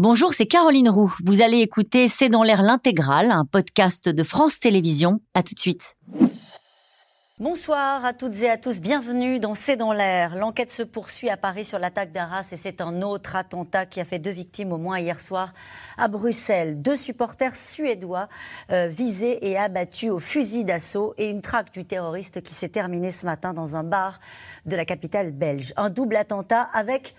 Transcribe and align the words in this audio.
Bonjour, 0.00 0.34
c'est 0.34 0.46
Caroline 0.46 0.88
Roux. 0.88 1.14
Vous 1.24 1.40
allez 1.40 1.60
écouter 1.60 2.08
C'est 2.08 2.28
dans 2.28 2.42
l'air 2.42 2.62
l'intégrale, 2.62 3.30
un 3.30 3.44
podcast 3.44 4.08
de 4.08 4.22
France 4.24 4.58
Télévisions. 4.58 5.20
À 5.34 5.44
tout 5.44 5.54
de 5.54 5.60
suite. 5.60 5.96
Bonsoir 7.38 8.04
à 8.04 8.12
toutes 8.12 8.34
et 8.42 8.50
à 8.50 8.56
tous, 8.56 8.80
bienvenue 8.80 9.38
dans 9.38 9.54
C'est 9.54 9.76
dans 9.76 9.92
l'air. 9.92 10.34
L'enquête 10.34 10.72
se 10.72 10.82
poursuit 10.82 11.30
à 11.30 11.36
Paris 11.36 11.64
sur 11.64 11.78
l'attaque 11.78 12.10
d'Arras 12.10 12.46
et 12.50 12.56
c'est 12.56 12.80
un 12.80 13.02
autre 13.02 13.36
attentat 13.36 13.86
qui 13.86 14.00
a 14.00 14.04
fait 14.04 14.18
deux 14.18 14.32
victimes 14.32 14.72
au 14.72 14.78
moins 14.78 14.98
hier 14.98 15.20
soir 15.20 15.52
à 15.96 16.08
Bruxelles. 16.08 16.82
Deux 16.82 16.96
supporters 16.96 17.54
suédois 17.54 18.28
euh, 18.72 18.88
visés 18.88 19.48
et 19.48 19.56
abattus 19.56 20.10
au 20.10 20.18
fusil 20.18 20.64
d'assaut 20.64 21.14
et 21.18 21.28
une 21.28 21.40
traque 21.40 21.72
du 21.72 21.84
terroriste 21.84 22.40
qui 22.40 22.52
s'est 22.52 22.68
terminée 22.68 23.12
ce 23.12 23.26
matin 23.26 23.54
dans 23.54 23.76
un 23.76 23.84
bar 23.84 24.18
de 24.66 24.74
la 24.74 24.84
capitale 24.84 25.30
belge. 25.30 25.72
Un 25.76 25.90
double 25.90 26.16
attentat 26.16 26.68
avec 26.72 27.14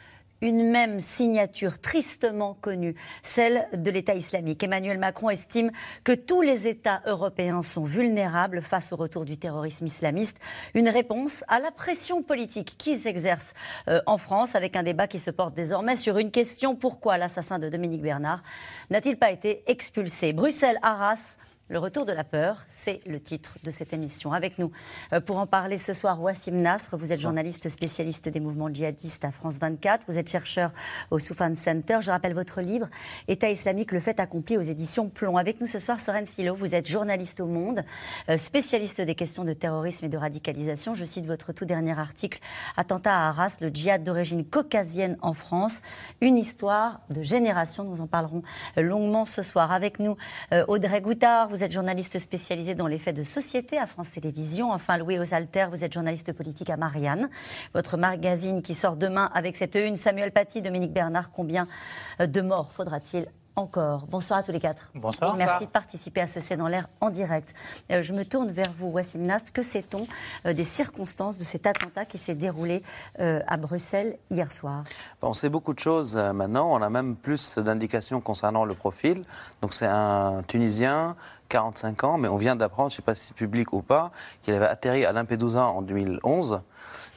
une 0.45 0.69
même 0.69 0.99
signature 0.99 1.81
tristement 1.81 2.53
connue, 2.61 2.95
celle 3.23 3.67
de 3.73 3.89
l'État 3.89 4.13
islamique. 4.13 4.63
Emmanuel 4.63 4.99
Macron 4.99 5.31
estime 5.31 5.71
que 6.03 6.11
tous 6.13 6.41
les 6.41 6.67
États 6.67 7.01
européens 7.07 7.63
sont 7.63 7.83
vulnérables 7.83 8.61
face 8.61 8.93
au 8.93 8.95
retour 8.95 9.25
du 9.25 9.37
terrorisme 9.37 9.85
islamiste. 9.85 10.39
Une 10.75 10.87
réponse 10.87 11.43
à 11.47 11.59
la 11.59 11.71
pression 11.71 12.21
politique 12.21 12.75
qui 12.77 12.95
s'exerce 12.95 13.53
euh, 13.87 14.01
en 14.05 14.17
France 14.17 14.55
avec 14.55 14.75
un 14.75 14.83
débat 14.83 15.07
qui 15.07 15.19
se 15.19 15.31
porte 15.31 15.55
désormais 15.55 15.95
sur 15.95 16.17
une 16.19 16.31
question 16.31 16.75
pourquoi 16.75 17.17
l'assassin 17.17 17.57
de 17.57 17.67
Dominique 17.67 18.01
Bernard 18.01 18.43
n'a-t-il 18.91 19.17
pas 19.17 19.31
été 19.31 19.63
expulsé? 19.65 20.31
Bruxelles-Arras 20.31 21.37
le 21.67 21.79
retour 21.79 22.05
de 22.05 22.11
la 22.11 22.23
peur, 22.23 22.63
c'est 22.69 23.01
le 23.07 23.19
titre 23.19 23.57
de 23.63 23.71
cette 23.71 23.91
émission. 23.91 24.33
Avec 24.33 24.59
nous, 24.59 24.71
euh, 25.13 25.19
pour 25.19 25.39
en 25.39 25.47
parler 25.47 25.77
ce 25.77 25.93
soir, 25.93 26.21
Wassim 26.21 26.61
Nasr, 26.61 26.95
vous 26.95 27.11
êtes 27.11 27.19
journaliste 27.19 27.69
spécialiste 27.69 28.29
des 28.29 28.39
mouvements 28.39 28.71
djihadistes 28.71 29.25
à 29.25 29.31
France 29.31 29.57
24, 29.59 30.05
vous 30.07 30.19
êtes 30.19 30.29
chercheur 30.29 30.71
au 31.09 31.17
Soufan 31.17 31.55
Center. 31.55 31.97
Je 32.01 32.11
rappelle 32.11 32.35
votre 32.35 32.61
livre, 32.61 32.87
État 33.27 33.49
islamique, 33.49 33.93
le 33.93 33.99
fait 33.99 34.19
accompli 34.19 34.57
aux 34.57 34.61
éditions 34.61 35.09
Plomb. 35.09 35.37
Avec 35.37 35.59
nous 35.59 35.65
ce 35.65 35.79
soir, 35.79 35.99
Soren 35.99 36.27
Silo, 36.27 36.53
vous 36.53 36.75
êtes 36.75 36.87
journaliste 36.87 37.39
au 37.39 37.47
Monde, 37.47 37.81
euh, 38.29 38.37
spécialiste 38.37 39.01
des 39.01 39.15
questions 39.15 39.43
de 39.43 39.53
terrorisme 39.53 40.05
et 40.05 40.09
de 40.09 40.17
radicalisation. 40.17 40.93
Je 40.93 41.03
cite 41.03 41.25
votre 41.25 41.51
tout 41.51 41.65
dernier 41.65 41.97
article, 41.97 42.41
Attentat 42.77 43.11
à 43.11 43.29
Arras, 43.29 43.57
le 43.61 43.69
djihad 43.69 44.03
d'origine 44.03 44.45
caucasienne 44.45 45.17
en 45.23 45.33
France, 45.33 45.81
une 46.21 46.37
histoire 46.37 46.99
de 47.09 47.23
génération. 47.23 47.85
Nous 47.85 48.01
en 48.01 48.07
parlerons 48.07 48.43
longuement 48.77 49.25
ce 49.25 49.41
soir. 49.41 49.71
Avec 49.71 49.97
nous, 49.97 50.15
euh, 50.53 50.63
Audrey 50.67 51.01
Goutard, 51.01 51.54
vous 51.55 51.63
êtes 51.63 51.71
journaliste 51.71 52.19
spécialisé 52.19 52.75
dans 52.75 52.87
les 52.87 52.97
faits 52.97 53.15
de 53.15 53.23
société 53.23 53.77
à 53.77 53.87
France 53.87 54.11
Télévisions. 54.11 54.73
Enfin, 54.73 54.97
Louis 54.97 55.17
Osalter, 55.19 55.67
vous 55.71 55.85
êtes 55.85 55.93
journaliste 55.93 56.33
politique 56.33 56.69
à 56.69 56.75
Marianne. 56.75 57.29
Votre 57.73 57.95
magazine 57.95 58.61
qui 58.61 58.75
sort 58.75 58.97
demain 58.97 59.31
avec 59.33 59.55
cette 59.55 59.75
une, 59.75 59.95
Samuel 59.95 60.33
Paty, 60.33 60.61
Dominique 60.61 60.91
Bernard, 60.91 61.31
combien 61.31 61.65
de 62.19 62.41
morts 62.41 62.73
faudra-t-il 62.73 63.27
encore? 63.55 64.05
Bonsoir 64.07 64.39
à 64.39 64.43
tous 64.43 64.51
les 64.51 64.59
quatre. 64.59 64.91
Bonsoir. 64.95 65.35
Merci 65.37 65.65
de 65.65 65.71
participer 65.71 66.21
à 66.21 66.27
ce 66.27 66.39
C'est 66.39 66.57
dans 66.57 66.67
l'air 66.67 66.89
en 66.99 67.09
direct. 67.09 67.53
Euh, 67.91 68.01
je 68.01 68.13
me 68.13 68.25
tourne 68.25 68.51
vers 68.51 68.71
vous, 68.77 68.87
Wassim 68.87 69.21
Nast. 69.21 69.51
Que 69.51 69.61
sait-on 69.61 70.07
euh, 70.45 70.53
des 70.53 70.63
circonstances 70.63 71.37
de 71.37 71.43
cet 71.43 71.65
attentat 71.65 72.05
qui 72.05 72.17
s'est 72.17 72.35
déroulé 72.35 72.83
euh, 73.19 73.39
à 73.47 73.57
Bruxelles 73.57 74.17
hier 74.29 74.51
soir? 74.51 74.83
On 75.21 75.33
sait 75.33 75.49
beaucoup 75.49 75.73
de 75.73 75.79
choses 75.79 76.17
maintenant. 76.17 76.71
On 76.71 76.81
a 76.81 76.89
même 76.89 77.15
plus 77.15 77.57
d'indications 77.57 78.19
concernant 78.21 78.65
le 78.65 78.73
profil. 78.73 79.21
Donc 79.61 79.73
c'est 79.73 79.87
un 79.87 80.43
Tunisien, 80.47 81.15
45 81.49 82.03
ans, 82.03 82.17
mais 82.17 82.27
on 82.27 82.37
vient 82.37 82.55
d'apprendre, 82.55 82.89
je 82.89 82.95
ne 82.95 82.97
sais 82.97 83.01
pas 83.01 83.15
si 83.15 83.27
c'est 83.27 83.35
public 83.35 83.73
ou 83.73 83.81
pas, 83.81 84.11
qu'il 84.41 84.53
avait 84.53 84.65
atterri 84.65 85.05
à 85.05 85.11
Lampedusa 85.11 85.65
en 85.65 85.81
2011 85.81 86.61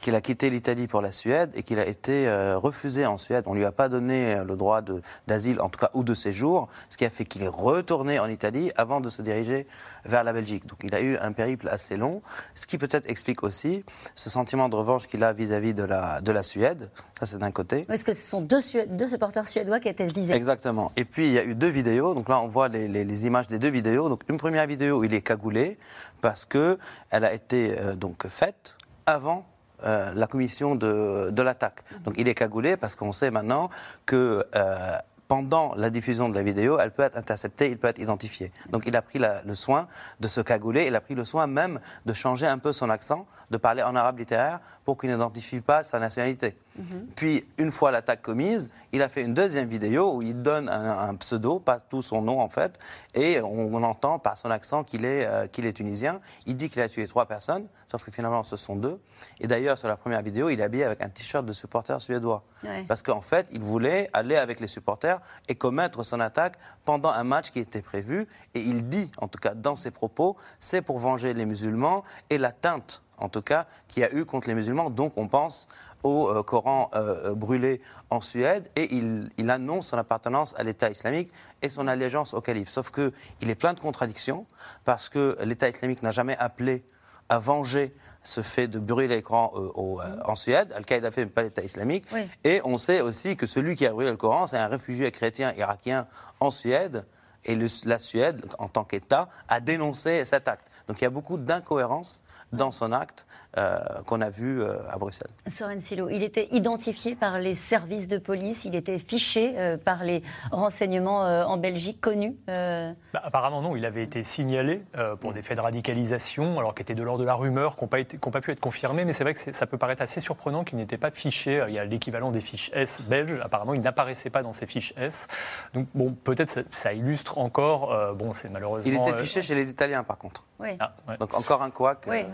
qu'il 0.01 0.15
a 0.15 0.21
quitté 0.21 0.49
l'Italie 0.49 0.87
pour 0.87 1.01
la 1.01 1.11
Suède 1.11 1.51
et 1.55 1.63
qu'il 1.63 1.79
a 1.79 1.87
été 1.87 2.27
euh, 2.27 2.57
refusé 2.57 3.05
en 3.05 3.17
Suède. 3.17 3.43
On 3.47 3.53
ne 3.53 3.59
lui 3.59 3.65
a 3.65 3.71
pas 3.71 3.89
donné 3.89 4.35
euh, 4.35 4.43
le 4.43 4.55
droit 4.55 4.81
d'asile, 5.27 5.61
en 5.61 5.69
tout 5.69 5.79
cas, 5.79 5.89
ou 5.93 6.03
de 6.03 6.13
séjour, 6.13 6.69
ce 6.89 6.97
qui 6.97 7.05
a 7.05 7.09
fait 7.09 7.25
qu'il 7.25 7.43
est 7.43 7.49
retourné 7.49 8.19
en 8.19 8.27
Italie 8.27 8.71
avant 8.75 9.01
de 9.01 9.09
se 9.09 9.21
diriger 9.21 9.67
vers 10.05 10.23
la 10.23 10.33
Belgique. 10.33 10.65
Donc 10.67 10.79
il 10.83 10.95
a 10.95 11.01
eu 11.01 11.17
un 11.17 11.31
périple 11.31 11.67
assez 11.69 11.97
long, 11.97 12.21
ce 12.55 12.65
qui 12.65 12.77
peut-être 12.77 13.09
explique 13.09 13.43
aussi 13.43 13.83
ce 14.15 14.29
sentiment 14.29 14.69
de 14.69 14.75
revanche 14.75 15.07
qu'il 15.07 15.23
a 15.23 15.33
vis-à-vis 15.33 15.73
de, 15.73 15.83
la, 15.83 16.21
de 16.21 16.31
la 16.31 16.43
Suède. 16.43 16.89
Ça, 17.19 17.25
c'est 17.25 17.37
d'un 17.37 17.51
côté. 17.51 17.85
Est-ce 17.89 18.05
que 18.05 18.13
ce 18.13 18.29
sont 18.29 18.41
deux, 18.41 18.61
deux 18.87 19.07
supporters 19.07 19.47
suédois 19.47 19.79
qui 19.79 19.89
étaient 19.89 20.05
visés? 20.05 20.33
Exactement. 20.33 20.91
Et 20.95 21.03
puis, 21.03 21.27
il 21.27 21.33
y 21.33 21.37
a 21.37 21.43
eu 21.43 21.53
deux 21.53 21.67
vidéos. 21.67 22.13
Donc 22.13 22.29
là, 22.29 22.39
on 22.39 22.47
voit 22.47 22.69
les, 22.69 22.87
les, 22.87 23.25
images 23.25 23.47
des 23.47 23.59
deux 23.59 23.69
vidéos. 23.69 24.07
Donc 24.07 24.18
une 24.27 24.37
première 24.37 24.67
vidéo, 24.67 25.03
il 25.03 25.13
est 25.13 25.21
cagoulé 25.21 25.77
parce 26.21 26.45
qu'elle 26.45 26.77
a 27.11 27.33
été 27.33 27.79
euh, 27.79 27.95
donc 27.95 28.27
faite 28.27 28.77
avant 29.05 29.45
euh, 29.83 30.11
la 30.13 30.27
commission 30.27 30.75
de, 30.75 31.29
de 31.31 31.41
l'attaque. 31.41 31.83
Donc 32.03 32.15
il 32.17 32.27
est 32.27 32.35
cagoulé 32.35 32.75
parce 32.75 32.95
qu'on 32.95 33.11
sait 33.11 33.31
maintenant 33.31 33.69
que 34.05 34.45
euh, 34.55 34.97
pendant 35.29 35.75
la 35.75 35.91
diffusion 35.91 36.27
de 36.27 36.35
la 36.35 36.41
vidéo, 36.41 36.79
elle 36.79 36.91
peut 36.91 37.03
être 37.03 37.15
interceptée, 37.15 37.69
il 37.69 37.77
peut 37.77 37.87
être 37.87 37.99
identifié. 37.99 38.51
Donc 38.71 38.83
il 38.87 38.97
a 38.97 39.01
pris 39.03 39.19
le 39.19 39.55
soin 39.55 39.87
de 40.19 40.27
se 40.27 40.41
cagouler, 40.41 40.87
il 40.87 40.95
a 40.95 41.01
pris 41.01 41.13
le 41.13 41.23
soin 41.23 41.45
même 41.45 41.79
de 42.05 42.13
changer 42.13 42.47
un 42.47 42.57
peu 42.57 42.73
son 42.73 42.89
accent, 42.89 43.27
de 43.51 43.57
parler 43.57 43.83
en 43.83 43.95
arabe 43.95 44.17
littéraire 44.17 44.59
pour 44.85 44.97
qu'il 44.97 45.11
n'identifie 45.11 45.61
pas 45.61 45.83
sa 45.83 45.99
nationalité. 45.99 46.57
Mhm. 46.79 47.07
Puis, 47.15 47.45
une 47.57 47.71
fois 47.71 47.91
l'attaque 47.91 48.21
commise, 48.21 48.69
il 48.93 49.01
a 49.01 49.09
fait 49.09 49.21
une 49.21 49.33
deuxième 49.33 49.67
vidéo 49.67 50.13
où 50.15 50.21
il 50.21 50.41
donne 50.41 50.69
un, 50.69 51.13
pseudo, 51.15 51.59
pas 51.59 51.79
tout 51.79 52.01
son 52.01 52.21
nom 52.21 52.39
en 52.39 52.47
fait, 52.47 52.79
et 53.13 53.41
on, 53.41 53.83
entend 53.83 54.19
par 54.19 54.37
son 54.37 54.49
accent 54.49 54.83
qu'il 54.83 55.05
est, 55.05 55.25
euh, 55.25 55.47
qu'il 55.47 55.65
est 55.65 55.73
tunisien. 55.73 56.19
Il 56.45 56.55
dit 56.55 56.69
qu'il 56.69 56.81
a 56.81 56.89
tué 56.89 57.07
trois 57.07 57.25
personnes, 57.25 57.67
sauf 57.87 58.03
que 58.03 58.11
finalement 58.11 58.43
ce 58.43 58.55
sont 58.55 58.75
deux. 58.75 58.99
Et 59.39 59.47
d'ailleurs, 59.47 59.77
sur 59.77 59.87
la 59.87 59.97
première 59.97 60.21
vidéo, 60.21 60.49
il 60.49 60.59
est 60.59 60.63
habillé 60.63 60.83
avec 60.85 61.01
un 61.01 61.09
t-shirt 61.09 61.45
de 61.45 61.53
supporter 61.53 61.99
suédois. 62.01 62.43
Parce 62.87 63.03
qu'en 63.03 63.21
fait, 63.21 63.47
il 63.51 63.61
voulait 63.61 64.09
aller 64.11 64.35
avec 64.35 64.59
les 64.59 64.67
supporters 64.67 65.21
et 65.47 65.55
commettre 65.55 66.03
son 66.03 66.19
attaque 66.19 66.57
pendant 66.85 67.09
un 67.09 67.23
match 67.23 67.51
qui 67.51 67.59
était 67.59 67.81
prévu. 67.81 68.27
Et 68.53 68.59
il 68.59 68.89
dit, 68.89 69.09
en 69.17 69.27
tout 69.27 69.39
cas 69.39 69.53
dans 69.53 69.75
ses 69.75 69.91
propos, 69.91 70.35
c'est 70.59 70.81
pour 70.81 70.99
venger 70.99 71.33
les 71.33 71.45
musulmans 71.45 72.03
et 72.29 72.37
l'atteinte 72.37 73.01
en 73.19 73.29
tout 73.29 73.41
cas, 73.41 73.65
qu'il 73.87 74.01
y 74.01 74.05
a 74.05 74.13
eu 74.13 74.25
contre 74.25 74.47
les 74.47 74.55
musulmans. 74.55 74.89
Donc 74.89 75.13
on 75.17 75.27
pense 75.27 75.69
au 76.03 76.29
euh, 76.29 76.43
Coran 76.43 76.89
euh, 76.93 77.33
brûlé 77.35 77.81
en 78.09 78.21
Suède 78.21 78.69
et 78.75 78.93
il, 78.95 79.29
il, 79.37 79.49
annonce 79.49 79.87
son 79.87 79.97
appartenance 79.97 80.55
à 80.57 80.63
l'État 80.63 80.89
islamique 80.89 81.31
et 81.61 81.69
son 81.69 81.87
allégeance 81.87 82.33
au 82.33 82.41
calife. 82.41 82.69
Sauf 82.69 82.91
qu'il 82.91 83.49
est 83.49 83.55
plein 83.55 83.73
de 83.73 83.79
contradictions 83.79 84.45
parce 84.85 85.09
que 85.09 85.37
l'État 85.43 85.69
islamique 85.69 86.01
n'a 86.03 86.11
jamais 86.11 86.37
appelé 86.37 86.83
à 87.29 87.37
venger 87.37 87.93
ce 88.23 88.41
fait 88.41 88.67
de 88.67 88.79
brûler 88.79 89.07
l'écran 89.07 89.51
euh, 89.55 89.69
euh, 89.77 90.19
en 90.25 90.35
Suède. 90.35 90.73
Al-Qaïda 90.75 91.11
fait 91.11 91.25
pas 91.25 91.43
l'État 91.43 91.63
islamique. 91.63 92.05
Et 92.43 92.61
on 92.63 92.77
sait 92.77 93.01
aussi 93.01 93.35
que 93.37 93.47
celui 93.47 93.75
qui 93.75 93.85
a 93.85 93.91
brûlé 93.91 94.11
le 94.11 94.17
Coran, 94.17 94.47
c'est 94.47 94.57
un 94.57 94.67
réfugié 94.67 95.11
chrétien 95.11 95.53
irakien 95.53 96.07
en 96.39 96.51
Suède. 96.51 97.05
Et 97.45 97.57
la 97.85 97.99
Suède, 97.99 98.45
en 98.59 98.67
tant 98.67 98.83
qu'État, 98.83 99.29
a 99.47 99.59
dénoncé 99.59 100.25
cet 100.25 100.47
acte. 100.47 100.69
Donc 100.87 100.99
il 101.01 101.03
y 101.03 101.07
a 101.07 101.11
beaucoup 101.11 101.37
d'incohérences 101.37 102.23
dans 102.51 102.71
son 102.71 102.91
acte 102.91 103.25
euh, 103.57 103.79
qu'on 104.05 104.21
a 104.21 104.29
vu 104.29 104.61
euh, 104.61 104.77
à 104.89 104.97
Bruxelles. 104.97 105.29
Soren 105.47 105.81
Silo, 105.81 106.09
il 106.09 106.23
était 106.23 106.47
identifié 106.51 107.15
par 107.15 107.39
les 107.39 107.55
services 107.55 108.07
de 108.07 108.17
police, 108.17 108.65
il 108.65 108.75
était 108.75 108.99
fiché 108.99 109.53
euh, 109.57 109.77
par 109.77 110.03
les 110.03 110.23
renseignements 110.51 111.19
en 111.19 111.57
Belgique 111.57 111.99
connus 112.01 112.35
bah, 112.47 112.93
Apparemment 113.13 113.61
non, 113.61 113.75
il 113.75 113.85
avait 113.85 114.03
été 114.03 114.23
signalé 114.23 114.83
pour 115.19 115.33
des 115.33 115.41
faits 115.41 115.57
de 115.57 115.61
radicalisation, 115.61 116.59
alors 116.59 116.73
qu'il 116.73 116.83
était 116.83 116.95
de 116.95 117.03
l'ordre 117.03 117.21
de 117.21 117.25
la 117.25 117.35
rumeur, 117.35 117.75
qui 117.75 117.83
n'ont 117.83 117.87
pas, 117.87 118.03
pas, 118.03 118.41
pu 118.41 118.51
être 118.51 118.59
confirmés, 118.59 119.05
mais 119.05 119.13
c'est 119.13 119.23
vrai 119.23 119.33
que 119.33 119.53
ça 119.53 119.65
peut 119.65 119.77
paraître 119.77 120.01
assez 120.01 120.21
surprenant 120.21 120.63
qu'il 120.63 120.77
n'était 120.77 120.97
pas 120.97 121.11
fiché. 121.11 121.63
Il 121.67 121.73
y 121.73 121.79
a 121.79 121.85
l'équivalent 121.85 122.31
des 122.31 122.41
fiches 122.41 122.71
S 122.73 123.01
belges, 123.01 123.39
apparemment 123.43 123.73
il 123.73 123.81
n'apparaissait 123.81 124.29
pas 124.29 124.43
dans 124.43 124.53
ces 124.53 124.65
fiches 124.65 124.93
S. 124.97 125.27
Donc 125.73 125.87
bon, 125.93 126.13
peut-être 126.23 126.65
ça, 126.71 126.93
illustre 126.93 127.28
encore, 127.37 128.15
bon 128.15 128.33
c'est 128.33 128.49
malheureusement... 128.49 128.91
Il 128.91 128.97
était 128.97 129.17
fiché 129.21 129.41
chez 129.41 129.55
les 129.55 129.69
Italiens 129.69 130.03
par 130.03 130.17
contre. 130.17 130.43
Oui. 130.59 130.69
Ah, 130.79 130.91
Donc 131.19 131.33
encore 131.33 131.61
un 131.61 131.69
couac. 131.69 132.05
Oui, 132.07 132.25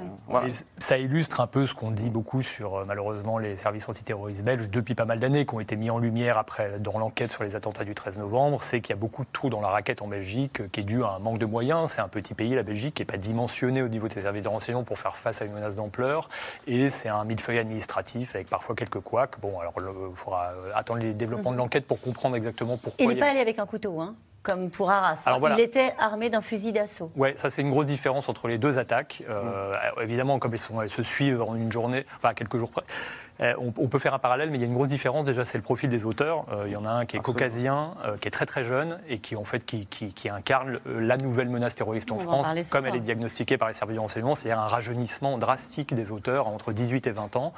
Ça 0.79 0.97
illustre 0.97 1.41
un 1.41 1.47
peu 1.47 1.67
ce 1.67 1.75
qu'on 1.75 1.91
dit 1.91 2.09
beaucoup 2.09 2.41
sur 2.41 2.75
euh, 2.75 2.85
malheureusement 2.85 3.37
les 3.37 3.55
services 3.55 3.87
antiterroristes 3.87 4.43
belges 4.43 4.67
depuis 4.69 4.95
pas 4.95 5.05
mal 5.05 5.19
d'années, 5.19 5.45
qui 5.45 5.53
ont 5.53 5.59
été 5.59 5.75
mis 5.75 5.91
en 5.91 5.99
lumière 5.99 6.37
après 6.37 6.79
dans 6.79 6.97
l'enquête 6.97 7.31
sur 7.31 7.43
les 7.43 7.55
attentats 7.55 7.83
du 7.83 7.93
13 7.93 8.17
novembre. 8.17 8.63
C'est 8.63 8.81
qu'il 8.81 8.95
y 8.95 8.97
a 8.97 8.99
beaucoup 8.99 9.23
de 9.23 9.29
trous 9.31 9.49
dans 9.49 9.61
la 9.61 9.67
raquette 9.67 10.01
en 10.01 10.07
Belgique, 10.07 10.61
euh, 10.61 10.67
qui 10.71 10.79
est 10.79 10.83
dû 10.83 11.03
à 11.03 11.09
un 11.09 11.19
manque 11.19 11.37
de 11.37 11.45
moyens. 11.45 11.91
C'est 11.91 12.01
un 12.01 12.07
petit 12.07 12.33
pays, 12.33 12.55
la 12.55 12.63
Belgique, 12.63 12.95
qui 12.95 13.01
n'est 13.01 13.07
pas 13.07 13.17
dimensionné 13.17 13.83
au 13.83 13.87
niveau 13.87 14.07
de 14.07 14.13
ses 14.13 14.21
services 14.21 14.43
de 14.43 14.49
renseignement 14.49 14.83
pour 14.83 14.97
faire 14.97 15.15
face 15.15 15.41
à 15.41 15.45
une 15.45 15.53
menace 15.53 15.75
d'ampleur. 15.75 16.29
Et 16.65 16.89
c'est 16.89 17.09
un 17.09 17.23
millefeuille 17.25 17.59
administratif 17.59 18.33
avec 18.33 18.49
parfois 18.49 18.75
quelques 18.75 19.01
couacs. 19.01 19.39
Bon, 19.39 19.59
alors 19.59 19.73
il 19.77 20.15
faudra 20.15 20.49
euh, 20.49 20.71
attendre 20.73 21.01
les 21.01 21.13
développements 21.13 21.51
de 21.51 21.57
mhm. 21.57 21.61
l'enquête 21.61 21.85
pour 21.85 22.01
comprendre 22.01 22.35
exactement 22.35 22.77
pourquoi. 22.77 23.05
Il 23.05 23.09
n'est 23.09 23.19
pas 23.19 23.29
allé 23.29 23.39
avec 23.39 23.59
un 23.59 23.67
couteau, 23.67 23.99
hein 23.99 24.15
comme 24.45 24.69
pour 24.69 24.89
Arras. 24.91 25.25
Il 25.55 25.59
était 25.59 25.93
armé 25.97 26.29
d'un 26.29 26.41
fusil 26.41 26.71
d'assaut. 26.71 27.11
Oui, 27.15 27.29
ça 27.35 27.49
c'est 27.49 27.61
une 27.61 27.71
grosse 27.71 27.87
différence 27.87 28.14
entre 28.17 28.47
les 28.47 28.57
deux 28.57 28.79
attaques. 28.79 29.23
Euh, 29.29 29.73
mm. 29.73 30.01
Évidemment, 30.01 30.39
comme 30.39 30.53
elles, 30.53 30.89
se 30.89 31.03
suivent 31.03 31.41
en 31.41 31.55
une 31.55 31.71
journée, 31.71 32.05
enfin 32.17 32.33
quelques 32.33 32.57
jours 32.57 32.71
près, 32.71 32.83
euh, 33.41 33.53
on, 33.57 33.87
peut 33.87 33.99
faire 33.99 34.13
un 34.13 34.19
parallèle, 34.19 34.49
mais 34.49 34.57
il 34.57 34.61
y 34.61 34.63
a 34.63 34.67
une 34.67 34.73
grosse 34.73 34.87
différence. 34.87 35.25
Déjà, 35.25 35.43
c'est 35.43 35.57
le 35.57 35.63
profil 35.63 35.89
des 35.89 36.05
auteurs. 36.05 36.45
Euh, 36.51 36.63
il 36.67 36.71
y 36.71 36.75
en 36.77 36.85
a 36.85 36.89
un 36.89 37.05
qui 37.05 37.17
est 37.17 37.19
caucasien, 37.19 37.93
qui 38.21 38.27
est 38.27 38.31
très 38.31 38.45
très 38.45 38.63
jeune 38.63 38.99
et 39.09 39.19
qui 39.19 39.35
en 39.35 39.43
fait 39.43 39.65
qui, 39.65 39.85
qui, 39.87 40.29
incarne 40.29 40.79
la 40.85 41.17
nouvelle 41.17 41.49
menace 41.49 41.75
terroriste 41.75 42.11
en 42.11 42.19
France, 42.19 42.47
comme 42.69 42.85
elle 42.85 42.95
est 42.95 42.99
diagnostiquée 42.99 43.57
par 43.57 43.67
les 43.67 43.73
services 43.73 43.95
de 43.95 44.01
renseignement, 44.01 44.35
c'est-à-dire 44.35 44.59
un 44.59 44.67
rajeunissement 44.67 45.37
drastique 45.37 45.93
des 45.93 46.11
auteurs 46.11 46.47
entre 46.47 46.71
18 46.71 47.07
et 47.07 47.11
20 47.11 47.35
ans. 47.35 47.53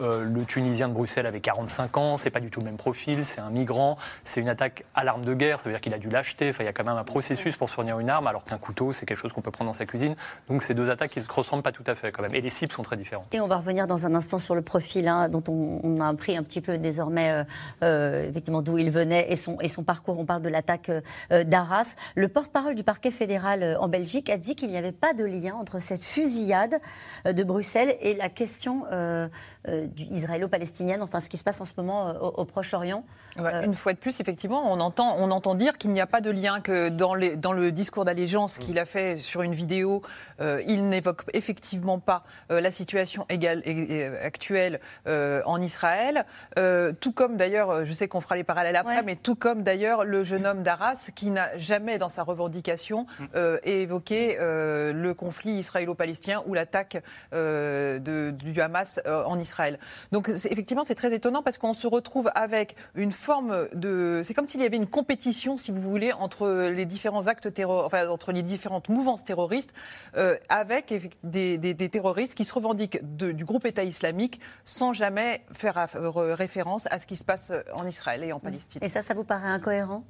Euh, 0.00 0.24
le 0.24 0.44
Tunisien 0.44 0.88
de 0.88 0.94
Bruxelles 0.94 1.26
avait 1.26 1.40
45 1.40 1.96
ans, 1.96 2.16
c'est 2.16 2.30
pas 2.30 2.40
du 2.40 2.50
tout 2.50 2.60
le 2.60 2.66
même 2.66 2.76
profil, 2.76 3.24
c'est 3.24 3.40
un 3.40 3.50
migrant, 3.50 3.98
c'est 4.24 4.40
une 4.40 4.48
attaque 4.48 4.84
à 4.94 5.04
l'arme 5.04 5.24
de 5.24 5.34
guerre, 5.34 5.58
ça 5.58 5.64
veut 5.64 5.72
dire 5.72 5.80
qu'il 5.80 5.94
a 5.94 5.98
dû 5.98 6.08
l'acheter, 6.08 6.50
enfin, 6.50 6.64
il 6.64 6.66
y 6.66 6.68
a 6.68 6.72
quand 6.72 6.84
même 6.84 6.96
un 6.96 7.04
processus 7.04 7.56
pour 7.56 7.68
se 7.68 7.74
fournir 7.74 7.98
une 7.98 8.10
arme, 8.10 8.26
alors 8.26 8.44
qu'un 8.44 8.58
couteau, 8.58 8.92
c'est 8.92 9.06
quelque 9.06 9.18
chose 9.18 9.32
qu'on 9.32 9.40
peut 9.40 9.50
prendre 9.50 9.70
dans 9.70 9.74
sa 9.74 9.86
cuisine. 9.86 10.14
Donc 10.48 10.62
c'est 10.62 10.74
deux 10.74 10.90
attaques 10.90 11.10
qui 11.10 11.18
ne 11.20 11.24
se 11.24 11.32
ressemblent 11.32 11.62
pas 11.62 11.72
tout 11.72 11.84
à 11.86 11.94
fait 11.94 12.12
quand 12.12 12.22
même, 12.22 12.34
et 12.34 12.40
les 12.40 12.50
cibles 12.50 12.72
sont 12.72 12.82
très 12.82 12.96
différentes. 12.96 13.32
Et 13.32 13.40
on 13.40 13.48
va 13.48 13.56
revenir 13.56 13.86
dans 13.86 14.06
un 14.06 14.14
instant 14.14 14.38
sur 14.38 14.54
le 14.54 14.62
profil 14.62 15.08
hein, 15.08 15.28
dont 15.28 15.44
on, 15.48 16.00
a 16.00 16.08
appris 16.08 16.36
un 16.36 16.42
petit 16.42 16.60
peu 16.60 16.78
désormais 16.78 17.30
euh, 17.30 17.44
euh, 17.82 18.28
effectivement 18.28 18.62
d'où 18.62 18.78
il 18.78 18.90
venait 18.90 19.30
et 19.30 19.36
son, 19.36 19.56
parcours. 19.84 20.18
On 20.18 20.24
parle 20.24 20.42
de 20.42 20.48
l'attaque 20.48 20.90
d'Arras. 21.30 21.96
Le 22.14 22.28
porte-parole 22.28 22.74
du 22.74 22.84
parquet 22.84 23.10
fédéral 23.10 23.76
en 23.80 23.88
Belgique 23.88 24.30
a 24.30 24.36
dit 24.36 24.54
qu'il 24.54 24.70
n'y 24.70 24.76
avait 24.76 24.92
pas 24.92 25.12
de 25.12 25.24
lien 25.24 25.54
entre 25.54 25.80
cette 25.80 26.02
fusillade 26.02 26.78
de 27.24 27.42
Bruxelles 27.42 27.96
et 28.00 28.14
la 28.14 28.28
question 28.28 28.84
israélo-palestinienne, 29.96 31.02
enfin 31.02 31.20
ce 31.20 31.28
qui 31.28 31.36
se 31.36 31.44
passe 31.44 31.60
en 31.60 31.64
ce 31.64 31.72
moment 31.76 32.08
euh, 32.08 32.18
au, 32.18 32.44
Proche-Orient. 32.44 33.04
Euh, 33.38 33.62
une 33.62 33.74
fois 33.74 33.92
de 33.92 33.98
plus, 33.98 34.20
effectivement, 34.20 34.70
on 34.70 34.80
entend, 34.80 35.16
on 35.18 35.30
entend 35.30 35.54
dire 35.54 35.78
qu'il 35.78 35.92
n'y 35.92 36.00
a 36.00 36.06
pas 36.06 36.20
de 36.20 36.30
lien, 36.30 36.60
que 36.60 36.88
dans, 36.88 37.14
les, 37.14 37.36
dans 37.36 37.52
le 37.52 37.72
discours 37.72 38.04
d'allégeance 38.04 38.58
qu'il 38.58 38.78
a 38.78 38.84
fait 38.84 39.16
sur 39.16 39.42
une 39.42 39.54
vidéo, 39.54 40.02
il 40.40 40.88
n'évoque 40.88 41.22
effectivement 41.32 41.98
pas 41.98 42.24
la 42.50 42.70
situation 42.70 43.24
égale, 43.28 43.62
actuelle 44.22 44.80
en 45.06 45.60
Israël. 45.60 46.26
tout 47.00 47.12
comme 47.12 47.36
d'ailleurs, 47.36 47.84
je 47.84 47.92
sais 47.92 48.08
qu'on 48.08 48.20
fera 48.20 48.36
les 48.36 48.44
parallèles 48.44 48.76
après, 48.76 49.02
mais 49.02 49.16
tout 49.16 49.34
comme 49.34 49.62
d'ailleurs 49.62 50.04
le 50.04 50.24
jeune 50.24 50.46
homme 50.46 50.62
d'Arras 50.62 51.10
qui 51.14 51.30
n'a 51.30 51.56
jamais 51.56 51.98
dans 51.98 52.08
sa 52.08 52.22
revendication 52.22 53.06
évoqué 53.64 54.36
le 54.38 55.12
conflit 55.12 55.52
israélo-palestinien 55.52 56.42
ou 56.46 56.54
l'attaque 56.54 57.02
du 57.32 58.60
Hamas 58.60 59.00
en 59.06 59.38
Israël. 59.38 59.71
Donc 60.12 60.28
effectivement, 60.28 60.84
c'est 60.84 60.94
très 60.94 61.14
étonnant 61.14 61.42
parce 61.42 61.58
qu'on 61.58 61.72
se 61.72 61.86
retrouve 61.86 62.30
avec 62.34 62.76
une 62.94 63.12
forme 63.12 63.68
de... 63.74 64.20
C'est 64.24 64.34
comme 64.34 64.46
s'il 64.46 64.60
y 64.60 64.66
avait 64.66 64.76
une 64.76 64.86
compétition, 64.86 65.56
si 65.56 65.70
vous 65.70 65.80
voulez, 65.80 66.12
entre 66.12 66.68
les 66.68 66.86
différents 66.86 67.26
actes 67.26 67.52
terroristes, 67.52 67.86
enfin, 67.86 68.08
entre 68.08 68.32
les 68.32 68.42
différentes 68.42 68.88
mouvances 68.88 69.24
terroristes, 69.24 69.72
euh, 70.16 70.36
avec 70.48 70.92
des, 71.22 71.88
terroristes 71.90 72.34
qui 72.34 72.44
se 72.44 72.54
revendiquent 72.54 72.98
du 73.16 73.44
groupe 73.44 73.66
État 73.66 73.84
islamique 73.84 74.40
sans 74.64 74.92
jamais 74.92 75.44
faire 75.52 75.86
référence 76.16 76.86
à 76.90 76.98
ce 76.98 77.06
qui 77.06 77.16
se 77.16 77.24
passe 77.24 77.52
en 77.74 77.86
Israël 77.86 78.24
et 78.24 78.32
en 78.32 78.40
Palestine. 78.40 78.80
Et 78.82 78.88
ça, 78.88 79.02
ça 79.02 79.14
vous 79.14 79.24
paraît 79.24 79.48
incohérent? 79.48 80.04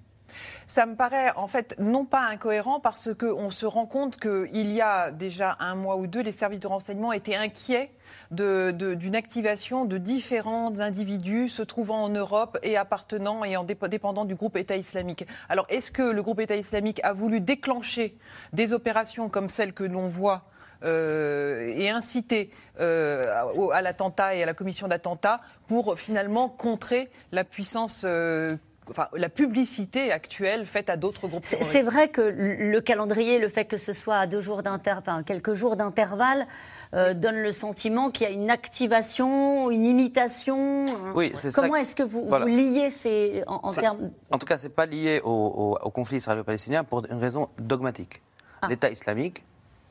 Ça 0.67 0.87
me 0.87 0.95
paraît 0.95 1.33
en 1.37 1.47
fait 1.47 1.75
non 1.79 2.05
pas 2.05 2.23
incohérent 2.23 2.81
parce 2.81 3.11
qu'on 3.15 3.51
se 3.51 3.67
rend 3.67 3.87
compte 3.87 4.19
qu'il 4.19 4.73
y 4.73 4.81
a 4.81 5.11
déjà 5.11 5.57
un 5.61 5.75
mois 5.75 5.97
ou 5.97 6.07
deux, 6.07 6.23
les 6.23 6.33
services 6.33 6.61
de 6.61 6.69
renseignement 6.69 7.13
étaient 7.13 7.37
inquiets 7.37 7.91
d'une 8.31 9.15
activation 9.17 9.85
de 9.85 9.99
différents 9.99 10.81
individus 10.81 11.49
se 11.49 11.63
trouvant 11.63 12.03
en 12.05 12.09
Europe 12.09 12.59
et 12.63 12.77
appartenant 12.77 13.45
et 13.45 13.57
en 13.57 13.65
dépendant 13.65 14.25
du 14.25 14.35
groupe 14.35 14.57
État 14.57 14.77
islamique. 14.77 15.27
Alors, 15.49 15.67
est-ce 15.69 15.93
que 15.93 16.03
le 16.03 16.23
groupe 16.23 16.41
État 16.41 16.57
islamique 16.57 17.01
a 17.05 17.13
voulu 17.13 17.41
déclencher 17.41 18.17
des 18.53 18.73
opérations 18.73 19.29
comme 19.29 19.49
celles 19.49 19.73
que 19.73 19.85
l'on 19.85 20.09
voit 20.09 20.45
euh, 20.85 21.73
et 21.77 21.91
inciter 21.91 22.51
euh, 22.81 23.31
à, 23.73 23.83
l'attentat 23.83 24.35
et 24.35 24.43
à 24.43 24.47
la 24.47 24.55
commission 24.55 24.89
d'attentat 24.89 25.41
pour 25.69 25.97
finalement 25.97 26.49
contrer 26.49 27.09
la 27.31 27.45
puissance 27.45 28.03
euh, 28.05 28.57
Enfin, 28.93 29.09
la 29.15 29.31
publicité 29.31 30.13
actuelle 30.13 30.67
faite 30.67 30.91
à 30.91 30.99
d'autres 30.99 31.27
groupes. 31.27 31.45
C'est 31.45 31.83
vrai 31.83 32.09
que 32.09 32.21
le 32.21 32.79
calendrier, 32.83 33.39
le 33.39 33.49
fait 33.49 33.65
que 33.65 33.79
ce 33.79 33.95
soit 33.95 34.19
à 34.19 34.27
deux 34.27 34.43
jours 34.43 34.63
d'intervalle, 34.63 35.25
quelques 35.25 35.55
jours 35.55 35.77
d'intervalle, 35.77 36.47
euh, 36.93 37.15
donne 37.15 37.41
le 37.41 37.53
sentiment 37.53 38.11
qu'il 38.11 38.29
y 38.29 38.31
a 38.31 38.33
une 38.35 38.51
activation, 38.51 39.71
une 39.71 39.87
imitation. 39.87 40.85
Oui, 41.15 41.33
c'est 41.35 41.55
Comment 41.55 41.77
est-ce 41.77 41.97
que 41.97 42.03
vous, 42.03 42.29
liez 42.45 42.91
ces 42.91 43.43
en, 43.47 43.73
termes 43.73 44.11
En 44.31 44.37
tout 44.37 44.47
cas, 44.47 44.59
c'est 44.59 44.69
pas 44.69 44.85
lié 44.85 45.23
au, 45.25 45.79
conflit 45.95 46.19
israélo-palestinien 46.19 46.85
pour 46.85 47.07
une 47.11 47.19
raison 47.19 47.49
dogmatique. 47.59 48.21
Ah. 48.61 48.67
L'État 48.69 48.91
islamique 48.91 49.43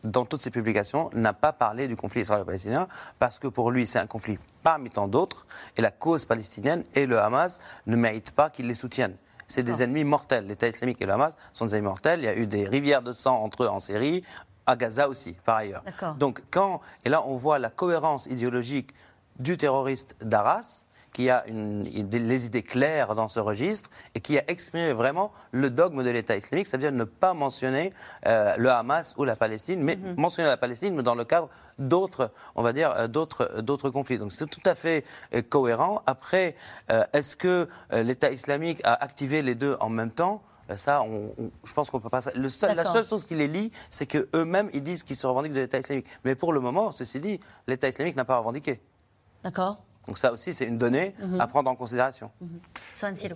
dans 0.04 0.26
toutes 0.26 0.42
ses 0.42 0.52
publications, 0.52 1.10
n'a 1.14 1.34
pas 1.34 1.54
parlé 1.54 1.88
du 1.88 1.96
conflit 1.96 2.22
israélo-palestinien 2.22 2.88
parce 3.20 3.40
que 3.40 3.48
pour 3.48 3.72
lui, 3.72 3.86
c'est 3.86 4.00
un 4.00 4.08
conflit 4.08 4.40
parmi 4.64 4.90
tant 4.90 5.08
d'autres 5.08 5.46
et 5.78 5.82
la 5.82 5.92
cause 5.92 6.26
palestinienne 6.26 6.84
et 6.96 7.06
le 7.06 7.20
Hamas 7.20 7.62
ne 7.88 7.96
méritent 7.96 8.32
pas 8.32 8.50
qu'ils 8.50 8.68
les 8.68 8.74
soutiennent. 8.74 9.16
C'est 9.48 9.64
des 9.64 9.84
ennemis 9.84 10.06
mortels. 10.06 10.48
L'État 10.48 10.68
islamique 10.68 11.02
et 11.02 11.06
le 11.06 11.12
Hamas 11.14 11.36
sont 11.52 11.66
des 11.66 11.76
ennemis 11.76 11.88
mortels. 11.88 12.22
Il 12.22 12.26
y 12.26 12.30
a 12.30 12.36
eu 12.36 12.48
des 12.48 12.66
rivières 12.66 13.02
de 13.02 13.12
sang 13.12 13.44
entre 13.44 13.64
eux 13.64 13.68
en 13.68 13.80
Syrie, 13.80 14.24
à 14.66 14.76
Gaza 14.76 15.10
aussi, 15.10 15.34
par 15.44 15.58
ailleurs. 15.58 15.84
Donc 16.18 16.42
quand, 16.52 16.80
et 17.04 17.10
là 17.10 17.24
on 17.26 17.36
voit 17.36 17.60
la 17.60 17.70
cohérence 17.70 18.28
idéologique 18.28 18.94
du 19.40 19.58
terroriste 19.58 20.16
d'Arras, 20.22 20.86
qui 21.14 21.30
a 21.30 21.46
une, 21.48 21.84
les 21.84 22.46
idées 22.46 22.64
claires 22.64 23.16
dans 23.16 23.28
ce 23.28 23.40
registre 23.40 23.90
et 24.16 24.22
qui 24.22 24.38
a 24.38 24.44
exprimé 24.50 24.94
vraiment 24.94 25.32
le 25.52 25.70
dogme 25.70 26.04
de 26.04 26.10
l'État 26.10 26.36
islamique, 26.36 26.68
c'est-à-dire 26.68 26.92
ne 26.92 27.04
pas 27.04 27.34
mentionner 27.34 27.92
euh, 28.28 28.56
le 28.58 28.70
Hamas 28.70 29.14
ou 29.18 29.24
la 29.24 29.36
Palestine, 29.36 29.82
mais 29.82 29.98
mhm. 29.98 30.16
mentionner 30.18 30.50
la 30.50 30.58
Palestine, 30.58 30.96
mais 30.96 31.04
dans 31.04 31.16
le 31.16 31.26
cadre 31.26 31.50
d'autres, 31.80 32.32
on 32.56 32.64
va 32.64 32.74
dire, 32.74 32.94
euh, 32.96 33.08
d'autres, 33.08 33.62
d'autres 33.62 33.90
conflits. 33.90 34.18
Donc 34.18 34.32
c'est 34.32 34.48
tout 34.48 34.62
à 34.66 34.76
fait 34.76 35.04
euh, 35.34 35.42
cohérent. 35.42 36.02
Après, 36.06 36.56
est-ce 37.14 37.36
que 37.36 37.68
l'État 37.92 38.32
islamique 38.32 38.82
a 38.84 38.94
activé 38.94 39.42
les 39.42 39.56
deux 39.56 39.78
en 39.80 39.90
même 39.90 40.12
temps? 40.12 40.42
Ça, 40.78 41.04
je 41.64 41.74
pense 41.74 41.90
qu'on 41.90 42.00
peut 42.00 42.10
pas. 42.10 42.22
Le 42.36 42.50
seul, 42.50 42.76
la 42.76 42.86
seule 42.86 43.06
chose 43.06 43.26
qui 43.26 43.36
les 43.36 43.48
lie, 43.48 43.72
c'est 43.90 44.06
qu'eux-mêmes, 44.06 44.70
ils 44.74 44.84
disent 44.84 45.04
qu'ils 45.04 45.16
se 45.16 45.28
revendiquent 45.28 45.54
de 45.54 45.62
l'État 45.62 45.80
islamique. 45.80 46.06
Mais 46.24 46.36
pour 46.36 46.54
le 46.54 46.60
moment, 46.60 46.92
ceci 46.92 47.20
dit, 47.20 47.40
l'État 47.68 47.90
islamique 47.90 48.16
n'a 48.16 48.26
pas 48.26 48.38
revendiqué. 48.38 48.82
D'accord. 49.44 49.80
Donc 50.12 50.18
ça 50.18 50.34
aussi, 50.34 50.54
c'est 50.54 50.66
une 50.66 50.78
donnée 50.78 51.16
mhm. 51.22 51.40
à 51.40 51.48
prendre 51.48 51.72
en 51.72 51.76
considération. 51.76 52.32
Mhm. 52.42 52.60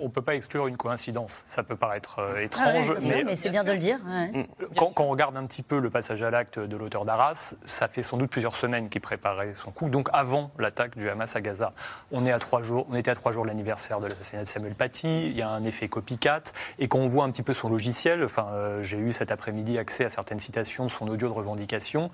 On 0.02 0.04
ne 0.04 0.10
peut 0.10 0.22
pas 0.22 0.36
exclure 0.36 0.68
une 0.68 0.76
coïncidence. 0.76 1.46
Ça 1.48 1.64
peut 1.64 1.78
paraître 1.78 2.20
euh, 2.20 2.34
ah 2.36 2.42
étrange, 2.42 2.94
mais, 3.02 3.36
c'est 3.36 3.50
bien 3.50 3.64
de 3.64 3.72
le 3.72 3.78
dire. 3.78 3.98
Mm. 4.04 4.44
Quand, 4.76 4.92
on 5.00 5.08
regarde 5.08 5.38
un 5.38 5.46
petit 5.46 5.64
peu 5.64 5.80
le 5.80 5.90
passage 5.90 6.22
à 6.22 6.30
l'acte 6.30 6.60
de 6.60 6.76
l'auteur 6.76 7.06
d'Arras, 7.06 7.56
ça 7.66 7.88
fait 7.88 8.02
sans 8.02 8.18
doute 8.18 8.30
plusieurs 8.30 8.58
semaines 8.58 8.90
qu'il 8.90 9.00
préparait 9.00 9.54
son 9.64 9.72
coup, 9.72 9.88
donc 9.88 10.10
avant 10.12 10.52
l'attaque 10.60 10.98
du 10.98 11.10
Hamas 11.10 11.34
à 11.34 11.40
Gaza. 11.40 11.72
On, 12.12 12.26
est 12.26 12.32
à 12.32 12.40
trois 12.40 12.62
jours, 12.62 12.86
on 12.90 12.96
était 12.96 13.12
à 13.12 13.16
trois 13.16 13.32
jours 13.32 13.44
de 13.44 13.48
l'anniversaire 13.48 14.02
de 14.02 14.08
l'assassinat 14.08 14.44
de 14.44 14.50
Samuel 14.50 14.76
Paty, 14.76 15.28
il 15.28 15.38
y 15.38 15.42
a 15.42 15.50
un 15.50 15.64
effet 15.64 15.88
copycat, 15.88 16.44
et 16.78 16.90
quand 16.90 17.00
on 17.00 17.08
voit 17.08 17.24
un 17.24 17.32
petit 17.32 17.44
peu 17.44 17.54
son 17.54 17.70
logiciel, 17.70 18.22
enfin, 18.26 18.48
euh, 18.52 18.84
j'ai 18.84 18.98
eu 18.98 19.14
cet 19.14 19.32
après-midi 19.32 19.78
accès 19.78 20.04
à 20.04 20.10
certaines 20.10 20.40
citations 20.40 20.86
de 20.86 20.92
son 20.92 21.08
audio 21.08 21.30
de 21.30 21.34
revendication, 21.34 22.12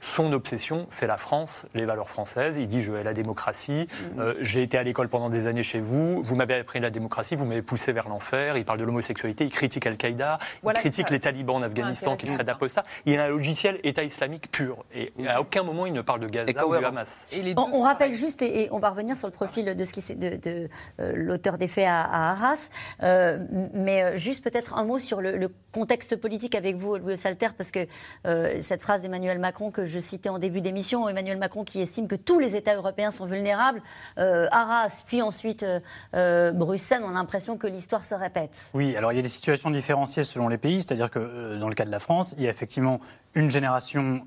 son 0.00 0.32
obsession, 0.32 0.86
c'est 0.88 1.06
la 1.06 1.18
France, 1.18 1.66
les 1.74 1.84
valeurs 1.84 2.08
françaises. 2.08 2.56
Il 2.56 2.68
dit 2.68 2.82
Je 2.82 2.90
veux 2.90 3.02
la 3.02 3.12
démocratie. 3.12 3.86
Mhm. 4.14 4.20
Euh, 4.20 4.34
j'ai 4.40 4.62
été 4.62 4.78
à 4.78 4.82
l'école 4.82 5.08
pendant 5.08 5.28
des 5.28 5.46
années 5.46 5.62
chez 5.62 5.80
vous. 5.80 6.22
Vous 6.22 6.34
m'avez 6.34 6.54
appris 6.54 6.80
la 6.80 6.90
démocratie. 6.90 7.36
Vous 7.36 7.44
m'avez 7.44 7.62
poussé 7.62 7.92
vers 7.92 8.08
l'enfer. 8.08 8.56
Il 8.56 8.64
parle 8.64 8.78
de 8.78 8.84
l'homosexualité. 8.84 9.44
Il 9.44 9.50
critique 9.50 9.86
Al-Qaïda. 9.86 10.38
il 10.64 10.72
critique 10.72 11.10
les 11.10 11.20
talibans 11.20 11.56
en 11.56 11.62
Afghanistan 11.62 12.16
qui 12.16 12.26
traitent 12.26 12.46
d'apostat. 12.46 12.84
Il 13.04 13.18
a 13.18 13.24
un 13.24 13.28
logiciel 13.28 13.78
État 13.84 14.02
islamique 14.02 14.50
pur. 14.50 14.84
Et 14.94 15.12
à 15.28 15.40
aucun 15.40 15.62
moment 15.62 15.84
il 15.86 15.92
ne 15.92 16.00
parle 16.00 16.20
de 16.20 16.28
Gaza 16.28 16.66
ou 16.66 16.76
du 16.76 16.84
Hamas. 16.84 17.26
on, 17.56 17.82
rappelle 17.82 18.12
juste, 18.12 18.42
et, 18.42 18.68
on 18.70 18.78
va 18.78 18.90
revenir 18.90 19.16
sur 19.16 19.28
le 19.28 19.32
profil 19.32 19.74
de, 19.74 19.84
ce 19.84 19.92
qui, 19.92 20.14
de, 20.14 20.36
de 20.36 20.68
euh, 21.00 21.12
l'auteur 21.14 21.58
des 21.58 21.68
faits 21.68 21.86
à, 21.86 22.30
Arras. 22.30 22.70
Euh, 23.02 23.38
mais 23.74 24.16
juste 24.16 24.42
peut-être 24.42 24.76
un 24.76 24.84
mot 24.84 24.98
sur 24.98 25.20
le, 25.20 25.50
contexte 25.72 26.16
politique 26.16 26.56
avec 26.56 26.76
vous, 26.76 26.96
Louis 26.96 27.16
Salter, 27.16 27.48
parce 27.56 27.70
que 27.70 27.86
cette 28.60 28.82
phrase 28.82 29.02
d'Emmanuel 29.02 29.38
Macron 29.38 29.70
que 29.70 29.84
je 29.84 29.89
citais 29.98 30.28
en 30.28 30.38
début 30.38 30.60
d'émission, 30.60 31.08
Emmanuel 31.08 31.38
Macron 31.38 31.64
qui 31.64 31.80
estime 31.80 32.06
que 32.06 32.16
tous 32.16 32.38
les 32.38 32.56
États 32.56 32.74
européens 32.74 33.10
sont 33.10 33.26
vulnérables. 33.26 33.82
Euh, 34.18 34.46
Arras, 34.50 35.02
puis 35.06 35.22
ensuite 35.22 35.62
euh, 35.62 35.80
euh, 36.14 36.52
Bruxelles, 36.52 37.02
on 37.04 37.10
a 37.10 37.14
l'impression 37.14 37.56
que 37.56 37.66
l'histoire 37.66 38.04
se 38.04 38.14
répète. 38.14 38.70
Oui, 38.74 38.96
alors 38.96 39.12
il 39.12 39.16
y 39.16 39.18
a 39.18 39.22
des 39.22 39.28
situations 39.28 39.70
différenciées 39.70 40.24
selon 40.24 40.48
les 40.48 40.58
pays, 40.58 40.82
c'est-à-dire 40.82 41.10
que 41.10 41.56
dans 41.58 41.68
le 41.68 41.74
cas 41.74 41.84
de 41.84 41.90
la 41.90 41.98
France, 41.98 42.34
il 42.38 42.44
y 42.44 42.46
a 42.46 42.50
effectivement 42.50 43.00
une 43.34 43.50
génération 43.50 44.24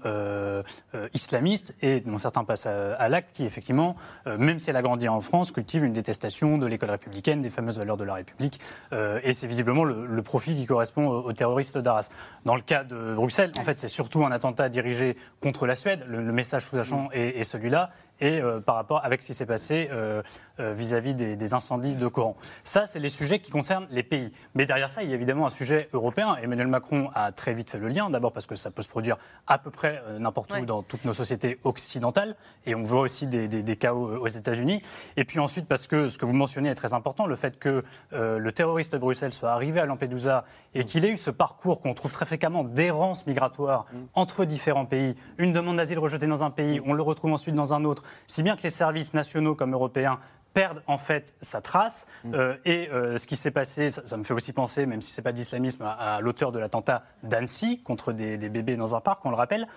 islamiste 1.13 1.75
et 1.81 1.99
dont 1.99 2.17
certains 2.17 2.43
passent 2.43 2.65
à, 2.65 3.09
l'acte 3.09 3.29
qui, 3.33 3.45
effectivement, 3.45 3.95
même 4.25 4.59
si 4.59 4.69
elle 4.69 4.75
a 4.75 4.81
grandi 4.81 5.07
en 5.07 5.21
France, 5.21 5.51
cultive 5.51 5.83
une 5.83 5.93
détestation 5.93 6.57
de 6.57 6.65
l'école 6.67 6.91
républicaine, 6.91 7.41
des 7.41 7.49
fameuses 7.49 7.77
valeurs 7.77 7.97
de 7.97 8.03
la 8.03 8.15
République. 8.15 8.59
et 8.91 9.33
c'est 9.33 9.47
visiblement 9.47 9.83
le, 9.83 10.21
profil 10.21 10.55
qui 10.55 10.65
correspond 10.65 11.07
aux, 11.07 11.33
terroristes 11.33 11.77
d'Arras. 11.77 12.09
Dans 12.45 12.55
le 12.55 12.61
cas 12.61 12.83
de 12.83 13.13
Bruxelles, 13.15 13.51
en 13.57 13.63
fait, 13.63 13.79
c'est 13.79 13.87
surtout 13.87 14.25
un 14.25 14.31
attentat 14.31 14.69
dirigé 14.69 15.17
contre 15.41 15.65
la 15.65 15.75
Suède. 15.75 16.05
Le, 16.07 16.21
message 16.31 16.65
sous-jacent 16.65 17.09
est, 17.11 17.39
est 17.39 17.43
celui-là 17.43 17.91
et 18.19 18.41
euh, 18.41 18.59
par 18.59 18.75
rapport 18.75 19.03
avec 19.03 19.21
ce 19.21 19.27
qui 19.27 19.33
s'est 19.33 19.45
passé 19.45 19.89
euh, 19.91 20.21
euh, 20.59 20.73
vis-à-vis 20.73 21.15
des, 21.15 21.53
incendies 21.53 21.95
de 21.95 22.07
Coran. 22.07 22.35
Ça, 22.63 22.85
c'est 22.85 22.99
les 22.99 23.09
sujets 23.09 23.39
qui 23.39 23.51
concernent 23.51 23.87
les 23.91 24.03
pays. 24.03 24.31
Mais 24.55 24.65
derrière 24.65 24.89
ça, 24.89 25.03
il 25.03 25.09
y 25.09 25.11
a 25.11 25.15
évidemment 25.15 25.45
un 25.45 25.49
sujet 25.49 25.89
européen. 25.93 26.35
Emmanuel 26.41 26.67
Macron 26.67 27.09
a 27.15 27.31
très 27.31 27.53
vite 27.53 27.69
fait 27.69 27.77
le 27.77 27.89
lien, 27.89 28.09
d'abord 28.09 28.31
parce 28.31 28.45
que 28.45 28.55
ça 28.55 28.71
peut 28.71 28.81
se 28.81 28.89
produire 28.89 29.17
à 29.47 29.57
peu 29.57 29.71
près 29.71 30.01
n'importe 30.19 30.53
où 30.53 30.65
dans 30.65 30.83
toutes 30.83 31.05
nos 31.05 31.13
sociétés 31.13 31.59
occidentales, 31.63 32.35
et 32.65 32.75
on 32.75 32.81
voit 32.81 33.01
aussi 33.01 33.27
des, 33.27 33.47
des, 33.47 33.75
cas 33.75 33.93
aux, 33.93 34.27
États-Unis. 34.27 34.81
Et 35.17 35.25
puis 35.25 35.39
ensuite 35.39 35.67
parce 35.67 35.87
que 35.87 36.07
ce 36.07 36.17
que 36.17 36.25
vous 36.25 36.33
mentionnez 36.33 36.69
est 36.69 36.75
très 36.75 36.93
important, 36.93 37.25
le 37.25 37.35
fait 37.35 37.59
que 37.59 37.83
le 38.11 38.51
terroriste 38.51 38.93
de 38.93 38.97
Bruxelles 38.97 39.33
soit 39.33 39.51
arrivé 39.51 39.79
à 39.79 39.85
Lampedusa 39.85 40.45
et 40.75 40.85
qu'il 40.85 41.05
ait 41.05 41.09
eu 41.09 41.17
ce 41.17 41.29
parcours 41.29 41.81
qu'on 41.81 41.93
trouve 41.93 42.11
très 42.11 42.25
fréquemment 42.25 42.63
d'errance 42.63 43.27
migratoire 43.27 43.85
mm. 43.91 43.97
entre 44.13 44.45
différents 44.45 44.85
pays, 44.85 45.15
une 45.37 45.53
demande 45.53 45.77
d'asile 45.77 45.99
rejetée 45.99 46.27
dans 46.27 46.43
un 46.43 46.51
pays, 46.51 46.81
on 46.85 46.93
le 46.93 47.03
retrouve 47.03 47.33
ensuite 47.33 47.55
dans 47.55 47.73
un 47.73 47.83
autre, 47.83 48.02
si 48.27 48.43
bien 48.43 48.55
que 48.55 48.63
les 48.63 48.69
services 48.69 49.13
nationaux 49.13 49.55
comme 49.55 49.73
européens 49.73 50.19
perdent 50.53 50.83
en 50.87 50.97
fait 50.97 51.33
sa 51.41 51.61
trace. 51.61 52.07
Mm. 52.23 52.33
Euh, 52.33 52.55
et 52.65 52.89
euh, 52.91 53.17
ce 53.17 53.27
qui 53.27 53.35
s'est 53.35 53.51
passé, 53.51 53.89
ça, 53.89 54.05
ça 54.05 54.17
me 54.17 54.23
fait 54.23 54.33
aussi 54.33 54.53
penser, 54.53 54.85
même 54.85 55.01
si 55.01 55.11
c'est 55.11 55.21
pas 55.21 55.31
d'islamisme, 55.31 55.83
à, 55.83 56.15
à 56.15 56.21
l'auteur 56.21 56.51
de 56.51 56.59
l'attentat 56.59 57.03
d'Annecy 57.23 57.81
contre 57.81 58.13
des, 58.13 58.37
des 58.37 58.49
bébés 58.49 58.75
dans 58.75 58.95
un 58.95 59.01
parc, 59.01 59.25
on 59.25 59.29
le 59.29 59.35
rappelle. 59.35 59.67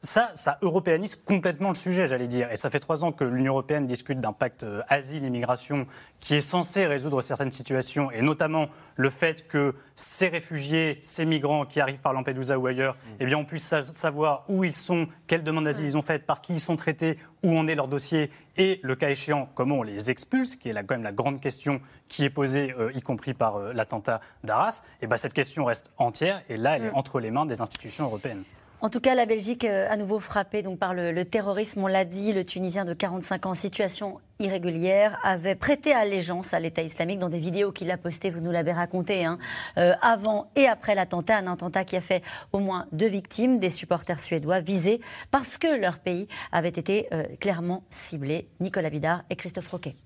Ça, 0.00 0.30
ça 0.36 0.58
européanise 0.62 1.16
complètement 1.16 1.70
le 1.70 1.74
sujet, 1.74 2.06
j'allais 2.06 2.28
dire. 2.28 2.52
Et 2.52 2.56
ça 2.56 2.70
fait 2.70 2.78
trois 2.78 3.02
ans 3.02 3.10
que 3.10 3.24
l'Union 3.24 3.54
européenne 3.54 3.84
discute 3.84 4.20
d'un 4.20 4.32
pacte 4.32 4.62
euh, 4.62 4.80
asile-immigration 4.88 5.88
qui 6.20 6.36
est 6.36 6.40
censé 6.40 6.86
résoudre 6.86 7.20
certaines 7.20 7.50
situations, 7.50 8.08
et 8.12 8.22
notamment 8.22 8.68
le 8.94 9.10
fait 9.10 9.48
que 9.48 9.74
ces 9.96 10.28
réfugiés, 10.28 11.00
ces 11.02 11.24
migrants 11.24 11.66
qui 11.66 11.80
arrivent 11.80 11.98
par 11.98 12.12
Lampedusa 12.12 12.60
ou 12.60 12.68
ailleurs, 12.68 12.96
eh 13.18 13.26
bien, 13.26 13.38
on 13.38 13.44
puisse 13.44 13.64
sa- 13.64 13.82
savoir 13.82 14.44
où 14.48 14.62
ils 14.62 14.76
sont, 14.76 15.08
quelles 15.26 15.42
demandes 15.42 15.64
d'asile 15.64 15.86
ils 15.86 15.96
ont 15.98 16.02
faites, 16.02 16.26
par 16.26 16.42
qui 16.42 16.52
ils 16.54 16.60
sont 16.60 16.76
traités, 16.76 17.18
où 17.42 17.58
en 17.58 17.66
est 17.66 17.74
leur 17.74 17.88
dossier, 17.88 18.30
et 18.56 18.78
le 18.84 18.94
cas 18.94 19.10
échéant, 19.10 19.48
comment 19.56 19.78
on 19.78 19.82
les 19.82 20.10
expulse, 20.12 20.54
qui 20.54 20.68
est 20.68 20.74
quand 20.74 20.90
même 20.94 21.02
la 21.02 21.12
grande 21.12 21.40
question 21.40 21.80
qui 22.06 22.24
est 22.24 22.30
posée, 22.30 22.72
euh, 22.78 22.92
y 22.94 23.02
compris 23.02 23.34
par 23.34 23.56
euh, 23.56 23.72
l'attentat 23.72 24.20
d'Arras. 24.44 24.82
Et 25.02 25.08
ben, 25.08 25.16
cette 25.16 25.34
question 25.34 25.64
reste 25.64 25.90
entière, 25.98 26.40
et 26.48 26.56
là, 26.56 26.76
elle 26.76 26.84
est 26.84 26.90
entre 26.90 27.18
les 27.18 27.32
mains 27.32 27.46
des 27.46 27.60
institutions 27.60 28.04
européennes. 28.04 28.44
En 28.80 28.90
tout 28.90 29.00
cas, 29.00 29.16
la 29.16 29.26
Belgique, 29.26 29.64
euh, 29.64 29.90
à 29.90 29.96
nouveau 29.96 30.20
frappée 30.20 30.62
donc, 30.62 30.78
par 30.78 30.94
le, 30.94 31.24
terrorisme, 31.24 31.82
on 31.82 31.88
l'a 31.88 32.04
dit, 32.04 32.32
le 32.32 32.44
Tunisien 32.44 32.84
de 32.84 32.94
45 32.94 33.46
ans, 33.46 33.54
situation 33.54 34.20
irrégulière, 34.38 35.18
avait 35.24 35.56
prêté 35.56 35.92
allégeance 35.92 36.54
à 36.54 36.60
l'État 36.60 36.82
islamique 36.82 37.18
dans 37.18 37.28
des 37.28 37.40
vidéos 37.40 37.72
qu'il 37.72 37.90
a 37.90 37.96
postées, 37.96 38.30
vous 38.30 38.40
nous 38.40 38.52
l'avez 38.52 38.70
raconté, 38.70 39.24
hein, 39.24 39.38
euh, 39.78 39.94
avant 40.00 40.48
et 40.54 40.68
après 40.68 40.94
l'attentat, 40.94 41.38
un 41.38 41.52
attentat 41.52 41.84
qui 41.84 41.96
a 41.96 42.00
fait 42.00 42.22
au 42.52 42.60
moins 42.60 42.86
deux 42.92 43.08
victimes, 43.08 43.58
des 43.58 43.68
supporters 43.70 44.20
suédois 44.20 44.60
visés 44.60 45.00
parce 45.32 45.58
que 45.58 45.80
leur 45.80 45.98
pays 45.98 46.28
avait 46.52 46.68
été 46.68 47.08
euh, 47.12 47.24
clairement 47.40 47.82
ciblé. 47.90 48.48
Nicolas 48.60 48.90
Bidard 48.90 49.22
et 49.28 49.34
Christophe 49.34 49.68
Roquet. 49.68 49.96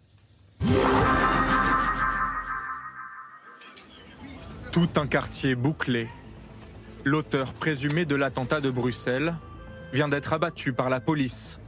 Tout 4.73 4.89
un 4.97 5.07
quartier 5.07 5.55
bouclé. 5.55 6.09
L'auteur 7.05 7.53
présumé 7.55 8.05
de 8.05 8.15
l'attentat 8.15 8.61
de 8.61 8.71
Bruxelles 8.71 9.35
vient 9.93 10.09
d'être 10.09 10.33
abattu 10.33 10.73
par 10.73 10.89
la 10.89 11.01
police 11.01 11.61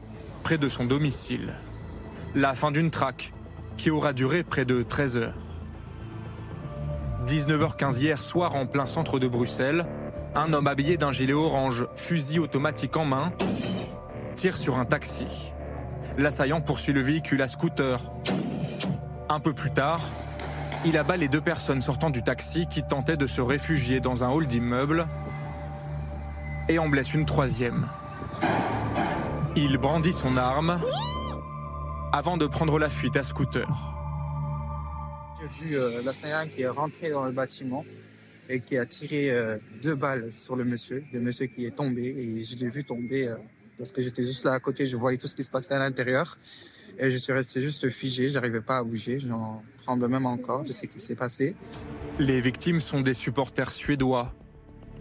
près 0.44 0.58
de 0.58 0.68
son 0.68 0.84
domicile. 0.84 1.54
La 2.36 2.54
fin 2.54 2.70
d'une 2.70 2.92
traque 2.92 3.32
qui 3.76 3.90
aura 3.90 4.12
duré 4.12 4.44
près 4.44 4.64
de 4.64 4.84
13 4.84 5.16
heures. 5.16 5.34
19h15 7.26 7.98
hier 7.98 8.22
soir 8.22 8.54
en 8.54 8.66
plein 8.66 8.86
centre 8.86 9.18
de 9.18 9.26
Bruxelles, 9.26 9.86
un 10.36 10.52
homme 10.52 10.68
habillé 10.68 10.96
d'un 10.96 11.10
gilet 11.10 11.32
orange, 11.32 11.86
fusil 11.96 12.38
automatique 12.38 12.96
en 12.96 13.04
main, 13.04 13.32
tire 14.36 14.56
sur 14.56 14.78
un 14.78 14.84
taxi. 14.84 15.26
L'assaillant 16.16 16.60
poursuit 16.60 16.92
le 16.92 17.00
véhicule 17.00 17.42
à 17.42 17.48
scooter. 17.48 17.98
Un 19.28 19.40
peu 19.40 19.52
plus 19.52 19.72
tard, 19.72 20.00
il 20.84 20.98
abat 20.98 21.16
les 21.16 21.28
deux 21.28 21.40
personnes 21.40 21.80
sortant 21.80 22.10
du 22.10 22.22
taxi 22.22 22.66
qui 22.66 22.82
tentaient 22.82 23.16
de 23.16 23.26
se 23.26 23.40
réfugier 23.40 24.00
dans 24.00 24.22
un 24.22 24.28
hall 24.28 24.46
d'immeuble 24.46 25.06
et 26.68 26.78
en 26.78 26.88
blesse 26.88 27.14
une 27.14 27.24
troisième. 27.24 27.88
Il 29.56 29.78
brandit 29.78 30.12
son 30.12 30.36
arme 30.36 30.80
avant 32.12 32.36
de 32.36 32.46
prendre 32.46 32.78
la 32.78 32.88
fuite 32.88 33.16
à 33.16 33.24
scooter. 33.24 33.68
J'ai 35.40 35.66
vu 35.66 35.76
euh, 35.76 36.02
l'assaillant 36.04 36.48
qui 36.48 36.62
est 36.62 36.68
rentré 36.68 37.10
dans 37.10 37.24
le 37.24 37.32
bâtiment 37.32 37.84
et 38.48 38.60
qui 38.60 38.76
a 38.76 38.84
tiré 38.84 39.30
euh, 39.30 39.56
deux 39.82 39.94
balles 39.94 40.32
sur 40.32 40.54
le 40.54 40.64
monsieur, 40.64 41.02
le 41.12 41.20
monsieur 41.20 41.46
qui 41.46 41.64
est 41.64 41.76
tombé 41.76 42.02
et 42.02 42.44
je 42.44 42.56
l'ai 42.56 42.68
vu 42.68 42.84
tomber 42.84 43.28
euh, 43.28 43.36
parce 43.78 43.90
que 43.90 44.02
j'étais 44.02 44.22
juste 44.22 44.44
là 44.44 44.52
à 44.52 44.60
côté, 44.60 44.86
je 44.86 44.96
voyais 44.96 45.18
tout 45.18 45.28
ce 45.28 45.34
qui 45.34 45.44
se 45.44 45.50
passait 45.50 45.74
à 45.74 45.78
l'intérieur 45.78 46.38
et 46.98 47.10
je 47.10 47.16
suis 47.16 47.32
resté 47.32 47.60
juste 47.60 47.88
figé, 47.90 48.28
j'arrivais 48.28 48.60
pas 48.60 48.78
à 48.78 48.82
bouger, 48.82 49.20
j'en 49.20 49.62
tremble 49.82 50.08
même 50.08 50.26
encore 50.26 50.64
de 50.64 50.72
ce 50.72 50.86
qui 50.86 51.00
s'est 51.00 51.14
passé. 51.14 51.54
Les 52.18 52.40
victimes 52.40 52.80
sont 52.80 53.00
des 53.00 53.14
supporters 53.14 53.72
suédois. 53.72 54.32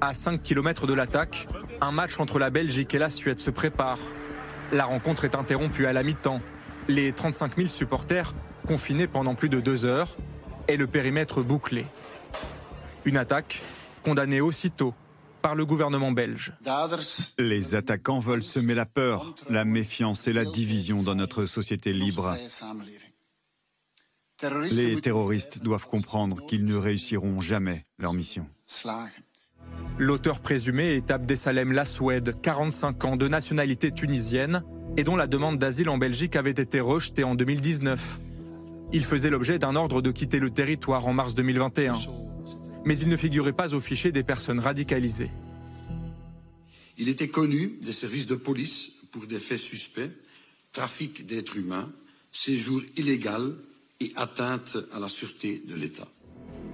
À 0.01 0.13
5 0.13 0.41
km 0.41 0.88
de 0.88 0.93
l'attaque, 0.93 1.47
un 1.81 1.91
match 1.91 2.19
entre 2.19 2.39
la 2.39 2.50
Belgique 2.50 2.93
et 2.93 2.97
la 2.97 3.09
Suède 3.09 3.39
se 3.39 3.51
prépare. 3.51 4.00
La 4.71 4.85
rencontre 4.85 5.25
est 5.25 5.35
interrompue 5.35 5.85
à 5.85 5.93
la 5.93 6.03
mi-temps. 6.03 6.41
Les 6.88 7.13
35 7.13 7.55
000 7.55 7.67
supporters 7.67 8.33
confinés 8.67 9.07
pendant 9.07 9.35
plus 9.35 9.50
de 9.50 9.59
deux 9.59 9.85
heures 9.85 10.17
et 10.67 10.77
le 10.77 10.88
périmètre 10.88 11.41
bouclé. 11.41 11.85
Une 13.05 13.17
attaque 13.17 13.62
condamnée 14.03 14.41
aussitôt 14.41 14.93
par 15.43 15.53
le 15.53 15.65
gouvernement 15.65 16.12
belge. 16.12 16.53
Les 17.38 17.75
attaquants 17.75 18.19
veulent 18.19 18.41
semer 18.41 18.73
la 18.73 18.85
peur, 18.85 19.35
la 19.50 19.65
méfiance 19.65 20.27
et 20.27 20.33
la 20.33 20.45
division 20.45 21.03
dans 21.03 21.15
notre 21.15 21.45
société 21.45 21.91
libre. 21.93 22.35
Les 24.71 25.00
terroristes 25.01 25.62
doivent 25.62 25.85
comprendre 25.85 26.45
qu'ils 26.45 26.65
ne 26.65 26.75
réussiront 26.75 27.41
jamais 27.41 27.85
leur 28.00 28.13
mission. 28.13 28.47
L'auteur 30.00 30.39
présumé 30.39 30.95
est 30.95 31.12
Abdesalem 31.12 31.73
Lassoued, 31.73 32.41
45 32.41 33.05
ans, 33.05 33.15
de 33.17 33.27
nationalité 33.27 33.91
tunisienne, 33.91 34.63
et 34.95 35.03
dont 35.03 35.15
la 35.15 35.27
demande 35.27 35.57
d'asile 35.57 35.89
en 35.89 35.97
Belgique 35.97 36.35
avait 36.35 36.51
été 36.51 36.79
rejetée 36.79 37.23
en 37.23 37.35
2019. 37.35 38.19
Il 38.93 39.03
faisait 39.03 39.29
l'objet 39.29 39.59
d'un 39.59 39.75
ordre 39.75 40.01
de 40.01 40.12
quitter 40.12 40.39
le 40.39 40.51
territoire 40.51 41.05
en 41.07 41.13
mars 41.13 41.35
2021. 41.35 41.93
Mais 42.85 42.97
il 42.97 43.09
ne 43.09 43.17
figurait 43.17 43.53
pas 43.53 43.73
au 43.73 43.79
fichier 43.79 44.11
des 44.11 44.23
personnes 44.23 44.59
radicalisées. 44.59 45.31
Il 46.97 47.09
était 47.09 47.29
connu 47.29 47.79
des 47.81 47.91
services 47.91 48.27
de 48.27 48.35
police 48.35 48.91
pour 49.11 49.25
des 49.25 49.39
faits 49.39 49.59
suspects, 49.59 50.11
trafic 50.71 51.25
d'êtres 51.25 51.57
humains, 51.57 51.91
séjour 52.31 52.81
illégal 52.97 53.55
et 53.99 54.11
atteinte 54.15 54.77
à 54.93 54.99
la 54.99 55.09
sûreté 55.09 55.63
de 55.67 55.75
l'État. 55.75 56.07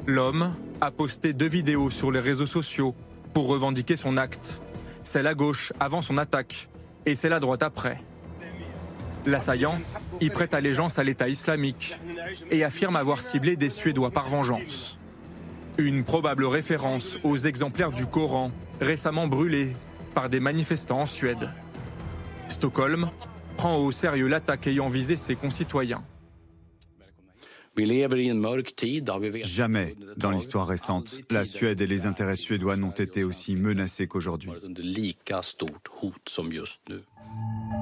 L'homme 0.07 0.53
a 0.81 0.91
posté 0.91 1.33
deux 1.33 1.47
vidéos 1.47 1.89
sur 1.89 2.11
les 2.11 2.19
réseaux 2.19 2.47
sociaux 2.47 2.95
pour 3.33 3.47
revendiquer 3.47 3.97
son 3.97 4.17
acte. 4.17 4.61
Celle 5.03 5.27
à 5.27 5.35
gauche 5.35 5.73
avant 5.79 6.01
son 6.01 6.17
attaque 6.17 6.69
et 7.05 7.15
celle 7.15 7.33
à 7.33 7.39
droite 7.39 7.63
après. 7.63 8.01
L'assaillant 9.25 9.79
y 10.21 10.29
prête 10.29 10.53
allégeance 10.53 10.99
à 10.99 11.03
l'État 11.03 11.27
islamique 11.27 11.95
et 12.51 12.63
affirme 12.63 12.95
avoir 12.95 13.23
ciblé 13.23 13.55
des 13.55 13.69
Suédois 13.69 14.11
par 14.11 14.29
vengeance. 14.29 14.98
Une 15.79 16.03
probable 16.03 16.43
référence 16.43 17.17
aux 17.23 17.37
exemplaires 17.37 17.93
du 17.93 18.05
Coran 18.05 18.51
récemment 18.81 19.27
brûlés 19.27 19.77
par 20.13 20.29
des 20.29 20.41
manifestants 20.41 20.99
en 20.99 21.05
Suède. 21.05 21.49
Stockholm 22.49 23.09
prend 23.55 23.77
au 23.77 23.93
sérieux 23.93 24.27
l'attaque 24.27 24.67
ayant 24.67 24.89
visé 24.89 25.15
ses 25.15 25.37
concitoyens. 25.37 26.03
Jamais 29.43 29.95
dans 30.17 30.31
l'histoire 30.31 30.67
récente, 30.67 31.21
la 31.31 31.45
Suède 31.45 31.79
et 31.79 31.87
les 31.87 32.05
intérêts 32.05 32.35
suédois 32.35 32.75
n'ont 32.75 32.89
été 32.91 33.23
aussi 33.23 33.55
menacés 33.55 34.05
qu'aujourd'hui. 34.05 34.51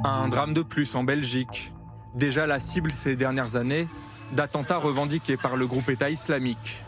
Un 0.03 0.27
drame 0.27 0.53
de 0.53 0.61
plus 0.61 0.93
en 0.93 1.03
Belgique. 1.03 1.71
Déjà 2.13 2.45
la 2.45 2.59
cible 2.59 2.91
ces 2.91 3.15
dernières 3.15 3.55
années 3.55 3.87
d'attentats 4.33 4.77
revendiqués 4.77 5.37
par 5.37 5.55
le 5.55 5.65
groupe 5.65 5.89
État 5.89 6.11
islamique. 6.11 6.83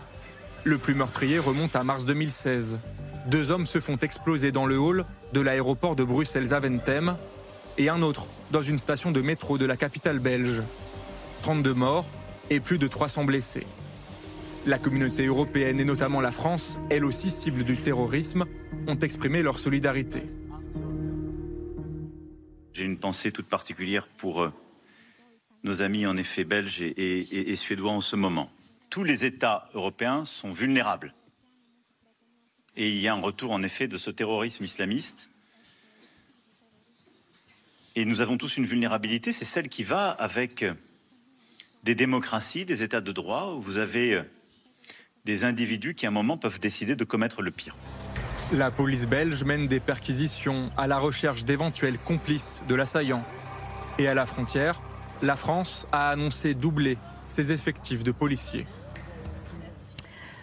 Le 0.66 0.78
plus 0.78 0.94
meurtrier 0.94 1.40
remonte 1.40 1.76
à 1.76 1.84
mars 1.84 2.06
2016. 2.06 2.80
Deux 3.28 3.52
hommes 3.52 3.66
se 3.66 3.80
font 3.80 3.98
exploser 3.98 4.52
dans 4.52 4.66
le 4.66 4.78
hall 4.78 5.06
de 5.34 5.40
l'aéroport 5.40 5.96
de 5.96 6.04
Bruxelles-Zaventem 6.04 7.16
et 7.78 7.90
un 7.90 8.02
autre 8.02 8.28
dans 8.52 8.62
une 8.62 8.78
station 8.78 9.12
de 9.12 9.22
métro 9.22 9.58
de 9.58 9.66
la 9.66 9.78
capitale 9.78 10.20
belge. 10.20 10.62
32 11.44 11.74
morts 11.74 12.10
et 12.50 12.60
plus 12.60 12.78
de 12.78 12.88
300 12.88 13.24
blessés. 13.24 13.66
La 14.66 14.78
communauté 14.78 15.28
européenne 15.28 15.80
et 15.80 15.86
notamment 15.86 16.20
la 16.20 16.32
France, 16.32 16.78
elle 16.90 17.06
aussi 17.06 17.32
cible 17.32 17.64
du 17.64 17.78
terrorisme, 17.78 18.46
ont 18.88 19.00
exprimé 19.00 19.42
leur 19.42 19.60
solidarité. 19.60 20.24
J'ai 22.74 22.84
une 22.84 22.98
pensée 22.98 23.32
toute 23.32 23.48
particulière 23.48 24.08
pour 24.18 24.44
euh, 24.44 24.52
nos 25.64 25.82
amis 25.82 26.06
en 26.06 26.18
effet 26.18 26.44
belges 26.44 26.82
et 26.82 27.56
suédois 27.56 27.92
en 27.92 28.02
ce 28.02 28.18
moment. 28.18 28.50
Tous 28.90 29.04
les 29.04 29.24
États 29.24 29.70
européens 29.76 30.26
sont 30.26 30.50
vulnérables. 30.50 31.14
Et 32.76 32.90
il 32.90 32.98
y 32.98 33.08
a 33.08 33.14
un 33.14 33.22
retour 33.22 33.52
en 33.52 33.62
effet 33.62 33.88
de 33.88 33.98
ce 33.98 34.10
terrorisme 34.10 34.64
islamiste. 34.64 35.30
Et 37.96 38.06
nous 38.06 38.22
avons 38.22 38.38
tous 38.38 38.58
une 38.58 38.66
vulnérabilité, 38.66 39.32
c'est 39.32 39.46
celle 39.46 39.70
qui 39.70 39.84
va 39.84 40.10
avec 40.10 40.66
des 41.84 41.96
démocraties, 41.96 42.66
des 42.66 42.82
États 42.82 43.02
de 43.02 43.12
droit, 43.12 43.54
où 43.56 43.62
vous 43.62 43.78
avez 43.78 44.24
des 45.26 45.44
individus 45.44 45.94
qui 45.94 46.06
à 46.06 46.10
un 46.10 46.14
moment 46.14 46.38
peuvent 46.38 46.60
décider 46.60 46.96
de 46.96 47.04
commettre 47.04 47.42
le 47.42 47.52
pire. 47.52 47.76
La 48.54 48.72
police 48.72 49.06
belge 49.06 49.44
mène 49.44 49.68
des 49.68 49.80
perquisitions 49.80 50.72
à 50.78 50.88
la 50.88 50.98
recherche 50.98 51.44
d'éventuels 51.44 52.00
complices 52.00 52.64
de 52.68 52.74
l'assaillant. 52.74 53.24
Et 54.00 54.08
à 54.08 54.16
la 54.16 54.26
frontière, 54.26 54.82
la 55.22 55.36
France 55.36 55.88
a 55.92 56.10
annoncé 56.10 56.56
doubler 56.56 56.98
ses 57.28 57.52
effectifs 57.52 58.04
de 58.04 58.12
policiers. 58.12 58.66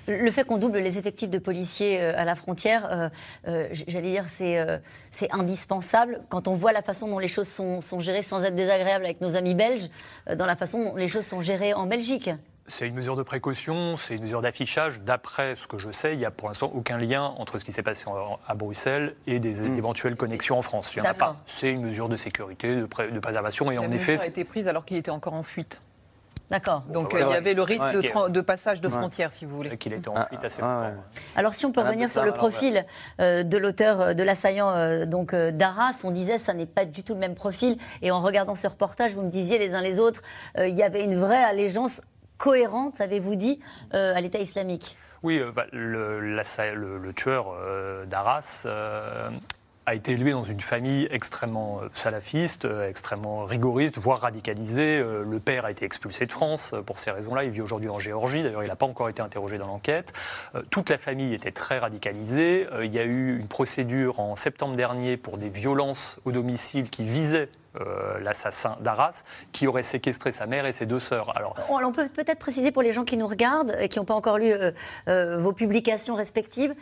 Le 0.07 0.31
fait 0.31 0.45
qu'on 0.45 0.59
double 0.59 0.79
les 0.79 0.99
effectifs 0.99 1.31
de 1.31 1.39
policiers 1.39 2.01
euh, 2.01 2.13
à 2.17 2.25
la 2.25 2.35
frontière, 2.37 2.89
euh, 2.91 3.09
euh, 3.49 3.69
j'allais 3.89 4.11
dire, 4.11 4.25
c'est 4.29 4.59
euh, 4.59 4.79
c'est 5.11 5.31
indispensable 5.33 6.21
quand 6.29 6.49
on 6.49 6.55
voit 6.55 6.73
la 6.73 6.83
façon 6.83 7.09
dont 7.09 7.19
les 7.19 7.29
choses 7.29 7.49
sont, 7.49 7.81
sont 7.81 7.99
gérées 7.99 8.23
sans 8.23 8.45
être 8.45 8.55
désagréable 8.55 9.05
avec 9.05 9.21
nos 9.21 9.37
amis 9.37 9.55
belges, 9.55 9.89
euh, 10.29 10.35
dans 10.37 10.47
la 10.47 10.57
façon 10.57 10.83
dont 10.85 10.95
les 10.97 11.09
choses 11.09 11.27
sont 11.27 11.41
gérées 11.41 11.75
en 11.75 11.87
Belgique. 11.87 12.31
C'est 12.69 12.89
une 12.89 12.95
mesure 12.97 13.15
de 13.15 13.23
précaution, 13.23 13.97
c'est 13.97 14.17
une 14.17 14.25
mesure 14.25 14.41
d'affichage. 14.43 15.01
D'après 15.01 15.55
ce 15.55 15.69
que 15.69 15.79
je 15.79 15.93
sais, 15.93 16.15
il 16.15 16.19
n'y 16.19 16.25
a 16.25 16.33
pour 16.33 16.49
l'instant 16.49 16.73
aucun 16.75 16.99
lien 16.99 17.23
entre 17.39 17.59
ce 17.59 17.65
qui 17.65 17.71
s'est 17.71 17.85
passé 17.85 18.07
en- 18.09 18.41
à 18.47 18.55
Bruxelles 18.57 19.15
et 19.29 19.39
des 19.39 19.63
éventuelles 19.63 20.17
connexions 20.17 20.59
en 20.59 20.63
France. 20.63 20.93
Il 20.97 21.03
n'y 21.03 21.07
en 21.07 21.11
a 21.13 21.15
pas. 21.15 21.37
C'est 21.47 21.71
une 21.71 21.83
mesure 21.83 22.09
de 22.09 22.17
sécurité, 22.17 22.75
de, 22.75 22.85
pré- 22.87 23.11
de 23.13 23.19
préservation. 23.21 23.71
Et 23.71 23.77
La 23.77 23.83
en 23.83 23.91
effet, 23.93 24.19
a 24.19 24.27
été 24.27 24.43
prise 24.43 24.67
alors 24.67 24.85
qu'il 24.85 24.97
était 24.97 25.13
encore 25.13 25.35
en 25.35 25.45
fuite. 25.45 25.81
D'accord. 26.51 26.83
Donc 26.89 27.13
euh, 27.15 27.19
il 27.21 27.29
y 27.29 27.35
avait 27.35 27.55
le 27.55 27.63
risque 27.63 27.83
Ouais. 27.85 27.93
de, 27.93 28.03
tra- 28.03 28.31
de 28.31 28.41
passage 28.41 28.81
de 28.81 28.89
frontières, 28.89 29.33
si 29.33 29.45
vous 29.45 29.57
voulez. 29.57 29.77
qu'il 29.79 29.93
était 29.93 30.09
en 30.09 30.15
Ah, 30.17 30.29
assez 30.31 30.61
ah, 30.63 30.65
longtemps. 30.65 30.97
ouais. 30.97 31.03
Alors 31.35 31.55
si 31.55 31.67
on 31.67 31.73
peut 31.73 31.81
revenir 31.81 32.09
sur 32.09 32.25
le 32.25 32.33
profil 32.33 32.85
euh, 33.21 33.43
de 33.43 33.59
l'auteur, 33.59 34.01
euh, 34.01 34.15
de 34.15 34.23
l'assaillant 34.23 34.71
euh, 34.71 35.07
donc 35.07 35.35
euh, 35.35 35.51
d'Arras, 35.51 36.01
on 36.05 36.11
disait 36.13 36.39
ça 36.39 36.55
n'est 36.55 36.67
pas 36.67 36.85
du 36.85 37.03
tout 37.03 37.15
le 37.15 37.21
même 37.21 37.35
profil. 37.35 37.79
Et 38.03 38.11
en 38.13 38.21
regardant 38.21 38.55
ce 38.55 38.69
reportage, 38.69 39.13
vous 39.15 39.23
me 39.23 39.31
disiez 39.31 39.59
les 39.59 39.75
uns 39.75 39.81
les 39.83 39.99
autres, 39.99 40.23
euh, 40.59 40.69
il 40.69 40.77
y 40.77 40.83
avait 40.85 41.03
une 41.03 41.19
vraie 41.19 41.43
allégeance 41.43 42.01
cohérente, 42.39 43.01
avez-vous 43.01 43.35
dit, 43.35 43.59
euh, 43.95 44.15
à 44.15 44.21
l'État 44.21 44.39
islamique? 44.39 44.97
Oui, 45.23 45.41
bah, 45.55 45.65
le, 45.73 46.21
l'assa- 46.21 46.73
le- 46.75 46.99
le 46.99 47.13
tueur 47.13 47.47
euh, 47.59 48.05
d'Arras 48.07 48.63
euh, 48.67 49.31
a 49.87 49.95
été 49.95 50.13
élevé 50.13 50.33
dans 50.33 50.45
une 50.45 50.61
famille 50.61 51.07
extrêmement 51.13 51.81
euh, 51.81 51.89
salafiste, 51.95 52.65
euh, 52.65 52.89
extrêmement 52.89 53.45
rigoriste, 53.45 53.99
voire 53.99 54.21
radicalisée. 54.21 54.99
Euh, 54.99 55.25
le 55.25 55.39
père 55.39 55.65
a 55.65 55.71
été 55.71 55.85
expulsé 55.85 56.27
de 56.27 56.33
France 56.33 56.75
pour 56.85 56.99
ces 56.99 57.13
raisons-là. 57.13 57.45
Il 57.45 57.51
vit 57.51 57.61
aujourd'hui 57.61 57.89
en 57.89 58.01
Géorgie. 58.01 58.43
D'ailleurs, 58.43 58.65
il 58.65 58.69
n'a 58.69 58.77
pas 58.77 58.87
encore 58.87 59.09
été 59.09 59.23
interrogé 59.23 59.59
dans 59.59 59.69
l'enquête. 59.69 60.13
Toute 60.71 60.91
la 60.91 60.99
famille 60.99 61.33
était 61.35 61.53
très 61.53 61.79
radicalisée. 61.79 62.67
Il 62.83 62.93
y 62.93 62.99
a 62.99 63.05
eu 63.05 63.39
une 63.39 63.47
procédure 63.47 64.19
en 64.19 64.35
septembre 64.35 64.75
dernier 64.75 65.17
pour 65.17 65.39
des 65.39 65.49
violences 65.49 66.19
au 66.25 66.33
domicile 66.33 66.91
qui 66.91 67.05
visaient 67.05 67.49
l'assassin 68.23 68.79
d'Arras, 68.81 69.23
qui 69.53 69.67
aurait 69.67 69.83
séquestré 69.83 70.33
sa 70.33 70.47
mère 70.47 70.65
et 70.65 70.73
ses 70.73 70.87
deux 70.87 71.01
sœurs. 71.01 71.37
Alors, 71.37 71.55
On, 71.69 71.93
peut 71.93 72.09
peut-être 72.09 72.39
préciser 72.39 72.73
pour 72.73 72.83
les 72.83 72.93
gens 72.93 73.05
qui 73.05 73.19
nous 73.19 73.27
regardent 73.29 73.77
et 73.79 73.89
qui 73.89 73.99
n'ont 73.99 74.07
pas 74.07 74.15
encore 74.15 74.39
lu 74.39 74.53
vos 75.07 75.53
publications 75.53 76.15
respectives, 76.15 76.75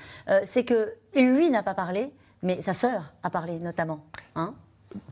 c'est 0.45 0.65
que 0.65 0.95
lui 1.15 1.51
n'a 1.51 1.63
pas 1.63 1.75
parlé, 1.75 2.13
mais 2.45 2.61
sa 2.61 2.73
sœur 2.75 3.15
a 3.23 3.31
parlé 3.31 3.59
notamment. 3.59 4.05
Hein 4.37 4.55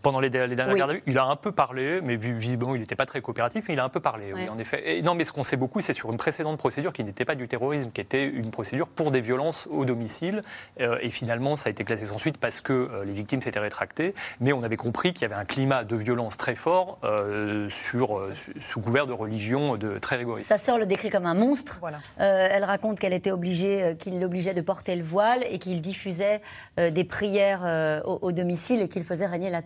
Pendant 0.03 0.21
les, 0.21 0.29
les 0.29 0.57
dernières 0.57 0.73
Oui. 0.73 0.79
gardes 0.79 0.91
à 0.91 0.95
vue, 0.95 1.03
il 1.07 1.19
a 1.19 1.25
un 1.25 1.37
peu 1.37 1.53
parlé, 1.53 2.01
mais 2.03 2.17
visiblement 2.17 2.75
il 2.75 2.81
n'était 2.81 2.95
pas 2.97 3.07
très 3.07 3.21
coopératif, 3.21 3.65
mais 3.69 3.75
il 3.75 3.81
a 3.81 3.85
un 3.85 3.89
peu 3.89 4.01
parlé, 4.01 4.33
oui, 4.33 4.49
en 4.49 4.59
effet. 4.59 4.97
Et 4.99 5.03
non, 5.03 5.15
mais 5.15 5.25
ce 5.25 5.33
qu'on 5.33 5.43
sait 5.45 5.57
beaucoup, 5.57 5.81
c'est 5.81 5.93
sur 5.93 6.11
une 6.11 6.17
précédente 6.17 6.59
procédure 6.59 6.93
qui 6.93 7.05
n'était 7.05 7.25
pas 7.25 7.35
du 7.35 7.49
terrorisme, 7.49 7.91
qui 7.93 8.01
était 8.01 8.25
une 8.25 8.51
procédure 8.51 8.89
pour 8.89 9.11
des 9.11 9.21
violences 9.21 9.67
au 9.71 9.85
domicile. 9.85 10.43
Euh, 10.81 10.99
et 11.01 11.11
finalement, 11.11 11.57
ça 11.57 11.69
a 11.69 11.71
été 11.71 11.85
classé 11.85 12.07
sans 12.07 12.19
suite 12.19 12.39
parce 12.39 12.61
que 12.61 12.73
euh, 12.73 13.05
les 13.05 13.12
victimes 13.12 13.43
s'étaient 13.43 13.59
rétractées. 13.61 14.15
Mais 14.41 14.53
on 14.53 14.62
avait 14.62 14.77
compris 14.77 15.12
qu'il 15.12 15.23
y 15.23 15.25
avait 15.25 15.41
un 15.41 15.45
climat 15.45 15.85
de 15.85 15.97
violence 15.97 16.37
très 16.37 16.55
fort 16.55 16.99
euh, 17.05 17.69
sur, 17.71 18.19
euh, 18.19 18.33
sous- 18.37 18.61
sous 18.61 18.81
couvert 18.81 19.07
de 19.07 19.12
religion 19.12 19.77
de, 19.77 19.99
très 19.99 20.17
rigoriste. 20.17 20.49
Sa 20.49 20.59
sœur 20.59 20.79
le 20.79 20.87
décrit 20.87 21.11
comme 21.11 21.27
un 21.27 21.35
monstre. 21.35 21.79
Voilà. 21.81 21.99
Euh, 22.21 22.49
elle 22.51 22.65
raconte 22.65 22.99
qu'elle 22.99 23.12
était 23.15 23.31
obligée, 23.31 23.83
euh, 23.83 23.95
qu'il 23.95 24.19
l'obligeait 24.21 24.55
de 24.55 24.61
porter 24.61 24.97
le 24.97 25.03
voile 25.05 25.45
et 25.51 25.59
qu'il 25.59 25.81
diffusait 25.81 26.41
euh, 26.79 26.91
des 26.91 27.05
prières 27.05 27.62
euh, 27.65 28.01
au, 28.05 28.19
au 28.23 28.33
domicile 28.33 28.81
et 28.83 28.89
qu'il 28.89 29.05
faisait 29.05 29.27
régner 29.27 29.51
la 29.51 29.62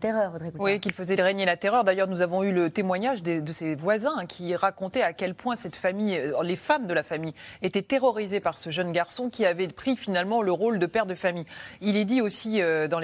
Oui, 0.58 0.80
qu'il 0.80 0.92
faisait 0.92 1.14
régner 1.14 1.44
la 1.44 1.56
terreur. 1.56 1.84
D'ailleurs, 1.84 2.08
nous 2.08 2.20
avons 2.20 2.42
eu 2.42 2.52
le 2.52 2.70
témoignage 2.70 3.22
de 3.22 3.52
ses 3.52 3.74
voisins 3.74 4.26
qui 4.26 4.54
racontaient 4.54 5.02
à 5.02 5.12
quel 5.12 5.34
point 5.34 5.54
cette 5.54 5.76
famille, 5.76 6.16
euh, 6.16 6.42
les 6.42 6.56
femmes 6.56 6.86
de 6.86 6.94
la 6.94 7.02
famille, 7.02 7.34
étaient 7.62 7.82
terrorisées 7.82 8.40
par 8.40 8.58
ce 8.58 8.70
jeune 8.70 8.92
garçon 8.92 9.30
qui 9.30 9.44
avait 9.44 9.68
pris 9.68 9.96
finalement 9.96 10.42
le 10.42 10.52
rôle 10.52 10.78
de 10.78 10.86
père 10.86 11.06
de 11.06 11.14
famille. 11.14 11.44
Il 11.80 11.96
est 11.96 12.04
dit 12.04 12.20
aussi, 12.20 12.62
euh, 12.62 12.88
dans 12.88 13.00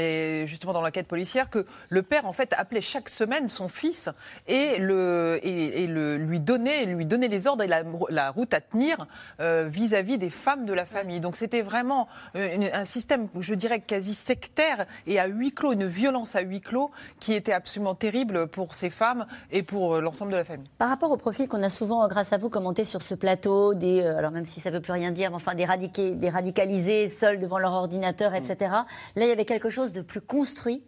justement 0.46 0.72
dans 0.72 0.82
l'enquête 0.82 1.06
policière, 1.06 1.50
que 1.50 1.66
le 1.88 2.02
père 2.02 2.26
en 2.26 2.32
fait 2.32 2.54
appelait 2.56 2.80
chaque 2.80 3.08
semaine 3.08 3.48
son 3.48 3.68
fils 3.68 4.08
et, 4.46 4.78
le, 4.78 5.38
lui, 6.16 6.40
donnait, 6.40 6.86
lui 6.86 7.06
donnait 7.06 7.28
les 7.28 7.46
ordres 7.46 7.64
et 7.64 7.68
la, 7.68 8.30
route 8.30 8.54
à 8.54 8.60
tenir 8.60 9.06
euh, 9.40 9.68
vis-à-vis 9.68 10.18
des 10.18 10.30
femmes 10.30 10.64
de 10.64 10.72
la 10.72 10.86
famille. 10.86 11.20
Donc 11.20 11.36
c'était 11.36 11.62
vraiment 11.62 12.08
un 12.34 12.84
système, 12.84 13.28
je 13.38 13.54
dirais, 13.54 13.80
quasi 13.80 14.14
sectaire 14.14 14.86
et 15.06 15.18
à 15.18 15.26
huis 15.26 15.52
clos, 15.52 15.72
une 15.72 15.86
violence 15.86 16.36
à 16.36 16.40
huis 16.40 16.60
clos 16.60 16.90
qui 17.20 17.32
était 17.32 17.52
absolument 17.52 17.94
terrible 17.94 18.48
pour 18.48 18.74
ces 18.74 18.90
femmes 18.90 19.26
et 19.50 19.62
pour 19.62 19.94
euh, 19.94 20.00
l'ensemble 20.00 20.32
de 20.32 20.36
la 20.36 20.44
famille. 20.44 20.68
Par 20.78 20.88
rapport 20.88 21.10
au 21.10 21.16
profil 21.16 21.48
qu'on 21.48 21.62
a 21.62 21.68
souvent, 21.68 22.06
grâce 22.08 22.32
à 22.32 22.38
vous, 22.38 22.48
commenté 22.48 22.84
sur 22.84 23.02
ce 23.02 23.14
plateau, 23.14 23.74
des, 23.74 24.00
euh, 24.00 24.18
alors 24.18 24.30
même 24.30 24.46
si 24.46 24.60
ça 24.60 24.70
ne 24.70 24.76
veut 24.76 24.82
plus 24.82 24.92
rien 24.92 25.10
dire, 25.10 25.30
mais 25.30 25.36
enfin 25.36 25.54
des, 25.54 25.64
radiqués, 25.64 26.12
des 26.12 26.28
radicalisés 26.28 27.08
seuls 27.08 27.38
devant 27.38 27.58
leur 27.58 27.72
ordinateur, 27.72 28.34
etc. 28.34 28.56
Là, 29.16 29.24
il 29.24 29.28
y 29.28 29.32
avait 29.32 29.44
quelque 29.44 29.70
chose 29.70 29.92
de 29.92 30.00
plus 30.00 30.20
construit. 30.20 30.82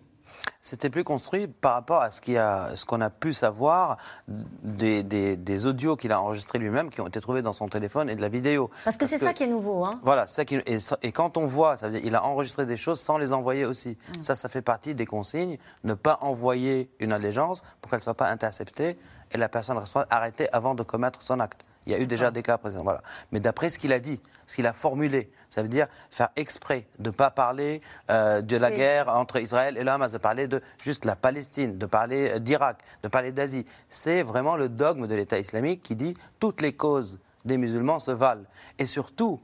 C'était 0.60 0.90
plus 0.90 1.04
construit 1.04 1.46
par 1.46 1.74
rapport 1.74 2.00
à 2.02 2.10
ce 2.10 2.20
qu'il 2.20 2.34
y 2.34 2.38
a- 2.38 2.70
ce 2.74 2.84
qu'on 2.86 3.00
a 3.00 3.10
pu 3.10 3.32
savoir 3.32 3.98
des, 4.28 5.02
des- 5.02 5.36
des 5.36 5.66
audios 5.66 5.96
qu'il 5.96 6.12
a 6.12 6.20
enregistrés 6.20 6.58
lui-même, 6.58 6.90
qui 6.90 7.00
ont 7.00 7.06
été 7.06 7.20
trouvés 7.20 7.42
dans 7.42 7.52
son 7.52 7.68
téléphone 7.68 8.08
et 8.08 8.16
de 8.16 8.22
la 8.22 8.28
vidéo. 8.28 8.70
Parce 8.84 8.96
que 8.96 9.06
c'est 9.06 9.18
ça 9.18 9.32
qui 9.32 9.42
est 9.44 9.46
nouveau. 9.48 9.84
Hein. 9.84 9.90
Voilà, 10.02 10.26
c'est 10.26 10.34
ça 10.36 10.44
qui- 10.44 10.56
et, 10.66 10.78
ça- 10.78 10.98
et 11.02 11.12
quand 11.12 11.36
on 11.36 11.46
voit, 11.46 11.76
ça 11.76 11.88
veut 11.88 11.94
dire 11.98 12.06
il 12.06 12.14
a 12.16 12.24
enregistré 12.24 12.64
des 12.66 12.76
choses 12.76 13.00
sans 13.00 13.18
les 13.18 13.32
envoyer 13.32 13.64
aussi. 13.66 13.98
Mm. 14.18 14.22
Ça, 14.22 14.34
ça 14.34 14.48
fait 14.48 14.62
partie 14.62 14.94
des 14.94 15.06
consignes. 15.06 15.58
Ne 15.84 15.94
pas 15.94 16.18
envoyer 16.22 16.90
une 17.00 17.12
allégeance 17.12 17.62
pour 17.80 17.90
qu'elle 17.90 17.98
ne 17.98 18.04
soit 18.04 18.14
pas 18.14 18.28
interceptée 18.28 18.98
et 19.32 19.36
la 19.38 19.48
personne 19.48 19.76
reste 19.78 19.96
arrêtée 20.10 20.48
avant 20.52 20.74
de 20.74 20.82
commettre 20.82 21.20
son 21.22 21.40
acte. 21.40 21.64
Il 21.86 21.92
y 21.92 21.96
a 21.96 21.98
eu 22.00 22.06
déjà 22.06 22.30
des 22.30 22.42
cas 22.42 22.56
présents. 22.58 22.82
Voilà. 22.82 23.02
Mais 23.32 23.40
d'après 23.40 23.70
ce 23.70 23.78
qu'il 23.78 23.92
a 23.92 23.98
dit, 24.00 24.20
ce 24.46 24.56
qu'il 24.56 24.66
a 24.66 24.72
formulé, 24.72 25.30
ça 25.50 25.62
veut 25.62 25.68
dire 25.68 25.86
faire 26.10 26.28
exprès 26.36 26.86
de 26.98 27.10
ne 27.10 27.14
pas 27.14 27.30
parler 27.30 27.82
euh, 28.10 28.40
de 28.42 28.56
la 28.56 28.68
Oui. 28.70 28.76
guerre 28.76 29.08
entre 29.08 29.38
Israël 29.40 29.76
et 29.76 29.84
le 29.84 29.90
Hamas, 29.90 30.12
de 30.12 30.18
parler 30.18 30.48
de 30.48 30.62
juste 30.82 31.04
la 31.04 31.16
Palestine, 31.16 31.76
de 31.78 31.86
parler 31.86 32.30
euh, 32.30 32.38
d'Irak, 32.38 32.78
de 33.02 33.08
parler 33.08 33.32
d'Asie. 33.32 33.66
C'est 33.88 34.22
vraiment 34.22 34.56
le 34.56 34.68
dogme 34.68 35.06
de 35.06 35.14
l'État 35.14 35.38
islamique 35.38 35.82
qui 35.82 35.94
dit 35.96 36.14
toutes 36.40 36.60
les 36.60 36.72
causes 36.74 37.20
des 37.44 37.56
musulmans 37.58 37.98
se 37.98 38.10
valent. 38.10 38.44
Et 38.78 38.86
surtout, 38.86 39.40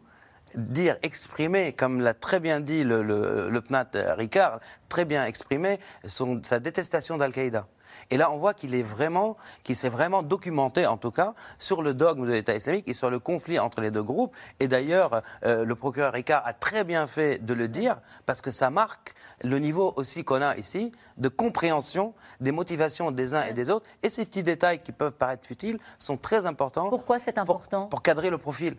dire, 0.56 0.96
exprimer, 1.02 1.72
comme 1.74 2.00
l'a 2.00 2.14
très 2.14 2.40
bien 2.40 2.60
dit 2.60 2.82
le, 2.82 3.02
le, 3.02 3.50
le 3.50 3.60
PNAT 3.60 3.90
Ricard, 4.16 4.58
très 4.88 5.04
bien 5.04 5.24
exprimé, 5.24 5.78
son- 6.06 6.42
sa 6.42 6.58
détestation 6.58 7.18
d'Al-Qaïda. 7.18 7.66
Et 8.10 8.16
là, 8.16 8.30
on 8.30 8.38
voit 8.38 8.54
qu'il 8.54 8.74
est 8.74 8.82
vraiment, 8.82 9.36
qu'il 9.62 9.76
s'est 9.76 9.88
vraiment 9.88 10.22
documenté, 10.22 10.86
en 10.86 10.96
tout 10.96 11.10
cas, 11.10 11.34
sur 11.58 11.82
le 11.82 11.94
dogme 11.94 12.26
de 12.26 12.32
l'État 12.32 12.54
islamique 12.54 12.88
et 12.88 12.94
sur 12.94 13.10
le 13.10 13.18
conflit 13.18 13.58
entre 13.58 13.80
les 13.80 13.90
deux 13.90 14.02
groupes. 14.02 14.34
Et 14.58 14.68
d'ailleurs, 14.68 15.22
euh, 15.44 15.64
le 15.64 15.74
procureur 15.74 16.12
Ricard 16.12 16.42
a 16.46 16.52
très 16.52 16.84
bien 16.84 17.06
fait 17.06 17.44
de 17.44 17.54
le 17.54 17.68
dire, 17.68 17.98
parce 18.26 18.40
que 18.42 18.50
ça 18.50 18.70
marque 18.70 19.14
le 19.42 19.58
niveau 19.58 19.92
aussi 19.96 20.24
qu'on 20.24 20.42
a 20.42 20.56
ici 20.56 20.92
de 21.16 21.28
compréhension 21.28 22.14
des 22.40 22.52
motivations 22.52 23.10
des 23.10 23.34
uns 23.34 23.42
et 23.42 23.52
des 23.52 23.70
autres. 23.70 23.86
Et 24.02 24.08
ces 24.08 24.24
petits 24.24 24.42
détails 24.42 24.80
qui 24.82 24.92
peuvent 24.92 25.12
paraître 25.12 25.46
futiles 25.46 25.78
sont 25.98 26.16
très 26.16 26.46
importants 26.46 26.88
Pourquoi 26.90 27.18
c'est 27.18 27.32
pour, 27.32 27.42
important? 27.42 27.86
pour 27.86 28.02
cadrer 28.02 28.30
le 28.30 28.38
profil. 28.38 28.76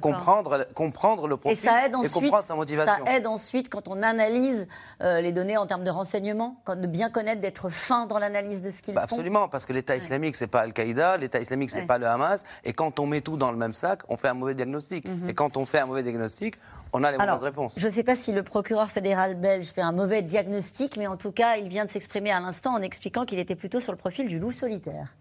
Comprendre, 0.00 0.66
comprendre 0.74 1.26
le 1.28 1.34
Et 1.34 1.38
profil 1.38 1.56
ça 1.58 1.86
aide 1.86 1.94
ensuite, 1.94 2.12
comprendre 2.12 2.44
sa 2.44 2.54
motivation. 2.54 3.04
ça 3.04 3.12
aide 3.12 3.26
ensuite 3.26 3.68
quand 3.68 3.88
on 3.88 4.02
analyse 4.02 4.66
euh, 5.02 5.20
les 5.20 5.32
données 5.32 5.56
en 5.56 5.66
termes 5.66 5.84
de 5.84 5.90
renseignement, 5.90 6.56
quand 6.64 6.80
de 6.80 6.86
bien 6.86 7.10
connaître, 7.10 7.40
d'être 7.40 7.68
fin 7.70 8.06
dans 8.06 8.18
l'analyse 8.18 8.60
de 8.62 8.70
ce 8.70 8.82
qu'ils 8.82 8.94
Bah, 8.94 9.02
font. 9.02 9.14
absolument, 9.16 9.48
parce 9.48 9.66
que 9.66 9.72
l'État 9.72 9.96
islamique, 9.96 10.36
c'est 10.36 10.46
pas 10.46 10.60
Al-Qaïda, 10.60 11.16
l'État 11.16 11.40
islamique, 11.40 11.70
c'est 11.70 11.80
Ouais. 11.80 11.86
pas 11.86 11.98
le 11.98 12.06
Hamas, 12.06 12.44
et 12.64 12.72
quand 12.72 12.98
on 13.00 13.06
met 13.06 13.20
tout 13.20 13.36
dans 13.36 13.50
le 13.50 13.56
même 13.56 13.72
sac, 13.72 14.00
on 14.08 14.16
fait 14.16 14.28
un 14.28 14.34
mauvais 14.34 14.54
diagnostic. 14.54 15.04
Et 15.28 15.34
quand 15.34 15.56
on 15.56 15.66
fait 15.66 15.78
un 15.80 15.86
mauvais 15.86 16.02
diagnostic, 16.02 16.56
on 16.92 17.02
a 17.04 17.10
les 17.10 17.16
Mhm. 17.16 17.22
Alors, 17.22 17.34
mauvaises 17.36 17.44
réponses. 17.44 17.74
Je 17.78 17.86
ne 17.86 17.92
sais 17.92 18.02
pas 18.04 18.14
si 18.14 18.32
le 18.32 18.42
procureur 18.42 18.90
fédéral 18.90 19.34
belge 19.34 19.66
fait 19.66 19.82
un 19.82 19.92
mauvais 19.92 20.22
diagnostic, 20.22 20.96
mais 20.96 21.06
en 21.06 21.16
tout 21.16 21.32
cas, 21.32 21.56
il 21.56 21.68
vient 21.68 21.84
de 21.84 21.90
s'exprimer 21.90 22.30
à 22.30 22.40
l'instant 22.40 22.74
en 22.74 22.82
expliquant 22.82 23.24
qu'il 23.24 23.38
était 23.38 23.56
plutôt 23.56 23.80
sur 23.80 23.92
le 23.92 23.98
profil 23.98 24.28
du 24.28 24.38
loup 24.38 24.52
solitaire. 24.52 25.14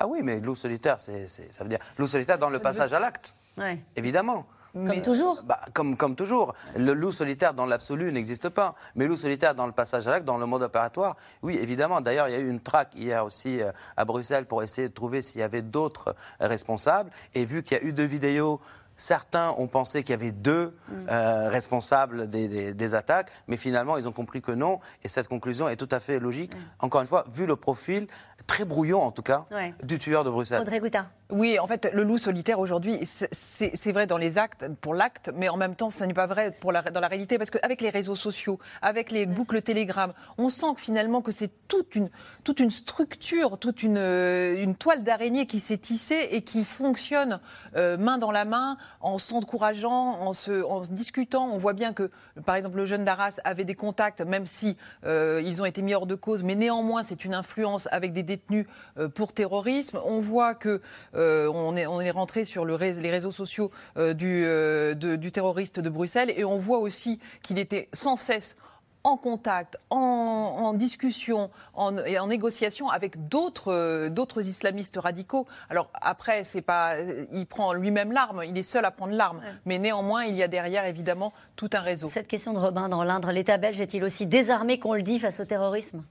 Ah 0.00 0.06
oui, 0.08 0.20
mais 0.22 0.40
loup 0.40 0.54
solitaire, 0.56 0.98
c'est, 0.98 1.28
c'est- 1.28 1.52
ça 1.52 1.62
veut 1.62 1.68
dire 1.70 1.78
loup 1.98 2.06
solitaire 2.06 2.38
dans 2.38 2.48
le 2.50 2.58
passage 2.58 2.92
à 2.94 2.98
l'acte, 2.98 3.34
Ouais. 3.58 3.78
évidemment. 3.96 4.46
Comme 4.72 5.02
toujours. 5.02 5.42
Bah, 5.42 5.60
comme, 5.74 5.96
comme 5.96 6.14
toujours, 6.14 6.54
le 6.76 6.92
loup 6.94 7.10
solitaire 7.10 7.54
dans 7.54 7.66
l'absolu 7.66 8.12
n'existe 8.12 8.48
pas. 8.50 8.76
Mais 8.94 9.04
loup 9.06 9.16
solitaire 9.16 9.52
dans 9.56 9.66
le 9.66 9.72
passage 9.72 10.06
à 10.06 10.12
l'acte, 10.12 10.24
dans 10.24 10.36
le 10.38 10.46
mode 10.46 10.62
opératoire, 10.62 11.16
oui, 11.42 11.58
évidemment. 11.60 12.00
D'ailleurs, 12.00 12.28
il 12.28 12.32
y 12.32 12.36
a 12.36 12.38
eu 12.38 12.48
une 12.48 12.60
traque 12.60 12.94
hier 12.94 13.24
aussi 13.24 13.60
euh, 13.60 13.72
à 13.96 14.04
Bruxelles 14.04 14.46
pour 14.46 14.62
essayer 14.62 14.88
de 14.88 14.94
trouver 14.94 15.22
s'il 15.22 15.40
y 15.40 15.44
avait 15.44 15.62
d'autres 15.62 16.14
euh, 16.40 16.46
responsables. 16.46 17.10
Et 17.34 17.44
vu 17.44 17.64
qu'il 17.64 17.78
y 17.78 17.80
a 17.80 17.84
eu 17.84 17.92
deux 17.92 18.04
vidéos, 18.04 18.60
certains 19.00 19.54
ont 19.58 19.66
pensé 19.66 20.02
qu'il 20.02 20.10
y 20.10 20.18
avait 20.18 20.32
deux 20.32 20.76
euh, 21.08 21.48
responsables 21.48 22.28
des, 22.28 22.48
des- 22.48 22.74
des 22.74 22.94
attaques, 22.94 23.30
mais 23.48 23.56
finalement, 23.56 23.96
ils 23.96 24.06
ont 24.06 24.12
compris 24.12 24.42
que 24.42 24.52
non. 24.52 24.78
Et 25.04 25.08
cette 25.08 25.28
conclusion 25.28 25.68
est 25.68 25.76
tout 25.76 25.88
à 25.90 26.00
fait 26.00 26.18
logique. 26.18 26.52
Encore 26.80 27.00
une 27.00 27.06
fois, 27.06 27.24
vu 27.32 27.46
le 27.46 27.56
profil 27.56 28.06
très 28.46 28.64
brouillon, 28.64 29.00
en 29.02 29.10
tout 29.12 29.22
cas, 29.22 29.44
Ouais. 29.50 29.74
du 29.82 29.98
tueur 29.98 30.24
de 30.24 30.30
Bruxelles. 30.30 30.60
Audrey 30.60 30.80
Goutin. 30.80 31.08
Oui, 31.30 31.58
en 31.60 31.66
fait, 31.68 31.88
le 31.92 32.02
loup 32.02 32.18
solitaire 32.18 32.58
aujourd'hui, 32.58 32.98
c'est- 33.04 33.92
vrai 33.92 34.06
dans 34.06 34.18
les 34.18 34.38
actes, 34.38 34.66
pour 34.80 34.94
l'acte, 34.94 35.30
mais 35.34 35.48
en 35.48 35.56
même 35.56 35.74
temps, 35.76 35.90
ça 35.90 36.06
n'est 36.06 36.14
pas 36.14 36.26
vrai 36.26 36.50
pour 36.60 36.72
la, 36.72 36.82
dans 36.82 37.00
la 37.00 37.08
réalité, 37.08 37.38
parce 37.38 37.50
qu'avec 37.50 37.80
les 37.80 37.90
réseaux 37.90 38.16
sociaux, 38.16 38.58
avec 38.82 39.10
les 39.10 39.26
boucles 39.26 39.62
Telegram, 39.62 40.12
on 40.38 40.48
sent 40.48 40.74
que 40.76 40.80
finalement 40.80 41.22
que 41.22 41.30
c'est 41.32 41.50
toute 41.68 41.94
une, 41.96 42.10
toute 42.44 42.60
une 42.60 42.70
structure, 42.70 43.58
toute 43.58 43.82
une, 43.82 43.98
euh, 43.98 44.60
une 44.62 44.74
toile 44.74 45.02
d'araignée 45.04 45.46
qui 45.46 45.60
s'est 45.60 45.78
tissée 45.78 46.28
et 46.32 46.42
qui 46.42 46.64
fonctionne 46.64 47.40
euh, 47.76 47.96
main 47.96 48.18
dans 48.18 48.30
la 48.32 48.44
main 48.44 48.76
en 49.00 49.18
s'encourageant, 49.18 50.18
en 50.20 50.80
discutant. 50.90 51.48
On 51.50 51.58
voit 51.58 51.72
bien 51.72 51.92
que, 51.92 52.10
par 52.44 52.56
exemple, 52.56 52.76
le 52.76 52.86
jeune 52.86 53.04
Daras 53.04 53.40
avait 53.44 53.64
des 53.64 53.74
contacts, 53.74 54.20
même 54.20 54.46
si 54.46 54.76
euh, 55.04 55.42
ils 55.44 55.62
ont 55.62 55.64
été 55.64 55.82
mis 55.82 55.94
hors 55.94 56.06
de 56.06 56.14
cause, 56.14 56.42
mais 56.42 56.54
néanmoins, 56.54 57.02
c'est 57.02 57.24
une 57.24 57.34
influence 57.34 57.88
avec 57.92 58.12
des 58.12 58.22
détenus 58.22 58.66
euh, 58.98 59.08
pour 59.08 59.32
terrorisme. 59.32 60.00
On 60.04 60.20
voit 60.20 60.54
que 60.54 60.80
euh, 61.14 61.50
on, 61.52 61.76
est, 61.76 62.10
rentré 62.10 62.44
sur 62.44 62.64
les 62.64 63.10
réseaux 63.10 63.30
sociaux 63.30 63.70
du 63.96 65.30
terroriste 65.32 65.80
de 65.80 65.88
Bruxelles 65.88 66.32
et 66.36 66.44
on 66.44 66.58
voit 66.58 66.78
aussi 66.78 67.20
qu'il 67.42 67.58
était 67.58 67.88
sans 67.92 68.16
cesse 68.16 68.56
en 69.02 69.16
contact, 69.16 69.78
en, 69.88 69.96
en 69.96 70.74
discussion 70.74 71.50
en, 71.74 71.96
et 71.98 72.18
en 72.18 72.26
négociation 72.26 72.88
avec 72.88 73.28
d'autres 73.28 73.72
euh, 73.72 74.10
d'autres 74.10 74.46
islamistes 74.46 74.98
radicaux. 74.98 75.46
Alors 75.70 75.88
après, 75.94 76.44
c'est 76.44 76.60
pas, 76.60 76.96
euh, 76.96 77.24
il 77.32 77.46
prend 77.46 77.72
lui-même 77.72 78.12
l'arme, 78.12 78.42
il 78.46 78.56
est 78.58 78.62
seul 78.62 78.84
à 78.84 78.90
prendre 78.90 79.14
l'arme, 79.14 79.40
mais 79.64 79.78
néanmoins, 79.78 80.24
il 80.24 80.36
y 80.36 80.42
a 80.42 80.48
derrière 80.48 80.84
évidemment 80.84 81.32
tout 81.56 81.70
un 81.72 81.80
réseau. 81.80 82.06
Cette 82.06 82.28
question 82.28 82.52
de 82.52 82.58
Robin 82.58 82.88
dans 82.88 83.04
l'Indre, 83.04 83.30
l'État 83.32 83.56
belge 83.56 83.80
est-il 83.80 84.04
aussi 84.04 84.26
désarmé 84.26 84.78
qu'on 84.78 84.94
le 84.94 85.02
dit 85.02 85.18
face 85.18 85.40
au 85.40 85.44
terrorisme? 85.44 86.02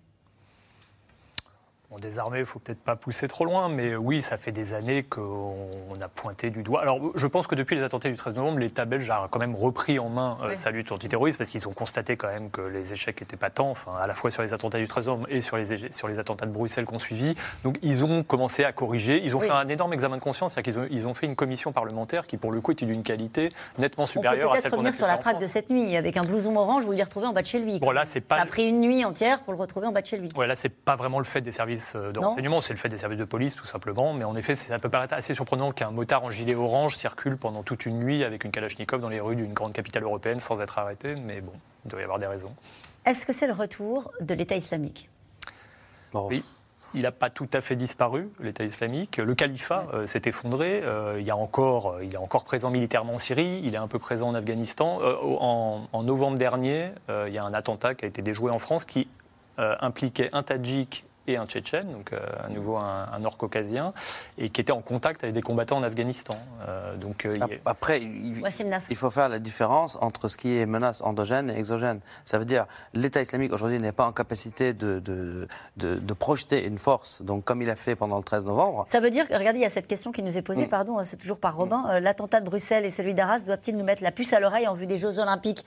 Bon, 1.91 1.97
désarmé, 1.97 2.37
il 2.37 2.45
faut 2.45 2.59
peut-être 2.59 2.83
pas 2.83 2.95
pousser 2.95 3.27
trop 3.27 3.45
loin, 3.45 3.67
mais 3.67 3.95
oui, 3.95 4.21
ça 4.21 4.37
fait 4.37 4.51
des 4.51 4.75
années 4.75 5.01
qu'on 5.01 5.65
a 5.99 6.07
pointé 6.07 6.51
du 6.51 6.61
doigt. 6.61 6.81
Alors, 6.83 6.99
je 7.15 7.25
pense 7.25 7.47
que 7.47 7.55
depuis 7.55 7.75
les 7.77 7.81
attentats 7.81 8.09
du 8.09 8.15
13 8.15 8.35
novembre, 8.35 8.59
l'État 8.59 8.85
belge 8.85 9.09
a 9.09 9.27
quand 9.31 9.39
même 9.39 9.55
repris 9.55 9.97
en 9.97 10.07
main 10.07 10.37
euh, 10.43 10.49
Oui. 10.49 10.55
sa 10.57 10.69
lutte 10.69 10.91
antiterroriste 10.91 11.39
parce 11.39 11.49
qu'ils 11.49 11.67
ont 11.67 11.73
constaté 11.73 12.15
quand 12.15 12.27
même 12.27 12.51
que 12.51 12.61
les 12.61 12.93
échecs 12.93 13.19
n'étaient 13.19 13.37
pas 13.37 13.49
tant, 13.49 13.71
enfin, 13.71 13.93
à 13.99 14.05
la 14.05 14.13
fois 14.13 14.29
sur 14.29 14.43
les 14.43 14.53
attentats 14.53 14.77
du 14.77 14.87
13 14.87 15.07
novembre 15.07 15.25
et 15.31 15.41
sur 15.41 15.57
les, 15.57 15.73
éche- 15.73 15.91
sur 15.91 16.07
les 16.07 16.19
attentats 16.19 16.45
de 16.45 16.51
Bruxelles 16.51 16.85
qu'on 16.85 16.99
suivi. 16.99 17.33
Donc, 17.63 17.79
ils 17.81 18.03
ont 18.03 18.21
commencé 18.21 18.63
à 18.63 18.71
corriger. 18.71 19.23
Ils 19.25 19.35
ont 19.35 19.39
Oui. 19.39 19.47
fait 19.47 19.53
un 19.53 19.67
énorme 19.67 19.93
examen 19.93 20.17
de 20.17 20.21
conscience, 20.21 20.53
c'est-à-dire 20.53 20.73
qu'ils 20.73 20.83
ont, 20.83 20.87
ils 20.91 21.07
ont 21.07 21.15
fait 21.15 21.25
une 21.25 21.35
commission 21.35 21.71
parlementaire 21.71 22.27
qui, 22.27 22.37
pour 22.37 22.51
le 22.51 22.61
coup, 22.61 22.71
était 22.71 22.85
d'une 22.85 23.01
qualité 23.01 23.49
nettement 23.79 24.03
On 24.03 24.05
peut 24.05 24.11
supérieure 24.11 24.49
à 24.49 24.51
peut-être 24.51 24.61
celle 24.61 24.71
qu'on 24.73 24.77
a 24.77 24.79
revenir 24.81 24.93
sur 24.95 25.07
la 25.07 25.17
traque 25.17 25.39
de 25.41 25.47
cette 25.47 25.71
nuit, 25.71 25.95
avec 25.97 26.17
un 26.17 26.21
blouson 26.21 26.55
orange, 26.55 26.83
vous 26.83 26.91
le 26.91 27.01
retrouvez 27.01 27.25
en 27.25 27.33
bas 27.33 27.41
de 27.41 27.47
chez 27.47 27.57
lui. 27.57 27.79
Bon, 27.79 27.89
là, 27.89 28.05
c'est 28.05 28.21
pas 28.21 28.35
Ça 28.35 28.43
a 28.43 28.45
pris 28.45 28.69
une 28.69 28.79
nuit 28.79 29.03
entière 29.03 29.41
pour 29.41 29.53
le 29.53 29.59
retrouver 29.59 29.87
en 29.87 29.91
bas 29.91 30.01
de 30.03 30.05
chez 30.05 30.17
lui. 30.17 30.29
Ouais, 30.35 30.45
là, 30.45 30.55
c'est 30.55 30.69
pas 30.69 30.95
vraiment 30.95 31.17
le 31.17 31.25
fait 31.25 31.41
des 31.41 31.51
services 31.51 31.78
euh, 31.95 32.11
de 32.11 32.19
Non. 32.19 32.29
renseignement, 32.29 32.61
c'est 32.61 32.73
le 32.73 32.79
fait 32.79 32.89
des 32.89 32.97
services 32.97 33.19
de 33.19 33.25
police, 33.25 33.55
tout 33.55 33.65
simplement. 33.67 34.13
Mais 34.13 34.23
en 34.23 34.35
effet, 34.35 34.55
ça 34.55 34.79
peut 34.79 34.89
paraître 34.89 35.13
assez 35.13 35.33
surprenant 35.35 35.71
qu'un 35.71 35.91
motard 35.91 36.23
en 36.23 36.29
gilet 36.29 36.55
orange 36.55 36.95
circule 36.95 37.37
pendant 37.37 37.63
toute 37.63 37.85
une 37.85 37.99
nuit 37.99 38.23
avec 38.23 38.43
une 38.43 38.51
Kalachnikov 38.51 39.01
dans 39.01 39.09
les 39.09 39.19
rues 39.19 39.35
d'une 39.35 39.53
grande 39.53 39.73
capitale 39.73 40.03
européenne 40.03 40.39
sans 40.39 40.59
être 40.61 40.77
arrêté. 40.79 41.15
Mais 41.15 41.41
bon, 41.41 41.53
il 41.85 41.91
doit 41.91 41.99
y 41.99 42.03
avoir 42.03 42.19
des 42.19 42.27
raisons. 42.27 42.53
Est-ce 43.05 43.25
que 43.25 43.33
c'est 43.33 43.47
le 43.47 43.53
retour 43.53 44.11
de 44.21 44.33
l'État 44.33 44.55
islamique? 44.55 45.09
Bon, 46.13 46.27
Oui. 46.27 46.43
Il 46.95 47.03
n'a 47.03 47.11
pas 47.11 47.29
tout 47.29 47.47
à 47.53 47.61
fait 47.61 47.75
disparu, 47.75 48.29
l'État 48.39 48.63
islamique. 48.63 49.17
Le 49.17 49.35
califat 49.35 49.85
euh, 49.93 50.07
s'est 50.07 50.23
effondré. 50.25 50.81
Euh, 50.83 51.17
il, 51.19 51.27
y 51.27 51.29
a 51.29 51.37
encore, 51.37 51.91
euh, 51.91 52.03
il 52.03 52.15
est 52.15 52.17
encore 52.17 52.45
présent 52.45 52.71
militairement 52.71 53.13
en 53.13 53.17
Syrie. 53.19 53.61
Il 53.63 53.75
est 53.75 53.77
un 53.77 53.87
peu 53.87 53.99
présent 53.99 54.27
en 54.29 54.33
Afghanistan. 54.33 54.97
Euh, 55.03 55.13
en, 55.21 55.87
en 55.93 56.01
novembre 56.01 56.39
dernier, 56.39 56.89
euh, 57.11 57.25
il 57.27 57.33
y 57.35 57.37
a 57.37 57.43
un 57.43 57.53
attentat 57.53 57.93
qui 57.93 58.05
a 58.05 58.07
été 58.07 58.23
déjoué 58.23 58.49
en 58.49 58.57
France 58.57 58.85
qui 58.85 59.07
euh, 59.59 59.75
impliquait 59.81 60.29
un 60.33 60.41
Tadjik 60.41 61.05
et 61.29 61.37
un 61.37 61.45
Tchétchène, 61.45 61.91
donc 61.91 62.13
euh, 62.13 62.19
à 62.43 62.49
nouveau 62.49 62.77
un, 62.77 63.07
un 63.11 63.19
nord-caucasien, 63.19 63.93
et 64.37 64.49
qui 64.49 64.61
était 64.61 64.71
en 64.71 64.81
contact 64.81 65.23
avec 65.23 65.33
des 65.33 65.41
combattants 65.41 65.77
en 65.77 65.83
Afghanistan. 65.83 66.35
Euh, 66.67 66.95
donc, 66.95 67.25
euh, 67.25 67.35
Après, 67.65 68.01
il, 68.01 68.95
faut 68.95 69.09
faire 69.09 69.29
la 69.29 69.39
différence 69.39 69.97
entre 70.01 70.27
ce 70.27 70.37
qui 70.37 70.57
est 70.57 70.65
menace 70.65 71.01
endogène 71.01 71.49
et 71.49 71.57
exogène. 71.57 71.99
Ça 72.25 72.37
veut 72.39 72.45
dire 72.45 72.65
l'État 72.93 73.21
islamique 73.21 73.53
aujourd'hui 73.53 73.79
n'est 73.79 73.91
pas 73.91 74.05
en 74.07 74.11
capacité 74.11 74.73
de, 74.73 74.99
de, 74.99 75.47
de, 75.77 75.95
de 75.95 76.13
projeter 76.13 76.65
une 76.65 76.77
force, 76.77 77.21
donc 77.21 77.43
comme 77.45 77.61
il 77.61 77.69
a 77.69 77.75
fait 77.75 77.95
pendant 77.95 78.17
le 78.17 78.23
13 78.23 78.45
novembre. 78.45 78.83
Ça 78.87 78.99
veut 78.99 79.11
dire, 79.11 79.25
regardez, 79.31 79.59
il 79.59 79.63
y 79.63 79.65
a 79.65 79.69
cette 79.69 79.87
question 79.87 80.11
qui 80.11 80.23
nous 80.23 80.37
est 80.37 80.41
posée, 80.41 80.65
Mm. 80.65 80.69
pardon, 80.69 81.03
c'est 81.03 81.17
toujours 81.17 81.37
par 81.37 81.55
Robin. 81.55 81.85
Euh, 81.89 81.99
L'attentat 81.99 82.41
de 82.41 82.45
Bruxelles 82.45 82.85
et 82.85 82.89
celui 82.89 83.13
d'Arras 83.13 83.39
doivent-ils 83.39 83.75
nous 83.75 83.83
mettre 83.83 84.03
la 84.03 84.11
puce 84.11 84.33
à 84.33 84.39
l'oreille 84.39 84.67
en 84.67 84.73
vue 84.73 84.87
des 84.87 84.97
Jeux 84.97 85.19
Olympiques? 85.19 85.65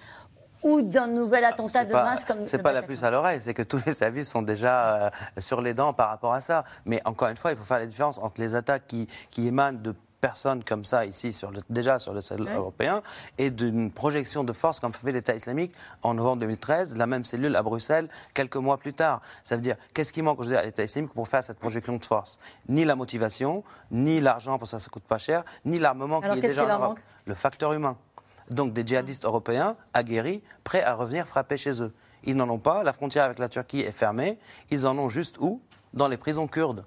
Ou 0.62 0.82
d'un 0.82 1.06
nouvel 1.06 1.44
attentat 1.44 1.84
de 1.84 1.92
pas- 1.92 2.04
masse 2.04 2.24
comme 2.24 2.46
C'est 2.46 2.58
pas 2.58 2.72
la 2.72 2.82
puce 2.82 3.02
à 3.02 3.10
l'oreille, 3.10 3.40
c'est 3.40 3.54
que 3.54 3.62
tous 3.62 3.80
les 3.86 3.92
services 3.94 4.30
sont 4.30 4.42
déjà 4.42 4.94
euh, 5.06 5.10
sur 5.38 5.60
les 5.60 5.74
dents 5.74 5.92
par 5.92 6.08
rapport 6.08 6.32
à 6.32 6.40
ça. 6.40 6.64
Mais 6.86 7.00
encore 7.04 7.28
une 7.28 7.36
fois, 7.36 7.50
il 7.52 7.56
faut 7.56 7.64
faire 7.64 7.78
la 7.78 7.86
différence 7.86 8.18
entre 8.18 8.40
les 8.40 8.54
attaques 8.54 8.86
qui, 8.86 9.08
qui 9.30 9.46
émanent 9.48 9.78
de 9.80 9.94
personnes 10.20 10.62
comme 10.62 10.84
ça 10.84 11.04
ici 11.04 11.32
sur 11.32 11.50
le, 11.50 11.58
déjà 11.68 11.98
sur 11.98 12.14
le 12.14 12.20
sol 12.20 12.48
européen 12.54 13.02
et 13.38 13.50
d'une 13.50 13.90
projection 13.90 14.44
de 14.44 14.52
force 14.52 14.78
comme 14.78 14.92
fait 14.92 15.10
l'État 15.10 15.34
islamique 15.34 15.74
en 16.04 16.14
novembre 16.14 16.42
2013, 16.42 16.96
la 16.96 17.08
même 17.08 17.24
cellule 17.24 17.56
à 17.56 17.62
Bruxelles 17.64 18.08
quelques 18.32 18.54
mois 18.54 18.78
plus 18.78 18.94
tard. 18.94 19.20
Ça 19.42 19.56
veut 19.56 19.62
dire 19.62 19.74
qu'est-ce 19.94 20.12
qui 20.12 20.22
manque 20.22 20.38
aujourd'hui 20.38 20.58
à 20.58 20.62
l'État 20.64 20.84
islamique 20.84 21.12
pour 21.12 21.26
faire 21.26 21.42
cette 21.42 21.58
projection 21.58 21.96
de 21.96 22.04
force? 22.04 22.38
Ni 22.68 22.84
la 22.84 22.94
motivation, 22.94 23.64
ni 23.90 24.20
l'argent 24.20 24.60
parce 24.60 24.70
que 24.70 24.78
ça 24.78 24.86
ne 24.88 24.92
coûte 24.92 25.02
pas 25.02 25.18
cher, 25.18 25.42
ni 25.64 25.80
l'armement 25.80 26.20
qui 26.20 26.28
est 26.28 26.34
qu'est-ce 26.34 26.46
déjà 26.54 26.66
qui 26.66 26.70
en 26.70 26.74
Europe. 26.78 26.88
manque? 26.90 27.00
Le 27.26 27.34
facteur 27.34 27.72
humain. 27.72 27.96
Donc 28.50 28.72
des 28.72 28.86
djihadistes 28.86 29.24
européens 29.24 29.76
aguerris, 29.92 30.42
prêts 30.64 30.82
à 30.82 30.94
revenir 30.94 31.26
frapper 31.26 31.56
chez 31.56 31.82
eux. 31.82 31.92
Ils 32.24 32.36
n'en 32.36 32.48
ont 32.48 32.58
pas, 32.58 32.82
la 32.82 32.92
frontière 32.92 33.24
avec 33.24 33.38
la 33.38 33.48
Turquie 33.48 33.80
est 33.80 33.92
fermée, 33.92 34.38
ils 34.70 34.86
en 34.86 34.96
ont 34.98 35.08
juste 35.08 35.38
où? 35.40 35.60
Dans 35.92 36.08
les 36.08 36.16
prisons 36.16 36.46
kurdes. 36.46 36.84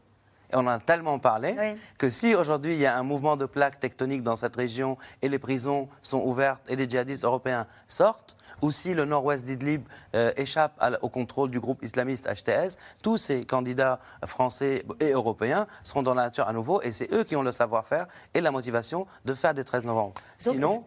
Et 0.51 0.55
on 0.55 0.59
en 0.59 0.67
a 0.67 0.79
tellement 0.79 1.19
parlé 1.19 1.55
Oui. 1.57 1.79
que 1.97 2.09
si 2.09 2.35
aujourd'hui 2.35 2.73
il 2.73 2.79
y 2.79 2.85
a 2.85 2.97
un 2.97 3.03
mouvement 3.03 3.35
de 3.35 3.45
plaques 3.45 3.79
tectoniques 3.79 4.23
dans 4.23 4.35
cette 4.35 4.55
région 4.55 4.97
et 5.21 5.29
les 5.29 5.39
prisons 5.39 5.89
sont 6.01 6.21
ouvertes 6.21 6.61
et 6.69 6.75
les 6.75 6.87
djihadistes 6.89 7.23
européens 7.23 7.67
sortent, 7.87 8.37
ou 8.61 8.71
si 8.71 8.93
le 8.93 9.05
nord-ouest 9.05 9.45
d'Idlib 9.45 9.83
euh, 10.15 10.31
échappe 10.37 10.73
à 10.79 10.91
au 11.03 11.09
contrôle 11.09 11.49
du 11.51 11.59
groupe 11.59 11.83
islamiste 11.83 12.27
HTS, 12.31 12.77
tous 13.01 13.17
ces 13.17 13.43
candidats 13.43 13.99
français 14.25 14.83
et 14.99 15.11
européens 15.11 15.67
seront 15.83 16.03
dans 16.03 16.13
la 16.13 16.23
nature 16.23 16.47
à 16.47 16.53
nouveau 16.53 16.81
et 16.81 16.91
c'est 16.91 17.11
eux 17.13 17.23
qui 17.23 17.35
ont 17.35 17.43
le 17.43 17.51
savoir-faire 17.51 18.07
et 18.33 18.41
la 18.41 18.51
motivation 18.51 19.07
de 19.25 19.33
faire 19.33 19.53
des 19.53 19.63
13 19.65 19.85
novembre. 19.85 20.13
Donc, 20.13 20.23
Sinon, 20.37 20.85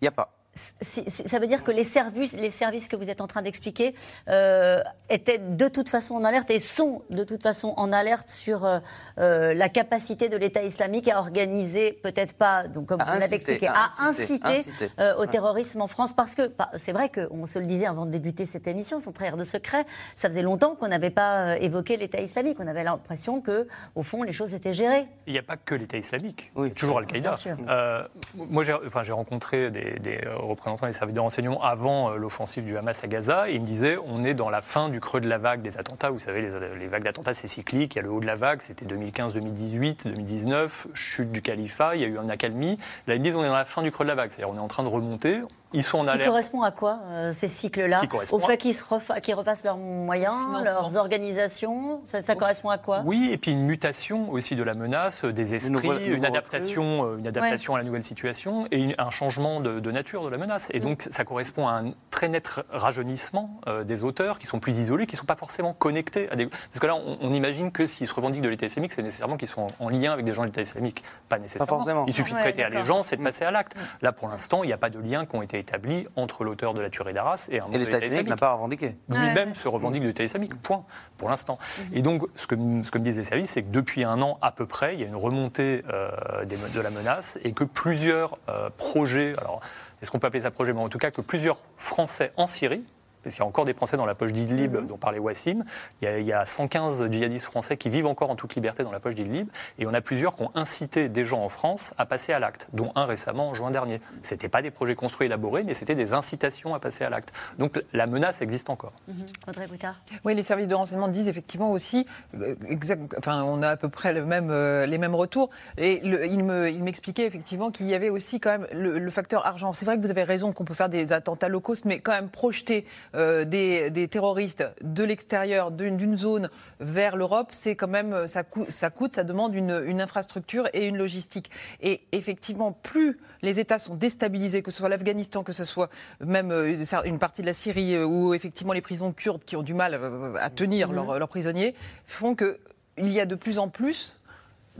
il 0.00 0.10
ça 0.54 1.38
veut 1.38 1.46
dire 1.46 1.64
que 1.64 1.70
les 1.70 1.84
services, 1.84 2.32
les 2.32 2.50
services 2.50 2.88
que 2.88 2.96
vous 2.96 3.08
êtes 3.10 3.20
en 3.20 3.26
train 3.26 3.40
d'expliquer 3.42 3.94
euh, 4.28 4.82
étaient 5.08 5.38
de 5.38 5.68
toute 5.68 5.88
façon 5.88 6.14
en 6.16 6.24
alerte 6.24 6.50
et 6.50 6.58
sont 6.58 7.02
de 7.10 7.24
toute 7.24 7.42
façon 7.42 7.72
en 7.76 7.92
alerte 7.92 8.28
sur 8.28 8.64
euh, 8.66 8.78
euh, 9.18 9.54
la 9.54 9.68
capacité 9.70 10.28
de 10.28 10.36
l'État 10.36 10.62
islamique 10.62 11.08
à 11.08 11.18
organiser, 11.18 11.92
peut-être 12.02 12.34
pas, 12.36 12.68
donc 12.68 12.86
comme 12.86 13.00
À 13.00 13.04
vous 13.14 13.18
l'avez 13.20 13.34
expliqué, 13.36 13.66
à 13.66 13.72
à 13.72 13.86
inciter, 14.08 14.44
inciter, 14.46 14.46
inciter. 14.48 14.90
euh, 14.98 15.16
au 15.16 15.20
Ouais. 15.22 15.26
terrorisme 15.28 15.80
en 15.80 15.86
France, 15.86 16.12
parce 16.14 16.34
que 16.34 16.48
bah, 16.48 16.70
c'est 16.76 16.92
vrai 16.92 17.10
qu'on 17.10 17.46
se 17.46 17.58
le 17.58 17.64
disait 17.66 17.86
avant 17.86 18.04
de 18.04 18.10
débuter 18.10 18.44
cette 18.44 18.66
émission, 18.66 18.98
sans 18.98 19.12
trahir 19.12 19.36
de 19.36 19.44
secret, 19.44 19.86
ça 20.14 20.28
faisait 20.28 20.42
longtemps 20.42 20.74
qu'on 20.74 20.88
n'avait 20.88 21.10
pas 21.10 21.56
évoqué 21.58 21.96
l'État 21.96 22.20
islamique. 22.20 22.58
On 22.60 22.66
avait 22.66 22.84
l'impression 22.84 23.40
que, 23.40 23.66
au 23.94 24.02
fond, 24.02 24.22
les 24.22 24.32
choses 24.32 24.52
étaient 24.54 24.72
gérées. 24.72 25.06
Il 25.26 25.32
n'y 25.32 25.38
a 25.38 25.42
pas 25.42 25.56
que 25.56 25.74
l'État 25.74 25.96
islamique, 25.96 26.50
Oui. 26.56 26.72
toujours 26.72 26.98
Al-Qaïda. 26.98 27.30
Bien 27.30 27.38
sûr. 27.38 27.56
Euh, 27.68 28.06
moi, 28.34 28.62
j'ai 28.64 28.74
enfin, 28.74 29.02
j'ai 29.02 29.12
rencontré 29.12 29.70
des, 29.70 29.98
des, 30.00 30.20
représentants 30.44 30.86
des 30.86 30.92
services 30.92 31.14
de 31.14 31.20
renseignement 31.20 31.62
avant 31.62 32.10
euh, 32.10 32.16
l'offensive 32.16 32.64
du 32.64 32.76
Hamas 32.76 33.02
à 33.02 33.06
Gaza, 33.06 33.48
ils 33.48 33.60
me 33.60 33.66
disaient 33.66 33.96
on 34.06 34.22
est 34.22 34.34
dans 34.34 34.50
la 34.50 34.60
fin 34.60 34.88
du 34.88 35.00
creux 35.00 35.20
de 35.20 35.28
la 35.28 35.38
vague 35.38 35.62
des 35.62 35.78
attentats. 35.78 36.10
Vous 36.10 36.18
savez, 36.18 36.42
les, 36.42 36.50
les 36.78 36.86
vagues 36.86 37.04
d'attentats, 37.04 37.34
c'est 37.34 37.46
cyclique. 37.46 37.94
Il 37.94 37.98
y 37.98 38.00
a 38.00 38.02
le 38.02 38.10
haut 38.10 38.20
de 38.20 38.26
la 38.26 38.36
vague, 38.36 38.62
c'était 38.62 38.84
2015, 38.84 39.34
2018, 39.34 40.08
2019, 40.08 40.88
chute 40.94 41.32
du 41.32 41.42
califat, 41.42 41.96
il 41.96 42.02
y 42.02 42.04
a 42.04 42.08
eu 42.08 42.18
un 42.18 42.28
accalmie. 42.28 42.78
Là, 43.06 43.14
ils 43.14 43.22
disent 43.22 43.36
on 43.36 43.44
est 43.44 43.48
dans 43.48 43.54
la 43.54 43.64
fin 43.64 43.82
du 43.82 43.90
creux 43.90 44.04
de 44.04 44.10
la 44.10 44.14
vague, 44.14 44.30
c'est-à-dire 44.30 44.50
on 44.50 44.56
est 44.56 44.60
en 44.60 44.68
train 44.68 44.82
de 44.82 44.88
remonter. 44.88 45.40
Ils 45.72 45.82
sont 45.82 45.98
en 45.98 46.12
Ce 46.12 46.16
qui 46.18 46.24
correspond 46.24 46.62
à 46.62 46.70
quoi, 46.70 46.98
euh, 47.08 47.32
ces 47.32 47.48
cycles-là 47.48 48.02
Au 48.32 48.38
fait 48.38 48.52
à- 48.52 48.56
qu'ils 48.56 48.72
refa- 48.74 49.20
qu'ils 49.20 49.34
refassent 49.34 49.64
leurs 49.64 49.76
moyens, 49.76 50.62
leurs 50.64 50.96
organisations 50.96 52.00
Ça, 52.04 52.20
ça 52.20 52.34
correspond 52.34 52.70
à 52.70 52.78
quoi? 52.78 53.02
Oui, 53.04 53.28
et 53.32 53.38
puis 53.38 53.52
une 53.52 53.64
mutation 53.64 54.30
aussi 54.30 54.56
de 54.56 54.62
la 54.62 54.74
menace, 54.74 55.24
euh, 55.24 55.32
des 55.32 55.54
esprits, 55.54 55.72
nouveau- 55.72 55.98
une 55.98 56.12
nouveau 56.14 56.26
adaptation, 56.26 57.04
euh, 57.04 57.18
une 57.18 57.26
adaptation 57.26 57.74
à 57.74 57.78
la 57.78 57.84
nouvelle 57.84 58.02
situation 58.04 58.66
et 58.70 58.78
une- 58.78 58.94
un 58.98 59.10
changement 59.10 59.60
de, 59.60 59.80
de 59.80 59.90
nature 59.90 60.24
de 60.24 60.28
la 60.30 60.38
menace. 60.38 60.68
Et 60.72 60.80
donc 60.80 61.06
ça 61.10 61.24
correspond 61.24 61.68
à 61.68 61.72
un 61.72 61.92
très 62.10 62.28
net 62.28 62.48
rajeunissement 62.70 63.60
euh, 63.68 63.84
des 63.84 64.02
auteurs 64.02 64.38
qui 64.38 64.46
sont 64.46 64.60
plus 64.60 64.78
isolés, 64.78 65.06
qui 65.06 65.14
ne 65.14 65.20
sont 65.20 65.26
pas 65.26 65.36
forcément 65.36 65.72
connectés 65.72 66.28
à 66.30 66.36
des... 66.36 66.46
Parce 66.46 66.78
que 66.80 66.86
là, 66.86 66.94
on, 66.94 67.18
on 67.20 67.32
imagine 67.32 67.72
que 67.72 67.86
s'ils 67.86 68.06
se 68.06 68.14
revendiquent 68.14 68.42
de 68.42 68.48
l'État 68.48 68.66
islamique, 68.66 68.92
c'est 68.92 69.02
nécessairement 69.02 69.36
qu'ils 69.36 69.48
sont 69.48 69.66
en, 69.80 69.86
en 69.86 69.88
lien 69.88 70.12
avec 70.12 70.24
des 70.24 70.34
gens 70.34 70.42
de 70.42 70.46
l'État 70.46 70.60
islamique. 70.62 71.02
Pas 71.28 71.38
nécessairement. 71.38 71.66
forcément. 71.66 72.04
Il 72.06 72.14
suffit 72.14 72.32
de 72.32 72.36
Ouais, 72.36 72.42
prêter 72.42 72.62
allégeance 72.64 73.12
et 73.12 73.16
de 73.16 73.22
passer 73.22 73.44
à 73.44 73.50
l'acte. 73.50 73.74
Là, 74.00 74.12
pour 74.12 74.28
l'instant, 74.28 74.62
il 74.62 74.66
n'y 74.68 74.72
a 74.72 74.78
pas 74.78 74.90
de 74.90 74.98
lien 74.98 75.26
qui 75.26 75.36
ont 75.36 75.42
été 75.42 75.58
établis 75.62 76.06
entre 76.16 76.44
l'auteur 76.44 76.74
de 76.74 76.80
la 76.80 76.90
tuerie 76.90 77.14
d'Arras 77.14 77.48
et 77.50 77.58
un 77.58 77.62
membre 77.62 77.74
Et 77.74 77.78
de 77.78 77.84
l'État 77.84 77.96
l'État 77.96 78.06
islamique 78.08 78.28
n'a 78.28 78.36
pas 78.36 78.52
revendiqué. 78.52 78.96
lui-même 79.08 79.50
Ouais. 79.50 79.54
se 79.54 79.68
revendique 79.68 80.02
de 80.02 80.08
l'État 80.08 80.24
islamique, 80.24 80.54
point, 80.62 80.84
pour 81.18 81.30
l'instant. 81.30 81.58
Et 81.92 82.02
donc, 82.02 82.22
ce 82.34 82.46
que, 82.46 82.54
ce 82.54 82.90
que 82.90 82.98
me 82.98 83.04
disent 83.04 83.16
les 83.16 83.22
services, 83.22 83.50
c'est 83.50 83.62
que 83.62 83.70
depuis 83.70 84.04
un 84.04 84.20
an 84.22 84.38
à 84.42 84.52
peu 84.52 84.66
près, 84.66 84.94
il 84.94 85.00
y 85.00 85.04
a 85.04 85.06
une 85.06 85.16
remontée 85.16 85.82
euh, 85.92 86.10
des 86.44 86.56
de 86.74 86.80
la 86.80 86.90
menace 86.90 87.38
et 87.44 87.52
que 87.52 87.64
plusieurs 87.64 88.38
euh, 88.48 88.70
projets, 88.76 89.34
alors 89.38 89.60
est-ce 90.00 90.10
qu'on 90.10 90.18
peut 90.18 90.26
appeler 90.26 90.42
ça 90.42 90.50
projet, 90.50 90.72
mais 90.72 90.80
en 90.80 90.88
tout 90.88 90.98
cas 90.98 91.10
que 91.10 91.20
plusieurs 91.20 91.58
Français 91.78 92.32
en 92.36 92.46
Syrie 92.46 92.84
parce 93.22 93.34
qu'il 93.34 93.42
y 93.42 93.44
a 93.44 93.48
encore 93.48 93.64
des 93.64 93.74
Français 93.74 93.96
dans 93.96 94.06
la 94.06 94.14
poche 94.14 94.32
d'Idlib 94.32 94.76
Mhm. 94.76 94.86
dont 94.86 94.96
parlait 94.96 95.18
Wassim. 95.18 95.64
Il 96.00 96.04
y, 96.04 96.08
a, 96.08 96.18
il 96.18 96.26
y 96.26 96.32
a 96.32 96.44
115 96.46 97.10
djihadistes 97.10 97.44
français 97.44 97.76
qui 97.76 97.90
vivent 97.90 98.06
encore 98.06 98.30
en 98.30 98.36
toute 98.36 98.54
liberté 98.54 98.82
dans 98.84 98.92
la 98.92 99.00
poche 99.00 99.14
d'Idlib. 99.14 99.48
Et 99.78 99.86
on 99.86 99.94
a 99.94 100.00
plusieurs 100.00 100.36
qui 100.36 100.42
ont 100.44 100.50
incité 100.54 101.08
des 101.08 101.24
gens 101.24 101.42
en 101.42 101.48
France 101.48 101.94
à 101.98 102.06
passer 102.06 102.32
à 102.32 102.38
l'acte, 102.38 102.68
dont 102.72 102.92
un 102.94 103.04
récemment 103.04 103.48
en 103.50 103.54
juin 103.54 103.70
dernier. 103.70 104.00
Ce 104.22 104.34
n'étaient 104.34 104.48
pas 104.48 104.62
des 104.62 104.70
projets 104.70 104.94
construits 104.94 105.26
élaborés, 105.26 105.62
mais 105.64 105.74
c'était 105.74 105.94
des 105.94 106.12
incitations 106.12 106.74
à 106.74 106.78
passer 106.80 107.04
à 107.04 107.10
l'acte. 107.10 107.32
Donc 107.58 107.82
la 107.92 108.06
menace 108.06 108.42
existe 108.42 108.70
encore. 108.70 108.92
Mhm. 109.08 109.26
Audrey 109.48 109.66
Boutard. 109.66 110.00
Oui, 110.24 110.34
les 110.34 110.42
services 110.42 110.68
de 110.68 110.74
renseignement 110.74 111.08
disent 111.08 111.28
effectivement 111.28 111.70
aussi, 111.72 112.06
euh, 112.34 112.54
exact- 112.68 113.14
enfin, 113.18 113.42
on 113.42 113.62
a 113.62 113.68
à 113.70 113.76
peu 113.76 113.88
près 113.88 114.12
le 114.12 114.24
même, 114.24 114.50
euh, 114.50 114.86
les 114.86 114.98
mêmes 114.98 115.14
retours. 115.14 115.50
Et 115.78 116.00
le- 116.00 116.26
il 116.26 116.44
me- 116.44 116.70
il 116.70 116.82
m'expliquait 116.82 117.24
effectivement 117.26 117.70
qu'il 117.70 117.86
y 117.86 117.94
avait 117.94 118.10
aussi 118.10 118.40
quand 118.40 118.50
même 118.50 118.66
le, 118.72 118.98
le 118.98 119.10
facteur 119.10 119.46
argent. 119.46 119.72
C'est 119.72 119.84
vrai 119.84 119.96
que 119.96 120.02
vous 120.02 120.10
avez 120.10 120.22
raison 120.24 120.52
qu'on 120.52 120.64
peut 120.64 120.74
faire 120.74 120.88
des 120.88 121.12
attentats 121.12 121.48
low 121.48 121.60
cost, 121.60 121.84
mais 121.84 122.00
quand 122.00 122.12
même 122.12 122.28
projeter 122.28 122.86
euh, 123.14 123.44
des, 123.44 123.90
des 123.90 124.08
terroristes 124.08 124.64
de 124.82 125.04
l'extérieur 125.04 125.70
d'une 125.70 126.16
zone 126.16 126.48
vers 126.80 127.16
l'Europe, 127.16 127.48
c'est 127.50 127.76
quand 127.76 127.88
même 127.88 128.12
euh, 128.12 128.26
ça, 128.26 128.42
coûte, 128.42 128.70
ça 128.70 128.90
coûte, 128.90 129.14
ça 129.14 129.24
demande 129.24 129.54
une, 129.54 129.82
une 129.86 130.00
infrastructure 130.00 130.68
et 130.72 130.86
une 130.86 130.96
logistique. 130.96 131.50
Et 131.80 132.02
effectivement, 132.12 132.72
plus 132.72 133.18
les 133.42 133.60
États 133.60 133.78
sont 133.78 133.94
déstabilisés, 133.94 134.62
que 134.62 134.70
ce 134.70 134.78
soit 134.78 134.88
l'Afghanistan, 134.88 135.42
que 135.42 135.52
ce 135.52 135.64
soit 135.64 135.90
même 136.20 136.50
euh, 136.50 136.76
une 137.04 137.18
partie 137.18 137.42
de 137.42 137.46
la 137.46 137.52
Syrie, 137.52 138.02
ou 138.02 138.34
effectivement 138.34 138.72
les 138.72 138.80
prisons 138.80 139.12
kurdes 139.12 139.44
qui 139.44 139.56
ont 139.56 139.62
du 139.62 139.74
mal 139.74 140.00
à 140.40 140.50
tenir 140.50 140.92
leurs, 140.92 141.18
leurs 141.18 141.28
prisonniers, 141.28 141.74
font 142.06 142.34
que 142.34 142.58
il 142.98 143.10
y 143.10 143.20
a 143.20 143.26
de 143.26 143.34
plus 143.34 143.58
en 143.58 143.68
plus 143.68 144.14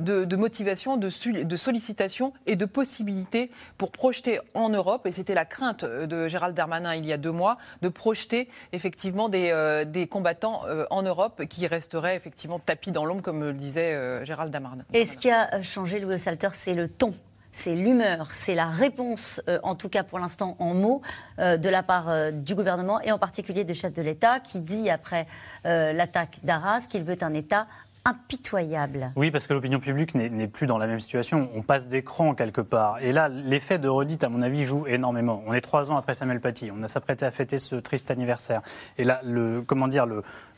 de, 0.02 0.36
motivation, 0.36 0.96
de, 0.96 1.08
sollicitation 1.08 2.32
et 2.46 2.56
de 2.56 2.64
possibilités 2.64 3.50
pour 3.78 3.92
projeter 3.92 4.40
en 4.54 4.68
Europe, 4.68 5.06
et 5.06 5.12
c'était 5.12 5.34
la 5.34 5.44
crainte 5.44 5.84
euh, 5.84 6.06
de 6.06 6.28
Gérald 6.28 6.54
Darmanin 6.54 6.94
il 6.94 7.06
y 7.06 7.12
a 7.12 7.18
deux 7.18 7.32
mois, 7.32 7.58
de 7.80 7.88
projeter 7.88 8.48
effectivement 8.72 9.28
des, 9.28 9.50
euh, 9.52 10.06
combattants 10.06 10.62
euh, 10.66 10.84
en 10.90 11.02
Europe 11.02 11.44
qui 11.46 11.66
resteraient 11.66 12.16
effectivement 12.16 12.58
tapis 12.58 12.90
dans 12.90 13.04
l'ombre, 13.04 13.22
comme 13.22 13.42
le 13.42 13.52
disait 13.52 14.24
Gérald 14.24 14.52
Darmanin. 14.52 14.84
Et 14.92 15.04
ce 15.04 15.16
qui 15.16 15.30
a 15.30 15.62
changé, 15.62 16.00
Louis 16.00 16.18
Salter, 16.18 16.48
c'est 16.52 16.74
le 16.74 16.88
ton. 16.88 17.14
C'est 17.54 17.74
l'humeur, 17.74 18.28
c'est 18.32 18.54
la 18.54 18.66
réponse, 18.66 19.42
en 19.62 19.74
tout 19.74 19.90
cas 19.90 20.02
pour 20.02 20.18
l'instant 20.18 20.56
en 20.58 20.72
mots, 20.72 21.02
de 21.38 21.68
la 21.68 21.82
part 21.82 22.32
du 22.32 22.54
gouvernement 22.54 22.98
et 23.02 23.12
en 23.12 23.18
particulier 23.18 23.64
du 23.64 23.74
chef 23.74 23.92
de 23.92 24.00
l'État 24.00 24.40
qui 24.40 24.60
dit 24.60 24.88
après 24.88 25.26
l'attaque 25.64 26.38
d'Arras 26.42 26.86
qu'il 26.88 27.04
veut 27.04 27.18
un 27.20 27.34
État 27.34 27.66
impitoyable. 28.04 29.12
Oui, 29.16 29.30
parce 29.30 29.46
que 29.46 29.54
l'opinion 29.54 29.78
publique 29.78 30.14
n'est 30.14 30.48
plus 30.48 30.66
dans 30.66 30.78
la 30.78 30.86
même 30.86 31.00
situation. 31.00 31.48
On 31.54 31.62
passe 31.62 31.86
d'écran 31.86 32.34
quelque 32.34 32.60
part. 32.60 32.98
Et 33.00 33.12
là, 33.12 33.28
l'effet 33.28 33.78
de 33.78 33.88
redite, 33.88 34.24
à 34.24 34.28
mon 34.28 34.42
avis, 34.42 34.64
joue 34.64 34.86
énormément. 34.86 35.42
On 35.46 35.52
est 35.52 35.60
trois 35.60 35.92
ans 35.92 35.96
après 35.96 36.14
Samuel 36.14 36.40
Paty. 36.40 36.70
On 36.76 36.82
a 36.82 36.88
s'apprêté 36.88 37.24
à 37.24 37.30
fêter 37.30 37.58
ce 37.58 37.76
triste 37.76 38.10
anniversaire. 38.10 38.62
Et 38.98 39.04
là, 39.04 39.20
le, 39.24 39.62
comment 39.62 39.88
dire, 39.88 40.06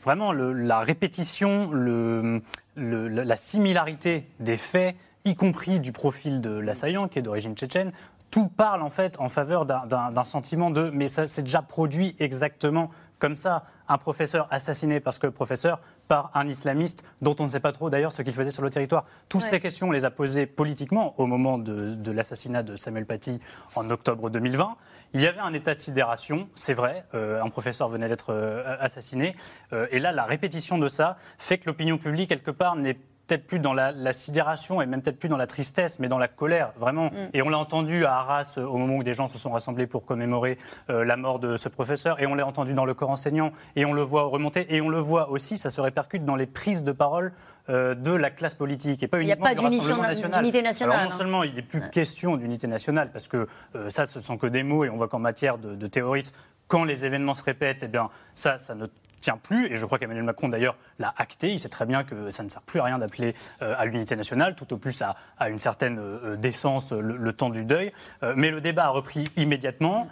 vraiment 0.01 0.31
la 0.31 0.79
répétition, 0.79 1.71
la 1.71 2.39
la 2.77 3.37
similarité 3.37 4.27
des 4.39 4.57
faits, 4.57 4.95
y 5.23 5.35
compris 5.35 5.79
du 5.79 5.91
profil 5.91 6.41
de 6.41 6.51
l'assaillant, 6.51 7.07
qui 7.07 7.19
est 7.19 7.21
d'origine 7.21 7.55
tchétchène, 7.55 7.91
tout 8.31 8.47
parle 8.47 8.81
en 8.81 8.89
fait 8.89 9.17
en 9.19 9.29
faveur 9.29 9.65
d'un 9.65 10.23
sentiment 10.23 10.69
de 10.69 10.89
mais 10.93 11.07
ça 11.07 11.27
s'est 11.27 11.43
déjà 11.43 11.61
produit 11.61 12.15
exactement 12.19 12.91
comme 13.19 13.35
ça. 13.35 13.63
Un 13.87 13.97
professeur 13.97 14.47
assassiné 14.51 14.99
parce 14.99 15.19
que 15.19 15.27
professeur 15.27 15.79
par 16.07 16.31
un 16.35 16.47
islamiste 16.47 17.03
dont 17.21 17.35
on 17.39 17.43
ne 17.43 17.47
sait 17.49 17.59
pas 17.59 17.71
trop 17.71 17.89
d'ailleurs 17.89 18.11
ce 18.11 18.21
qu'il 18.23 18.33
faisait 18.33 18.49
sur 18.51 18.63
le 18.63 18.69
territoire. 18.71 19.05
Toutes 19.29 19.41
Ouais. 19.43 19.47
ces 19.49 19.59
questions, 19.59 19.89
on 19.89 19.91
les 19.91 20.05
a 20.05 20.11
posées 20.11 20.45
politiquement 20.47 21.13
au 21.19 21.25
moment 21.27 21.57
de, 21.59 21.93
de 21.93 22.11
l'assassinat 22.11 22.63
de 22.63 22.75
Samuel 22.75 23.05
Paty 23.05 23.39
en 23.75 23.89
octobre 23.91 24.29
2020. 24.29 24.75
Il 25.13 25.21
y 25.21 25.27
avait 25.27 25.39
un 25.39 25.53
état 25.53 25.75
de 25.75 25.79
sidération, 25.79 26.49
c'est 26.55 26.73
vrai, 26.73 27.05
euh, 27.13 27.41
un 27.41 27.49
professeur 27.49 27.87
venait 27.89 28.09
d'être 28.09 28.31
euh, 28.31 28.75
assassiné. 28.79 29.35
Euh, 29.71 29.87
et 29.91 29.99
là, 29.99 30.11
la 30.11 30.25
répétition 30.25 30.77
de 30.77 30.87
ça 30.87 31.17
fait 31.37 31.57
que 31.59 31.67
l'opinion 31.67 31.97
publique, 31.97 32.29
quelque 32.29 32.51
part, 32.51 32.75
n'est 32.75 32.97
peut-être 33.27 33.47
plus 33.47 33.59
dans 33.59 33.73
la, 33.73 33.91
la 33.91 34.13
sidération 34.13 34.81
et 34.81 34.85
même 34.85 35.01
peut-être 35.01 35.19
plus 35.19 35.29
dans 35.29 35.37
la 35.37 35.47
tristesse, 35.47 35.99
mais 35.99 36.07
dans 36.07 36.17
la 36.17 36.27
colère, 36.27 36.73
vraiment. 36.77 37.11
Et 37.33 37.41
on 37.41 37.49
l'a 37.49 37.57
entendu 37.57 38.05
à 38.05 38.15
Arras 38.17 38.55
euh, 38.57 38.65
au 38.65 38.77
moment 38.77 38.97
où 38.97 39.03
des 39.03 39.13
gens 39.13 39.27
se 39.27 39.37
sont 39.37 39.51
rassemblés 39.51 39.87
pour 39.87 40.05
commémorer 40.05 40.57
euh, 40.89 41.03
la 41.03 41.17
mort 41.17 41.39
de 41.39 41.55
ce 41.55 41.69
professeur, 41.69 42.21
et 42.21 42.27
on 42.27 42.35
l'a 42.35 42.45
entendu 42.45 42.73
dans 42.73 42.85
le 42.85 42.93
corps 42.93 43.09
enseignant, 43.09 43.51
et 43.75 43.85
on 43.85 43.93
le 43.93 44.01
voit 44.01 44.23
remonter, 44.23 44.73
et 44.73 44.81
on 44.81 44.89
le 44.89 44.99
voit 44.99 45.29
aussi, 45.29 45.57
ça 45.57 45.69
se 45.69 45.81
répercute 45.81 46.25
dans 46.25 46.35
les 46.35 46.45
prises 46.45 46.83
de 46.83 46.91
parole 46.91 47.33
euh, 47.69 47.95
de 47.95 48.11
la 48.11 48.29
classe 48.29 48.53
politique, 48.53 49.01
et 49.03 49.07
pas 49.07 49.19
Il 49.19 49.25
n'y 49.25 49.31
a 49.31 49.35
uniquement 49.35 49.97
pas 49.97 50.39
d'unité 50.39 50.61
nationale, 50.61 50.97
Alors 50.97 51.09
non 51.09 51.11
hein. 51.11 51.17
seulement 51.17 51.43
il 51.43 51.55
n'est 51.55 51.61
plus 51.61 51.81
question 51.89 52.37
d'unité 52.37 52.67
nationale, 52.67 53.09
parce 53.11 53.27
que 53.27 53.47
ça, 53.89 54.05
ce 54.05 54.19
sont 54.19 54.37
que 54.37 54.47
des 54.47 54.63
mots, 54.63 54.83
et 54.85 54.89
on 54.89 54.97
voit 54.97 55.07
qu'en 55.07 55.19
matière 55.19 55.57
de, 55.57 55.75
de 55.75 55.87
terrorisme, 55.87 56.35
quand 56.67 56.83
les 56.83 57.05
événements 57.05 57.35
se 57.35 57.43
répètent, 57.43 57.83
eh 57.83 57.87
bien, 57.87 58.09
ça, 58.33 58.57
ça 58.57 58.75
ne 58.75 58.87
tient 59.19 59.37
plus. 59.37 59.71
Et 59.71 59.75
je 59.75 59.85
crois 59.85 59.97
qu'Emmanuel 59.97 60.23
Macron, 60.23 60.49
d'ailleurs, 60.49 60.77
l'a 60.99 61.13
acté. 61.17 61.51
Il 61.51 61.59
sait 61.59 61.69
très 61.69 61.85
bien 61.85 62.03
que 62.03 62.31
ça 62.31 62.43
ne 62.43 62.49
sert 62.49 62.61
plus 62.61 62.79
à 62.79 62.83
rien 62.83 62.97
d'appeler 62.99 63.35
euh, 63.61 63.73
à 63.77 63.85
l'unité 63.85 64.15
nationale, 64.15 64.55
tout 64.55 64.71
au 64.73 64.77
plus 64.77 65.01
à, 65.01 65.15
une 65.49 65.59
certaine 65.59 65.99
euh, 65.99 66.35
décence 66.35 66.91
euh, 66.91 67.01
le, 67.01 67.17
le 67.17 67.33
temps 67.33 67.49
du 67.49 67.65
deuil. 67.65 67.91
Mais 68.35 68.51
le 68.51 68.61
débat 68.61 68.85
a 68.85 68.89
repris 68.89 69.25
immédiatement, 69.35 70.07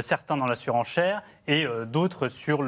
certains 0.00 0.36
dans 0.36 0.46
la 0.46 0.54
surenchère 0.54 1.22
et 1.46 1.66
d'autres 1.86 2.28
sur 2.28 2.62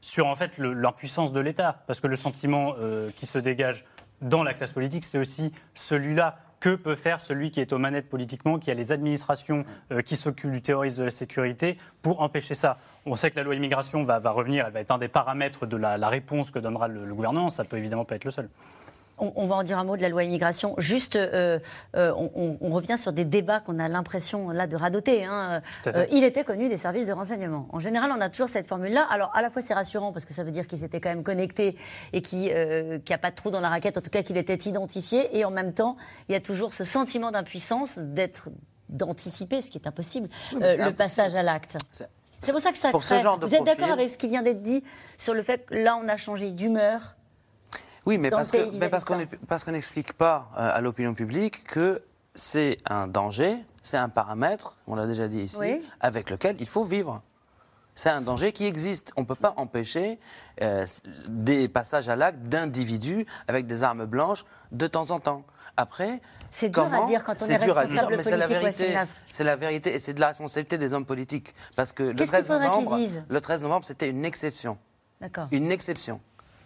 sur 0.00 0.26
en 0.26 0.36
fait 0.36 0.58
l'impuissance 0.58 1.32
de 1.32 1.40
l'État, 1.40 1.82
parce 1.86 2.00
que 2.00 2.06
le 2.06 2.16
sentiment 2.16 2.74
qui 3.16 3.26
se 3.26 3.38
dégage 3.38 3.84
dans 4.20 4.42
la 4.42 4.54
classe 4.54 4.72
politique, 4.72 5.04
c'est 5.04 5.18
aussi 5.18 5.52
celui-là. 5.74 6.38
Que 6.66 6.74
peut 6.74 6.96
faire 6.96 7.20
celui 7.20 7.52
qui 7.52 7.60
est 7.60 7.72
aux 7.72 7.78
manettes 7.78 8.08
politiquement, 8.08 8.58
qui 8.58 8.72
a 8.72 8.74
les 8.74 8.90
administrations 8.90 9.64
euh, 9.92 10.02
qui 10.02 10.16
s'occupent 10.16 10.50
du 10.50 10.62
terrorisme 10.62 10.98
de 10.98 11.04
la 11.04 11.12
sécurité 11.12 11.78
pour 12.02 12.22
empêcher 12.22 12.56
ça 12.56 12.80
On 13.04 13.14
sait 13.14 13.30
que 13.30 13.36
la 13.36 13.44
loi 13.44 13.54
immigration 13.54 14.02
va, 14.02 14.18
revenir, 14.30 14.66
elle 14.66 14.72
va 14.72 14.80
être 14.80 14.90
un 14.90 14.98
des 14.98 15.06
paramètres 15.06 15.64
de 15.64 15.76
la, 15.76 15.96
la 15.96 16.08
réponse 16.08 16.50
que 16.50 16.58
donnera 16.58 16.88
le, 16.88 17.06
le 17.06 17.14
gouvernement. 17.14 17.50
Ça 17.50 17.62
peut 17.62 17.76
évidemment 17.76 18.04
pas 18.04 18.16
être 18.16 18.24
le 18.24 18.32
seul. 18.32 18.48
On, 19.18 19.32
on 19.36 19.46
va 19.46 19.54
en 19.56 19.62
dire 19.62 19.78
un 19.78 19.84
mot 19.84 19.96
de 19.96 20.02
la 20.02 20.10
loi 20.10 20.24
immigration. 20.24 20.74
Juste, 20.76 21.16
euh, 21.16 21.58
euh, 21.96 22.12
on, 22.14 22.70
revient 22.70 22.98
sur 22.98 23.12
des 23.14 23.24
débats 23.24 23.60
qu'on 23.60 23.78
a 23.78 23.88
l'impression 23.88 24.50
là 24.50 24.66
de 24.66 24.76
radoter. 24.76 25.24
hein. 25.24 25.62
Euh, 25.86 26.04
il 26.12 26.22
était 26.22 26.44
connu 26.44 26.68
des 26.68 26.76
services 26.76 27.06
de 27.06 27.14
renseignement. 27.14 27.66
En 27.72 27.78
général, 27.78 28.12
on 28.14 28.20
a 28.20 28.28
toujours 28.28 28.50
cette 28.50 28.66
formule-là. 28.66 29.06
Alors, 29.10 29.30
à 29.34 29.40
la 29.40 29.48
fois, 29.48 29.62
c'est 29.62 29.72
rassurant 29.72 30.12
parce 30.12 30.26
que 30.26 30.34
ça 30.34 30.44
veut 30.44 30.50
dire 30.50 30.66
qu'il 30.66 30.78
s'était 30.78 31.00
quand 31.00 31.08
même 31.08 31.22
connecté 31.22 31.76
et 32.12 32.20
qu'il 32.20 32.40
n'y 32.40 32.52
a 33.14 33.18
pas 33.18 33.30
de 33.30 33.36
trou 33.36 33.50
dans 33.50 33.60
la 33.60 33.70
raquette, 33.70 33.96
en 33.96 34.02
tout 34.02 34.10
cas 34.10 34.22
qu'il 34.22 34.36
était 34.36 34.54
identifié. 34.68 35.34
Et 35.38 35.46
en 35.46 35.50
même 35.50 35.72
temps, 35.72 35.96
il 36.28 36.32
y 36.32 36.36
a 36.36 36.40
toujours 36.40 36.74
ce 36.74 36.84
sentiment 36.84 37.30
d'impuissance, 37.30 37.98
d'être 37.98 38.50
d'anticiper, 38.90 39.62
ce 39.62 39.70
qui 39.70 39.78
est 39.78 39.86
impossible, 39.88 40.28
Oui, 40.52 40.58
le 40.60 40.66
impossible. 40.74 40.94
passage 40.94 41.34
à 41.34 41.42
l'acte. 41.42 41.76
C'est- 41.90 42.52
pour 42.52 42.60
ça 42.60 42.70
que 42.70 42.78
ça 42.78 42.90
Pour 42.90 43.02
ce 43.02 43.14
crée. 43.14 43.22
genre 43.22 43.38
de 43.38 43.46
Vous 43.46 43.54
êtes 43.54 43.64
d'accord 43.64 43.90
avec 43.90 44.08
ce 44.10 44.18
qui 44.18 44.28
vient 44.28 44.42
d'être 44.42 44.62
dit 44.62 44.84
sur 45.18 45.34
le 45.34 45.42
fait 45.42 45.64
que 45.66 45.74
là, 45.74 45.98
on 46.00 46.06
a 46.08 46.16
changé 46.16 46.50
d'humeur 46.52 47.16
Oui, 48.06 48.18
mais 48.18 48.30
dans 48.30 48.36
parce 48.38 48.50
que- 48.52 48.56
mais 48.78 48.90
qu'on 49.04 49.18
est- 49.18 49.72
n'explique 49.72 50.12
pas 50.12 50.48
euh, 50.56 50.70
à 50.74 50.80
l'opinion 50.80 51.14
publique 51.14 51.64
que 51.64 52.02
c'est 52.34 52.78
un 52.88 53.08
danger, 53.08 53.56
c'est 53.82 53.96
un 53.96 54.08
paramètre, 54.08 54.76
on 54.86 54.94
l'a 54.94 55.06
déjà 55.06 55.26
dit 55.28 55.40
ici, 55.40 55.58
Oui. 55.60 55.82
avec 56.00 56.30
lequel 56.30 56.56
il 56.60 56.68
faut 56.68 56.84
vivre. 56.84 57.20
C'est 57.94 58.10
un 58.10 58.20
danger 58.20 58.52
qui 58.52 58.66
existe. 58.66 59.12
On 59.16 59.22
ne 59.22 59.26
peut 59.26 59.34
pas 59.34 59.54
empêcher 59.56 60.18
euh, 60.62 60.84
des 61.28 61.66
passages 61.66 62.08
à 62.10 62.16
l'acte 62.16 62.40
d'individus 62.40 63.24
avec 63.48 63.66
des 63.66 63.82
armes 63.82 64.04
blanches 64.04 64.44
de 64.70 64.86
temps 64.86 65.10
en 65.12 65.18
temps. 65.18 65.44
Après, 65.78 66.20
C'est 66.50 66.68
dur 66.68 66.84
à 66.92 67.06
dire 67.06 67.24
quand 67.24 67.32
on 67.40 67.46
est 67.46 67.54
à 67.54 67.58
responsable 67.58 67.88
dire, 67.88 68.08
mais 68.10 68.16
politique. 68.60 68.96
C'est 69.28 69.44
la 69.44 69.56
vérité 69.56 69.94
et 69.94 69.98
c'est 69.98 70.12
de 70.14 70.20
la 70.20 70.28
responsabilité 70.28 70.76
des 70.78 70.92
hommes 70.92 71.06
politiques. 71.06 71.54
Parce 71.74 71.92
que 71.92 72.02
le 72.02 72.12
Qu'est-ce 72.14 72.32
qu'il 72.32 72.44
13 72.44 72.46
faudrait 72.46 72.70
qu'ils 72.70 72.84
novembre, 72.84 73.24
le 73.28 73.40
13 73.40 73.62
novembre, 73.62 73.84
c'était 73.86 74.08
une 74.10 74.24
exception. 74.26 74.78
Une 75.50 75.70
exception. 75.72 76.20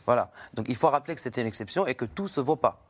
Voilà. 0.07 0.31
Donc 0.55 0.67
il 0.69 0.77
faut 0.77 0.89
rappeler 0.89 1.15
que 1.15 1.21
c'était 1.21 1.41
une 1.41 1.47
exception 1.47 1.87
et 1.87 1.95
que 1.95 2.05
tout 2.05 2.29
se 2.29 2.41
vaut 2.41 2.57
pas. 2.57 2.81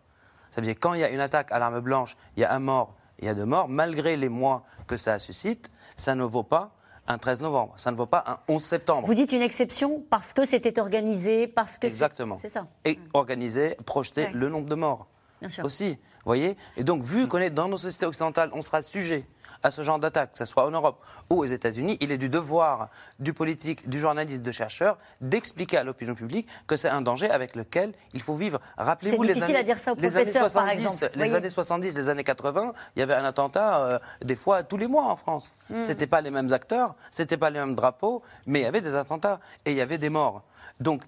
Ça 0.51 0.61
veut 0.61 0.67
dire 0.67 0.75
que 0.75 0.81
quand 0.81 0.95
il 0.95 1.01
y 1.01 1.05
a 1.05 1.11
une 1.11 1.21
attaque 1.21 1.53
à 1.53 1.59
l'arme 1.59 1.81
blanche, 1.81 2.17
il 2.37 2.41
y 2.41 2.45
a 2.45 2.53
un 2.53 2.59
mort, 2.59 2.95
il 3.19 3.27
y 3.27 3.29
a 3.29 3.35
deux 3.35 3.45
morts, 3.45 3.69
malgré 3.69 4.17
les 4.17 4.29
mois 4.29 4.65
que 4.87 4.97
ça 4.97 5.19
suscite, 5.19 5.71
ça 5.97 6.15
ne 6.15 6.25
vaut 6.25 6.43
pas 6.43 6.73
un 7.07 7.19
13 7.19 7.43
novembre, 7.43 7.73
ça 7.77 7.91
ne 7.91 7.97
vaut 7.97 8.07
pas 8.07 8.25
un 8.27 8.39
11 8.49 8.63
septembre. 8.63 9.07
Vous 9.07 9.15
dites 9.15 9.33
une 9.33 9.43
exception 9.43 10.03
parce 10.11 10.33
que 10.33 10.45
c'était 10.45 10.79
organisé, 10.81 11.47
parce 11.47 11.79
que 11.79 11.87
Exactement. 11.87 12.39
C'est 12.41 12.49
ça. 12.49 12.67
Et 12.85 12.99
organiser, 13.15 13.77
projeter 13.87 14.25
Ouais. 14.27 14.31
le 14.33 14.49
nombre 14.49 14.69
de 14.69 14.75
morts 14.77 15.07
Bien 15.41 15.49
sûr. 15.49 15.65
aussi. 15.65 15.91
Vous 15.91 16.27
voyez 16.27 16.57
Et 16.77 16.85
donc, 16.85 17.03
vu 17.03 17.27
qu'on 17.29 17.39
est 17.39 17.51
dans 17.51 17.67
nos 17.69 17.79
sociétés 17.79 18.07
occidentales, 18.07 18.51
on 18.53 18.63
sera 18.63 18.83
sujet 18.83 19.25
à 19.63 19.71
ce 19.71 19.83
genre 19.83 19.99
d'attaque, 19.99 20.33
que 20.33 20.39
ce 20.39 20.45
soit 20.45 20.65
en 20.67 20.71
Europe 20.71 21.05
ou 21.29 21.41
aux 21.41 21.47
États-Unis, 21.47 21.99
il 22.01 22.13
est 22.13 22.19
du 22.19 22.29
devoir 22.29 22.89
du 23.19 23.33
politique, 23.33 23.89
du 23.89 23.99
journaliste, 23.99 24.43
de 24.43 24.53
chercheur 24.53 24.99
d'expliquer 25.21 25.79
à 25.79 25.85
l'opinion 25.85 26.15
publique 26.15 26.49
que 26.67 26.77
c'est 26.77 26.89
un 26.89 27.03
danger 27.03 27.31
avec 27.31 27.55
lequel 27.55 27.93
il 28.15 28.23
faut 28.23 28.37
vivre. 28.37 28.61
Rappelez-vous 28.77 29.23
les 29.23 29.43
années, 29.43 29.57
à 29.57 29.63
dire 29.63 29.79
ça 29.79 29.93
aux 29.93 29.97
les 29.97 30.17
années 30.17 30.31
professeurs, 30.31 30.43
par 30.43 30.75
70, 30.75 31.03
exemple. 31.03 31.19
les 31.19 31.35
années 31.35 31.49
70, 31.49 31.97
les 31.97 32.09
années 32.09 32.25
80, 32.25 32.73
il 32.97 33.01
y 33.01 33.03
avait 33.03 33.15
un 33.15 33.25
attentat 33.25 33.81
euh, 33.81 33.99
des 34.23 34.37
fois 34.37 34.63
tous 34.63 34.77
les 34.77 34.87
mois 34.87 35.05
en 35.05 35.17
France. 35.17 35.55
Mm. 35.69 35.83
C'était 35.83 36.07
pas 36.07 36.21
les 36.21 36.31
mêmes 36.31 36.53
acteurs, 36.53 36.95
c'était 37.11 37.37
pas 37.37 37.51
les 37.51 37.61
mêmes 37.61 37.75
drapeaux, 37.75 38.23
mais 38.47 38.61
il 38.61 38.63
y 38.63 38.67
avait 38.67 38.81
des 38.81 38.95
attentats 38.95 39.41
et 39.65 39.73
il 39.73 39.77
y 39.77 39.81
avait 39.81 39.99
des 39.99 40.11
morts. 40.11 40.43
Donc 40.81 41.03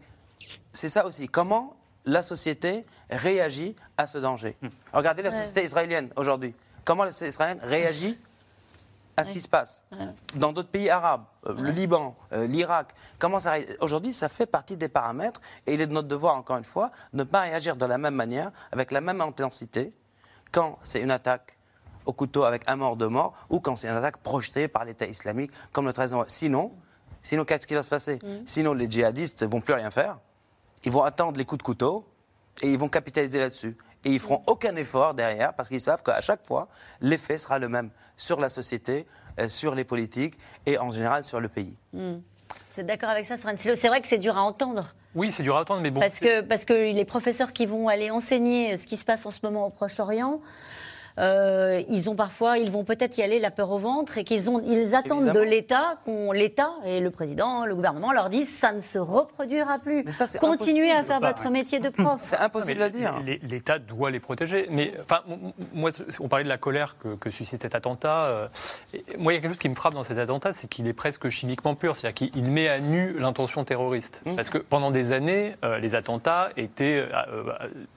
c'est 0.73 0.89
ça 0.89 1.07
aussi. 1.07 1.29
Comment 1.29 1.77
la 2.05 2.23
société 2.23 2.85
réagit 3.11 3.77
à 3.97 4.07
ce 4.07 4.19
danger 4.19 4.57
Regardez 4.93 5.23
la 5.23 5.33
société 5.33 5.65
israélienne 5.65 6.11
aujourd'hui. 6.17 6.55
Comment 6.85 7.05
la 7.05 7.13
société 7.13 7.31
israélienne 7.31 7.61
réagit 7.63 8.19
à 9.17 9.25
ce 9.25 9.33
qui 9.33 9.41
se 9.41 9.49
passe 9.49 9.85
dans 10.35 10.53
d'autres 10.53 10.71
pays 10.71 10.89
arabes, 10.89 11.25
euh, 11.47 11.55
le 11.55 11.71
Liban, 11.71 12.17
euh, 12.33 12.47
l'Irak. 12.47 12.95
Comment 13.19 13.41
ça 13.41 13.57
Aujourd'hui, 13.81 14.13
ça 14.13 14.29
fait 14.29 14.47
partie 14.47 14.77
des 14.77 14.89
paramètres 14.89 15.41
et 15.67 15.75
il 15.75 15.81
est 15.81 15.87
de 15.87 15.93
notre 15.93 16.09
devoir, 16.09 16.37
encore 16.37 16.57
une 16.57 16.65
fois, 16.65 16.91
de 17.13 17.19
ne 17.19 17.25
pas 17.25 17.43
réagir 17.43 17.77
de 17.77 17.85
la 17.85 17.99
même 17.99 18.15
manière, 18.15 18.51
avec 18.71 18.91
la 18.91 19.01
même 19.01 19.21
intensité, 19.21 19.93
quand 20.51 20.79
c'est 20.83 21.01
une 21.01 21.11
attaque 21.11 21.59
au 22.07 22.13
couteau 22.13 22.45
avec 22.45 22.69
un 22.69 22.77
mort, 22.77 22.97
de 22.97 23.07
mort, 23.07 23.35
ou 23.51 23.61
quand 23.61 23.77
c'est 23.77 23.89
une 23.89 23.97
attaque 23.97 24.19
projetée 24.19 24.69
par 24.69 24.85
l'État 24.85 25.07
islamique, 25.07 25.53
comme 25.73 25.87
le 25.87 25.93
13 25.93 26.13
novembre. 26.13 26.31
Sinon, 26.31 26.73
sinon 27.23 27.45
qu'est-ce 27.45 27.67
qui 27.67 27.75
va 27.75 27.83
se 27.83 27.91
passer 27.91 28.17
mm. 28.17 28.47
Sinon, 28.47 28.73
les 28.73 28.91
djihadistes 28.91 29.43
ne 29.43 29.49
vont 29.49 29.61
plus 29.61 29.75
rien 29.75 29.91
faire. 29.91 30.19
Ils 30.85 30.91
vont 30.91 31.03
attendre 31.03 31.39
les 31.39 31.45
coups 31.45 31.59
de 31.59 31.63
couteau 31.63 32.05
et 32.61 32.71
ils 32.71 32.79
vont 32.79 32.89
capitaliser 32.89 33.39
là-dessus. 33.39 33.77
Et 34.05 34.11
ils 34.11 34.19
feront 34.19 34.43
aucun 34.47 34.75
effort 34.77 35.15
derrière 35.15 35.55
parce 35.55 35.69
qu'ils 35.69 35.81
savent 35.81 36.03
qu'à 36.03 36.21
chaque 36.21 36.45
fois, 36.45 36.69
l'effet 37.01 37.39
sera 37.39 37.59
le 37.59 37.69
même 37.69 37.91
sur 38.17 38.41
la 38.41 38.49
société, 38.49 39.07
euh, 39.39 39.49
sur 39.49 39.75
les 39.75 39.85
politiques 39.85 40.39
et 40.67 40.79
en 40.79 40.91
général 40.91 41.25
sur 41.25 41.41
le 41.41 41.49
pays. 41.49 41.77
Mm. 41.93 42.15
Vous 42.73 42.81
êtes 42.81 42.87
d'accord 42.87 43.11
avec 43.11 43.27
ça, 43.27 43.37
C'est 43.37 43.89
vrai 43.89 44.01
que 44.01 44.09
c'est 44.09 44.19
dur 44.19 44.37
à 44.37 44.43
entendre. 44.43 44.95
Oui, 45.15 45.31
c'est 45.31 45.43
dur 45.43 45.57
à 45.57 45.61
entendre, 45.61 45.83
mais 45.83 45.91
bon. 45.91 46.01
Parce 46.01 46.19
que, 46.19 46.41
parce 46.41 46.65
que 46.65 46.73
les 46.73 47.05
professeurs 47.05 47.53
qui 47.53 47.67
vont 47.67 47.89
aller 47.89 48.11
enseigner 48.11 48.77
ce 48.77 48.87
qui 48.87 48.97
se 48.97 49.05
passe 49.05 49.27
en 49.27 49.31
ce 49.31 49.41
moment 49.43 49.67
au 49.67 49.71
Proche-Orient, 49.71 50.41
euh, 51.19 51.83
ils 51.89 52.09
ont 52.09 52.15
parfois, 52.15 52.59
ils 52.59 52.71
vont 52.71 52.85
peut-être 52.85 53.19
y 53.19 53.23
aller 53.23 53.39
la 53.39 53.51
peur 53.51 53.71
au 53.71 53.79
ventre 53.79 54.19
et 54.19 54.25
qu'ils 54.25 54.49
ont, 54.49 54.61
ils 54.61 54.95
attendent 54.95 55.33
de 55.33 55.41
l'État 55.41 55.99
qu'on, 56.05 56.33
l'État 56.33 56.71
et 56.85 57.01
le 57.01 57.11
président, 57.11 57.67
le 57.67 57.75
gouvernement 57.75 58.13
leur 58.13 58.31
disent 58.31 58.49
ça 58.49 58.73
ne 58.73 58.81
se 58.81 58.99
reproduira 58.99 59.79
plus. 59.79 60.05
Mais 60.05 60.13
ça, 60.13 60.27
Continuez 60.39 60.91
à 60.91 61.05
faire 61.05 61.21
votre 61.21 61.49
métier 61.51 61.79
de 61.79 61.89
prof. 61.89 62.21
C'est 62.23 62.39
impossible 62.39 62.83
à 62.83 62.89
dire. 62.89 63.23
L'État 63.43 63.79
doit 63.79 64.11
les 64.11 64.21
protéger. 64.21 64.67
Mais 64.71 64.95
enfin, 65.03 65.21
moi, 65.73 65.91
on 66.21 66.29
parlait 66.29 66.45
de 66.45 66.49
la 66.49 66.59
colère 66.59 66.97
que, 66.99 67.31
suscite 67.31 67.63
cet 67.63 67.75
attentat. 67.75 68.25
Euh, 68.27 68.49
moi, 69.19 69.33
il 69.33 69.37
y 69.37 69.39
a 69.39 69.41
quelque 69.41 69.53
chose 69.53 69.59
qui 69.59 69.69
me 69.69 69.75
frappe 69.75 69.95
dans 69.95 70.03
cet 70.03 70.19
attentat, 70.19 70.53
c'est 70.53 70.69
qu'il 70.69 70.87
est 70.87 70.93
presque 70.93 71.29
chimiquement 71.29 71.75
pur. 71.75 71.97
C'est-à-dire 71.97 72.31
qu'il 72.31 72.45
met 72.45 72.69
à 72.69 72.81
nu 72.81 73.15
l'intention 73.19 73.65
terroriste. 73.65 74.23
Mmh. 74.27 74.37
Parce 74.37 74.51
que 74.51 74.59
pendant 74.59 74.91
des 74.91 75.13
années, 75.13 75.57
euh, 75.65 75.79
les 75.79 75.95
attentats 75.95 76.51
étaient, 76.57 77.09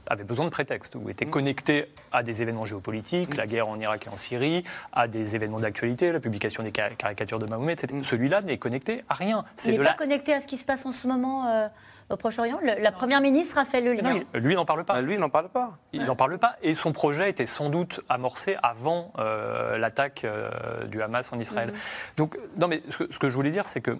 avaient 0.08 0.23
besoin 0.23 0.45
de 0.45 0.49
prétexte 0.49 0.95
ou 0.95 1.10
étaient 1.10 1.25
mmh. 1.25 1.32
connectés 1.32 1.86
à 2.12 2.23
des 2.23 2.41
événements 2.41 2.65
géopolitiques 2.65 3.05
la 3.36 3.48
guerre 3.48 3.68
en 3.68 3.80
Irak 3.80 4.08
et 4.08 4.10
en 4.10 4.18
Syrie, 4.18 4.63
à 4.94 5.08
des 5.08 5.36
événements 5.36 5.60
d'actualité, 5.60 6.12
la 6.12 6.20
publication 6.20 6.63
des 6.63 6.72
caricatures 6.72 7.39
de 7.39 7.46
Mahomet, 7.46 7.74
etc. 7.74 7.94
Mm. 7.94 8.04
Celui-là 8.04 8.41
n'est 8.41 8.58
connecté 8.58 9.04
à 9.10 9.13
rien. 9.13 9.46
Il 9.65 9.78
n'est 9.78 9.84
pas 9.84 9.94
connecté 9.94 10.34
à 10.34 10.39
ce 10.39 10.48
qui 10.48 10.58
se 10.58 10.65
passe 10.65 10.86
en 10.86 10.91
ce 10.91 11.08
moment 11.08 11.48
euh, 11.48 11.68
au 12.10 12.18
Proche-Orient? 12.18 12.60
La 12.62 12.91
Première 12.91 13.22
ministre 13.22 13.58
a 13.58 13.65
fait 13.65 13.82
le 13.82 13.94
lien. 13.94 14.20
lui, 14.34 14.56
n'en 14.56 14.65
parle 14.65 14.84
pas. 14.86 14.96
Ah, 14.96 15.02
lui, 15.02 15.18
n'en 15.18 15.30
parle 15.30 15.50
pas. 15.50 15.78
Il 15.94 16.04
n'en 16.04 16.15
parle 16.15 16.38
pas. 16.38 16.56
Et 16.62 16.76
son 16.76 16.91
projet 16.91 17.30
était 17.30 17.46
sans 17.46 17.70
doute 17.70 18.02
amorcé 18.10 18.58
avant 18.62 19.12
euh, 19.18 19.78
l'attaque 19.78 20.24
euh, 20.24 20.86
du 20.86 21.02
Hamas 21.02 21.32
en 21.34 21.39
Israël. 21.39 21.70
Mm. 21.70 21.76
Donc, 22.18 22.38
non, 22.58 22.68
mais 22.68 22.84
ce, 22.89 23.12
ce 23.12 23.20
que 23.20 23.30
je 23.30 23.36
voulais 23.36 23.52
dire, 23.52 23.65
c'est 23.65 23.82
que 23.82 23.98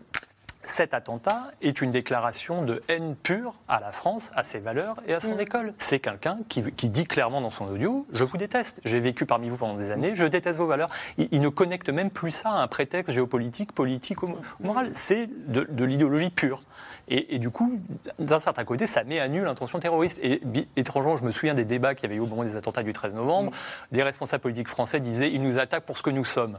cet 0.66 0.94
attentat 0.94 1.52
est 1.62 1.82
une 1.82 1.92
déclaration 1.92 2.64
de 2.64 2.82
haine 2.88 3.16
pure 3.16 3.56
à 3.68 3.80
la 3.80 3.92
France, 3.92 4.32
à 4.36 4.44
ses 4.44 4.60
valeurs 4.60 4.96
et 5.08 5.14
à 5.14 5.20
son 5.20 5.36
mm. 5.36 5.40
école. 5.40 5.74
C'est 5.78 6.00
quelqu'un 6.00 6.40
qui, 6.50 6.62
dit 6.62 7.06
clairement 7.06 7.42
dans 7.42 7.50
son 7.50 7.66
audio 7.66 8.06
Je 8.14 8.24
vous 8.24 8.38
déteste, 8.38 8.82
j'ai 8.84 9.00
vécu 9.00 9.26
parmi 9.26 9.50
vous 9.50 9.58
pendant 9.58 9.76
des 9.76 9.92
années, 9.92 10.16
je 10.16 10.26
déteste 10.26 10.58
vos 10.58 10.68
valeurs. 10.68 10.90
Il, 11.18 11.42
ne 11.42 11.50
connecte 11.50 11.90
même 11.90 12.10
plus 12.10 12.32
ça 12.32 12.50
à 12.50 12.62
un 12.62 12.68
prétexte 12.68 13.14
géopolitique, 13.14 13.72
politique 13.72 14.24
ou 14.24 14.36
moral. 14.60 14.90
C'est 14.94 15.30
de, 15.48 15.84
l'idéologie 15.84 16.30
pure. 16.30 16.64
Et, 17.08 17.38
du 17.38 17.52
coup, 17.52 17.80
d'un 18.18 18.40
certain 18.40 18.66
côté, 18.66 18.88
ça 18.88 19.04
met 19.04 19.20
à 19.20 19.28
nu 19.28 19.44
l'intention 19.44 19.80
terroriste. 19.80 20.18
Et 20.24 20.42
étrangement, 20.76 21.18
je 21.18 21.24
me 21.24 21.32
souviens 21.32 21.54
des 21.54 21.66
débats 21.66 21.94
qu'il 21.94 22.04
y 22.04 22.12
avait 22.12 22.16
eu 22.16 22.20
au 22.20 22.26
moment 22.26 22.44
des 22.44 22.56
attentats 22.56 22.82
du 22.82 22.94
13 22.94 23.14
novembre. 23.14 23.52
Mm. 23.52 23.96
Des 23.96 24.04
responsables 24.04 24.42
politiques 24.42 24.70
français 24.70 25.00
disaient 25.00 25.32
Ils 25.32 25.42
nous 25.42 25.60
attaquent 25.60 25.86
pour 25.86 25.98
ce 25.98 26.04
que 26.04 26.10
nous 26.10 26.26
sommes. 26.26 26.58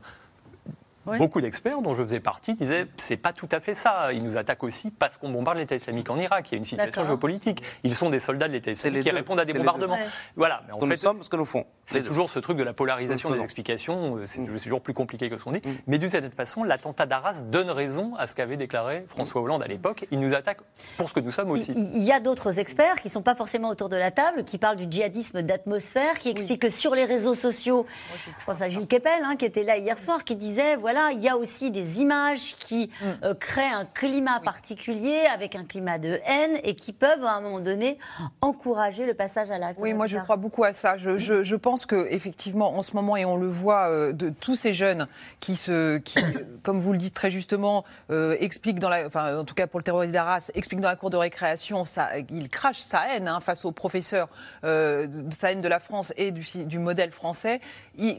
Beaucoup 1.18 1.40
d'experts, 1.40 1.80
dont 1.82 1.94
je 1.94 2.02
faisais 2.02 2.20
partie, 2.20 2.54
disaient 2.54 2.86
c'est 2.96 3.16
pas 3.16 3.32
tout 3.32 3.48
à 3.52 3.60
fait 3.60 3.74
ça. 3.74 4.12
Ils 4.12 4.22
nous 4.22 4.36
attaquent 4.36 4.64
aussi 4.64 4.90
parce 4.90 5.16
qu'on 5.16 5.30
bombarde 5.30 5.58
l'État 5.58 5.76
islamique 5.76 6.10
en 6.10 6.18
Irak. 6.18 6.48
Il 6.50 6.52
y 6.52 6.56
a 6.56 6.58
une 6.58 6.64
situation 6.64 7.04
géopolitique. 7.04 7.62
Ils 7.84 7.94
sont 7.94 8.10
des 8.10 8.20
soldats 8.20 8.48
de 8.48 8.52
l'État 8.52 8.70
islamique 8.70 9.04
qui 9.04 9.10
répondent 9.10 9.40
à 9.40 9.44
des 9.44 9.54
bombardements. 9.54 9.98
Voilà. 10.34 10.62
Mais 10.66 10.74
en 10.74 10.76
ce 10.76 10.80
que 10.80 10.86
nous 10.86 10.96
sommes, 10.96 11.22
ce 11.22 11.30
que 11.30 11.36
nous 11.36 11.44
font. 11.44 11.64
C'est 11.86 12.02
toujours 12.02 12.30
ce 12.30 12.38
truc 12.40 12.56
de 12.56 12.64
la 12.64 12.72
polarisation 12.72 13.30
des 13.30 13.40
explications. 13.40 14.18
C'est 14.24 14.40
mm. 14.40 14.58
toujours 14.58 14.80
plus 14.80 14.94
compliqué 14.94 15.30
que 15.30 15.38
ce 15.38 15.44
qu'on 15.44 15.52
dit. 15.52 15.62
Mm. 15.64 15.70
Mais 15.86 15.98
d'une 15.98 16.08
certaine 16.08 16.32
façon, 16.32 16.64
l'attentat 16.64 17.06
d'Arras 17.06 17.42
donne 17.42 17.70
raison 17.70 18.14
à 18.16 18.26
ce 18.26 18.34
qu'avait 18.34 18.56
déclaré 18.56 19.04
François 19.08 19.40
Hollande 19.42 19.62
à 19.62 19.66
l'époque. 19.66 20.06
Il 20.10 20.20
nous 20.20 20.34
attaque 20.34 20.58
pour 20.96 21.08
ce 21.08 21.14
que 21.14 21.20
nous 21.20 21.30
sommes 21.30 21.50
aussi. 21.50 21.72
Il 21.76 22.02
y 22.02 22.12
a 22.12 22.20
d'autres 22.20 22.58
experts 22.58 22.96
qui 22.96 23.08
ne 23.08 23.12
sont 23.12 23.22
pas 23.22 23.34
forcément 23.34 23.68
autour 23.68 23.88
de 23.88 23.96
la 23.96 24.10
table, 24.10 24.44
qui 24.44 24.58
parlent 24.58 24.76
du 24.76 24.86
djihadisme 24.90 25.42
d'atmosphère, 25.42 26.18
qui 26.18 26.28
expliquent 26.28 26.62
que 26.62 26.70
sur 26.70 26.94
les 26.94 27.04
réseaux 27.04 27.34
sociaux, 27.34 27.86
je 28.16 28.44
pense 28.44 28.62
à 28.62 28.68
Gilles 28.68 28.86
Kepel, 28.86 29.22
hein, 29.24 29.36
qui 29.36 29.44
était 29.44 29.62
là 29.62 29.76
hier 29.76 29.98
soir, 29.98 30.24
qui 30.24 30.36
disait 30.36 30.76
voilà, 30.76 30.95
il 31.12 31.20
y 31.20 31.28
a 31.28 31.36
aussi 31.36 31.70
des 31.70 32.00
images 32.00 32.56
qui 32.58 32.86
mm. 32.86 33.04
euh, 33.24 33.34
créent 33.34 33.72
un 33.72 33.84
climat 33.84 34.40
particulier 34.40 35.26
avec 35.32 35.54
un 35.54 35.64
climat 35.64 35.98
de 35.98 36.20
haine 36.24 36.58
et 36.62 36.74
qui 36.74 36.92
peuvent 36.92 37.24
à 37.24 37.32
un 37.32 37.40
moment 37.40 37.60
donné 37.60 37.98
encourager 38.40 39.06
le 39.06 39.14
passage 39.14 39.50
à 39.50 39.58
l'acte. 39.58 39.78
Oui, 39.80 39.94
moi 39.94 40.06
je 40.06 40.18
crois 40.18 40.36
beaucoup 40.36 40.64
à 40.64 40.72
ça. 40.72 40.96
Je, 40.96 41.18
je, 41.18 41.56
pense 41.56 41.86
que 41.86 42.06
effectivement 42.10 42.76
en 42.76 42.82
ce 42.82 42.94
moment 42.94 43.16
et 43.16 43.24
on 43.24 43.36
le 43.36 43.48
voit 43.48 43.88
euh, 43.88 44.12
de 44.12 44.28
tous 44.28 44.56
ces 44.56 44.72
jeunes 44.72 45.06
qui 45.40 45.56
se, 45.56 45.98
qui, 45.98 46.18
comme 46.62 46.78
vous 46.78 46.92
le 46.92 46.98
dites 46.98 47.14
très 47.14 47.30
justement, 47.30 47.84
euh, 48.10 48.36
expliquent 48.40 48.78
dans 48.78 48.88
la, 48.88 49.06
enfin 49.06 49.38
en 49.38 49.44
tout 49.44 49.54
cas 49.54 49.66
pour 49.66 49.80
le 49.80 49.84
terrorisme 49.84 50.12
d'Arras, 50.12 50.50
expliquent 50.54 50.80
dans 50.80 50.88
la 50.88 50.96
cour 50.96 51.10
de 51.10 51.16
récréation, 51.16 51.84
ça, 51.84 52.10
il 52.30 52.48
crache 52.48 52.78
sa 52.78 53.08
haine 53.08 53.28
hein, 53.28 53.40
face 53.40 53.64
aux 53.64 53.72
professeurs, 53.72 54.28
sa 54.62 55.52
haine 55.52 55.60
de 55.60 55.68
la 55.68 55.80
France 55.80 56.12
et 56.16 56.30
du, 56.30 56.44
du 56.66 56.78
modèle 56.78 57.10
français. 57.10 57.60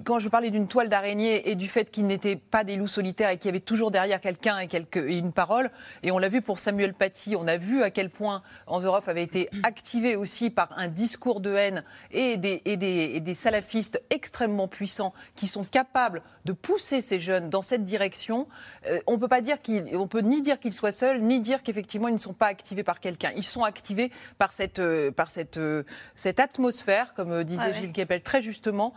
quand 0.05 0.19
je 0.19 0.29
parlais 0.29 0.51
d'une 0.51 0.67
toile 0.67 0.89
d'araignée 0.89 1.49
et 1.49 1.55
du 1.55 1.67
fait 1.67 1.89
qu'ils 1.91 2.07
n'étaient 2.07 2.35
pas 2.35 2.63
des 2.67 2.75
loups 2.75 2.87
solitaires 2.87 3.31
et 3.31 3.37
qu'il 3.37 3.47
y 3.47 3.49
avait 3.49 3.59
toujours 3.59 3.89
derrière 3.89 4.21
quelqu'un 4.21 4.59
et, 4.59 4.67
une 4.95 5.31
parole. 5.31 5.71
Et 6.03 6.11
on 6.11 6.19
l'a 6.19 6.29
vu 6.29 6.43
pour 6.43 6.59
Samuel 6.59 6.93
Paty, 6.93 7.35
on 7.35 7.47
a 7.47 7.57
vu 7.57 7.81
à 7.81 7.89
quel 7.89 8.11
point 8.11 8.43
Anzorov 8.67 9.09
avait 9.09 9.23
été 9.23 9.49
activé 9.63 10.15
aussi 10.15 10.51
par 10.51 10.69
un 10.77 10.87
discours 10.87 11.39
de 11.39 11.55
haine 11.55 11.83
et 12.11 12.37
des, 12.37 12.61
et 12.65 12.77
des, 12.77 13.33
salafistes 13.33 14.01
extrêmement 14.09 14.67
puissants 14.67 15.13
qui 15.35 15.47
sont 15.47 15.63
capables 15.63 16.21
de 16.45 16.53
pousser 16.53 17.01
ces 17.01 17.19
jeunes 17.19 17.49
dans 17.49 17.61
cette 17.61 17.83
direction. 17.83 18.47
Euh, 18.87 18.99
on 19.07 19.17
peut 19.17 19.27
pas 19.27 19.41
dire 19.41 19.61
qu'il, 19.61 19.95
on 19.95 20.07
peut 20.07 20.21
ni 20.21 20.41
dire 20.41 20.59
qu'ils 20.59 20.73
soient 20.73 20.91
seuls, 20.91 21.21
ni 21.21 21.39
dire 21.39 21.63
qu'effectivement 21.63 22.07
ils 22.07 22.13
ne 22.13 22.19
sont 22.19 22.33
pas 22.33 22.47
activés 22.47 22.83
par 22.83 22.99
quelqu'un. 22.99 23.31
Ils 23.35 23.43
sont 23.43 23.63
activés 23.63 24.11
par 24.37 24.51
cette, 24.51 24.79
euh, 24.79 25.11
par 25.11 25.29
cette, 25.29 25.57
euh, 25.57 25.83
cette 26.15 26.39
atmosphère, 26.39 27.13
comme 27.13 27.43
disait 27.43 27.73
Gilles 27.73 27.93
Kepel 27.93 28.21
très 28.21 28.41
justement, 28.41 28.93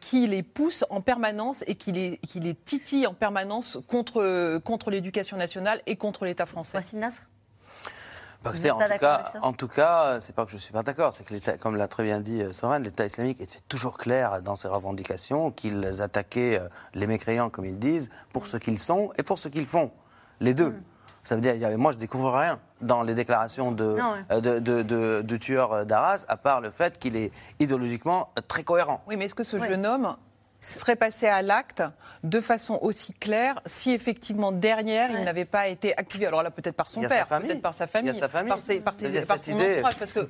qui 0.00 0.26
les 0.26 0.42
pousse 0.42 0.84
en 0.90 1.00
permanence 1.00 1.64
et 1.66 1.74
qui 1.74 1.92
les, 1.92 2.18
qui 2.18 2.40
les 2.40 2.54
titille 2.54 3.07
en 3.08 3.14
permanence 3.14 3.78
contre, 3.86 4.58
contre 4.58 4.90
l'éducation 4.90 5.36
nationale 5.36 5.82
et 5.86 5.96
contre 5.96 6.24
l'État 6.24 6.46
français. 6.46 6.76
Wassim 6.76 6.98
Nasr? 6.98 7.28
Bah, 8.44 8.52
en, 8.52 8.86
tout 8.86 8.98
cas, 8.98 9.32
en 9.42 9.52
tout 9.52 9.68
cas, 9.68 10.20
c'est 10.20 10.34
pas 10.34 10.44
que 10.46 10.52
je 10.52 10.58
suis 10.58 10.72
pas 10.72 10.84
d'accord, 10.84 11.12
c'est 11.12 11.24
que 11.24 11.34
l'État, 11.34 11.58
comme 11.58 11.74
l'a 11.74 11.88
très 11.88 12.04
bien 12.04 12.20
dit 12.20 12.40
euh, 12.40 12.52
Soren, 12.52 12.80
l'État 12.84 13.04
islamique 13.04 13.40
était 13.40 13.58
toujours 13.68 13.98
clair 13.98 14.40
dans 14.42 14.54
ses 14.54 14.68
revendications, 14.68 15.50
qu'ils 15.50 16.02
attaquaient 16.02 16.60
euh, 16.60 16.68
les 16.94 17.08
mécréants, 17.08 17.50
comme 17.50 17.64
ils 17.64 17.80
disent, 17.80 18.10
pour 18.32 18.46
ce 18.46 18.56
qu'ils 18.56 18.78
sont 18.78 19.10
et 19.18 19.24
pour 19.24 19.38
ce 19.38 19.48
qu'ils 19.48 19.66
font, 19.66 19.90
les 20.38 20.54
deux. 20.54 20.70
Mm. 20.70 20.82
Ça 21.24 21.34
veut 21.34 21.40
dire, 21.40 21.56
moi, 21.76 21.90
je 21.90 21.98
découvre 21.98 22.32
rien 22.32 22.60
dans 22.80 23.02
les 23.02 23.14
déclarations 23.14 23.72
de, 23.72 23.96
euh, 24.30 24.40
de, 24.40 24.60
de, 24.60 25.20
de, 25.20 25.36
tueur 25.36 25.84
d'Arras, 25.84 26.24
à 26.28 26.36
part 26.36 26.60
le 26.60 26.70
fait 26.70 26.96
qu'il 26.96 27.16
est 27.16 27.32
idéologiquement 27.58 28.30
très 28.46 28.62
cohérent. 28.62 29.02
Oui, 29.08 29.16
mais 29.16 29.24
est-ce 29.24 29.34
que 29.34 29.42
ce 29.42 29.58
jeune 29.58 29.84
homme 29.84 30.16
serait 30.60 30.96
passé 30.96 31.26
à 31.26 31.40
l'acte 31.42 31.82
de 32.24 32.40
façon 32.40 32.78
aussi 32.82 33.12
claire 33.14 33.60
si 33.64 33.92
effectivement 33.92 34.50
derrière 34.50 35.10
il 35.10 35.22
n'avait 35.22 35.44
pas 35.44 35.68
été 35.68 35.96
activé. 35.96 36.26
Alors 36.26 36.42
là 36.42 36.50
peut-être 36.50 36.74
par 36.74 36.88
son 36.88 37.00
père, 37.02 37.28
peut-être 37.28 37.62
par 37.62 37.74
sa 37.74 37.86
famille, 37.86 38.12
par, 38.18 38.58
ses, 38.58 38.80
par, 38.80 38.92
son 38.92 39.06
entourage, 39.52 39.96
parce 39.96 40.12
que 40.12 40.28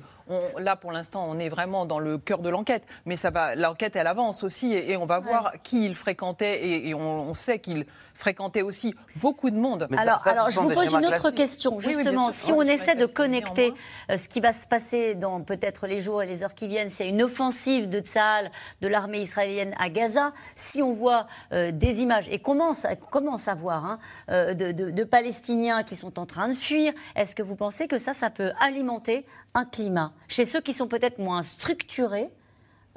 là 0.59 0.75
pour 0.75 0.91
l'instant 0.91 1.25
on 1.27 1.39
est 1.39 1.49
vraiment 1.49 1.85
dans 1.87 1.97
le 1.97 2.19
cœur 2.19 2.39
de 2.39 2.49
l'enquête, 2.49 2.85
mais 3.05 3.15
ça 3.15 3.31
va, 3.31 3.55
l'enquête 3.55 3.95
elle 3.95 4.05
avance 4.05 4.43
aussi 4.43 4.73
et, 4.73 4.97
on 4.97 5.05
va 5.05 5.19
voir 5.19 5.53
qui 5.63 5.85
il 5.85 5.95
fréquentait 5.95 6.87
et, 6.87 6.93
on, 6.93 7.33
sait 7.33 7.59
qu'il 7.59 7.85
fréquentait 8.13 8.61
aussi 8.61 8.93
beaucoup 9.15 9.49
de 9.49 9.57
monde. 9.57 9.87
alors, 9.97 10.27
alors 10.27 10.49
je 10.49 10.59
vous 10.59 10.69
pose 10.69 10.93
une 10.93 11.05
autre 11.05 11.31
question 11.31 11.79
justement. 11.79 12.31
si 12.31 12.51
on 12.51 12.61
essaie 12.61 12.95
de 12.95 13.05
connecter 13.07 13.73
ce 14.09 14.27
qui 14.27 14.41
va 14.41 14.53
se 14.53 14.67
passer 14.67 15.15
dans 15.15 15.41
peut-être 15.41 15.87
les 15.87 15.97
jours 15.97 16.21
et 16.21 16.27
les 16.27 16.43
heures 16.43 16.53
qui 16.53 16.67
viennent, 16.67 16.91
c'est 16.91 17.07
une 17.09 17.23
offensive 17.23 17.89
de 17.89 17.99
Tsahal, 17.99 18.51
de 18.81 18.87
l'armée 18.87 19.21
israélienne 19.21 19.73
à 19.79 19.89
Gaza 19.89 20.18
si 20.55 20.81
on 20.81 20.93
voit 20.93 21.27
euh, 21.51 21.71
des 21.71 22.01
images, 22.01 22.27
et 22.29 22.39
commence, 22.39 22.85
commence 23.09 23.47
à 23.47 23.55
voir, 23.55 23.85
hein, 23.85 23.99
euh, 24.29 24.53
de, 24.53 25.03
Palestiniens 25.03 25.83
qui 25.83 25.95
sont 25.95 26.19
en 26.19 26.25
train 26.25 26.47
de 26.47 26.53
fuir, 26.53 26.93
est-ce 27.15 27.35
que 27.35 27.43
vous 27.43 27.55
pensez 27.55 27.87
que 27.87 27.97
ça, 27.97 28.13
ça 28.13 28.29
peut 28.29 28.51
alimenter 28.61 29.25
un 29.53 29.65
climat 29.65 30.11
chez 30.27 30.45
ceux 30.45 30.61
qui 30.61 30.73
sont 30.73 30.87
peut-être 30.87 31.19
moins 31.19 31.41
structurés 31.41 32.29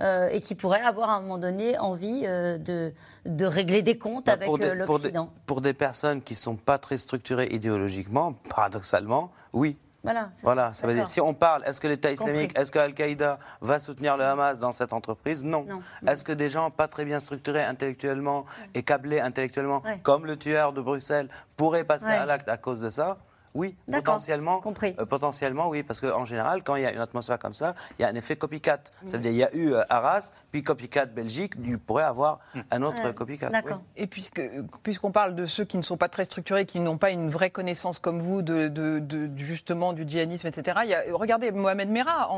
euh, 0.01 0.29
et 0.29 0.41
qui 0.41 0.55
pourraient 0.55 0.83
avoir 0.83 1.11
à 1.11 1.17
un 1.17 1.21
moment 1.21 1.39
donné 1.39 1.79
envie 1.79 2.23
de, 2.23 2.93
de, 3.25 3.47
régler 3.47 3.83
des 3.83 3.99
comptes 3.99 4.27
bah, 4.27 4.33
avec 4.33 4.49
l'Occident 4.49 5.27
pour, 5.27 5.57
pour, 5.57 5.61
des 5.61 5.75
personnes 5.75 6.23
qui 6.23 6.35
ne 6.35 6.39
sont 6.39 6.57
pas 6.57 6.79
très 6.79 6.99
structurées 6.99 7.49
idéologiquement, 7.51 8.35
paradoxalement, 8.49 9.31
oui. 9.53 9.77
Voilà. 10.03 10.31
Voilà, 10.43 10.75
ça 10.75 10.87
veut 10.87 10.95
dire 10.95 11.07
si 11.07 11.21
on 11.21 11.33
parle, 11.33 11.63
est-ce 11.65 11.81
que 11.81 11.87
l'État 11.87 12.11
islamique, 12.11 12.59
est-ce 12.59 12.73
que 12.73 12.79
Al-Qaïda 12.79 13.39
va 13.61 13.79
soutenir 13.79 14.17
le 14.17 14.25
Hamas 14.25 14.59
dans 14.59 14.73
cette 14.73 14.93
entreprise? 14.93 15.45
Non. 15.45 15.67
Est-ce 16.07 16.25
que 16.25 16.33
des 16.33 16.49
gens 16.49 16.71
pas 16.71 16.89
très 16.89 17.05
bien 17.05 17.21
structurés 17.21 17.63
intellectuellement 17.63 18.45
et 18.75 18.83
câblés 18.83 19.21
intellectuellement, 19.21 19.83
comme 20.03 20.27
le 20.27 20.37
tueur 20.37 20.73
de 20.73 20.81
Bruxelles, 20.81 21.29
pourraient 21.57 21.85
passer 21.85 22.07
à 22.09 22.27
l'acte 22.27 22.49
à 22.49 22.57
cause 22.57 22.81
de 22.81 22.91
ça? 22.91 23.19
Oui, 23.55 23.77
potentiellement. 23.91 24.63
Euh, 24.65 25.07
potentiellement, 25.07 25.69
oui, 25.69 25.83
parce 25.83 26.01
qu'en 26.01 26.25
général, 26.25 26.63
quand 26.63 26.77
il 26.77 26.83
y 26.83 26.87
a 26.87 26.93
une 26.93 27.01
atmosphère 27.01 27.39
comme 27.39 27.55
ça, 27.55 27.75
il 27.99 28.03
y 28.03 28.05
a 28.05 28.09
un 28.09 28.15
effet 28.15 28.37
copycat. 28.37 28.81
Ça 29.05 29.19
veut 29.19 29.23
dire 29.23 29.31
qu'il 29.31 29.41
y 29.41 29.45
a 29.45 29.55
eu 29.55 29.75
euh, 29.75 29.83
Arras, 29.91 30.33
puis 30.51 30.63
copycat 30.63 31.07
Belgique, 31.07 31.55
il 31.63 31.79
pourrait 31.79 32.05
avoir 32.05 32.41
un 32.71 32.83
autre 32.83 33.13
copycat. 33.13 33.51
D'accord. 33.51 33.83
Et 33.97 34.07
puisque, 34.07 34.41
puisqu'on 34.83 35.13
parle 35.13 35.35
de 35.35 35.47
ceux 35.47 35.65
qui 35.65 35.77
ne 35.77 35.83
sont 35.83 35.97
pas 35.97 36.09
très 36.09 36.25
structurés, 36.25 36.65
qui 36.65 36.81
n'ont 36.81 36.99
pas 36.99 37.11
une 37.11 37.29
vraie 37.29 37.51
connaissance 37.51 37.99
comme 37.99 38.21
vous 38.21 38.43
de, 38.43 38.69
de, 38.69 39.31
justement 39.37 39.93
du 39.93 40.09
djihadisme, 40.09 40.47
etc. 40.47 40.81
Il 40.85 40.91
y 40.91 40.95
a, 40.95 41.03
regardez 41.13 41.53
Mohamed 41.53 41.91
Merah 41.91 42.31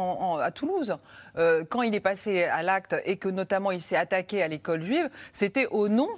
à 0.42 0.50
Toulouse, 0.50 0.96
euh, 1.36 1.64
quand 1.68 1.82
il 1.82 1.94
est 1.94 2.00
passé 2.00 2.44
à 2.44 2.62
l'acte 2.62 2.96
et 3.04 3.16
que 3.16 3.28
notamment 3.28 3.70
il 3.70 3.80
s'est 3.80 3.96
attaqué 3.96 4.42
à 4.42 4.48
l'école 4.48 4.82
juive, 4.82 5.08
c'était 5.32 5.66
au 5.66 5.88
nom 5.88 6.08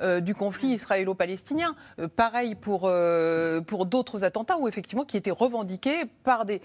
euh, 0.00 0.20
du 0.20 0.34
conflit 0.34 0.68
israélo-palestinien. 0.68 1.76
Euh, 1.98 2.08
pareil 2.08 2.54
pour, 2.54 2.82
euh, 2.84 3.60
pour 3.60 3.86
d'autres 3.86 4.24
attentats 4.24 4.58
où 4.58 4.66
effectivement 4.66 5.04
qui 5.04 5.16
étaient 5.16 5.30
revendiqués 5.30 6.04
par 6.24 6.44
des 6.44 6.60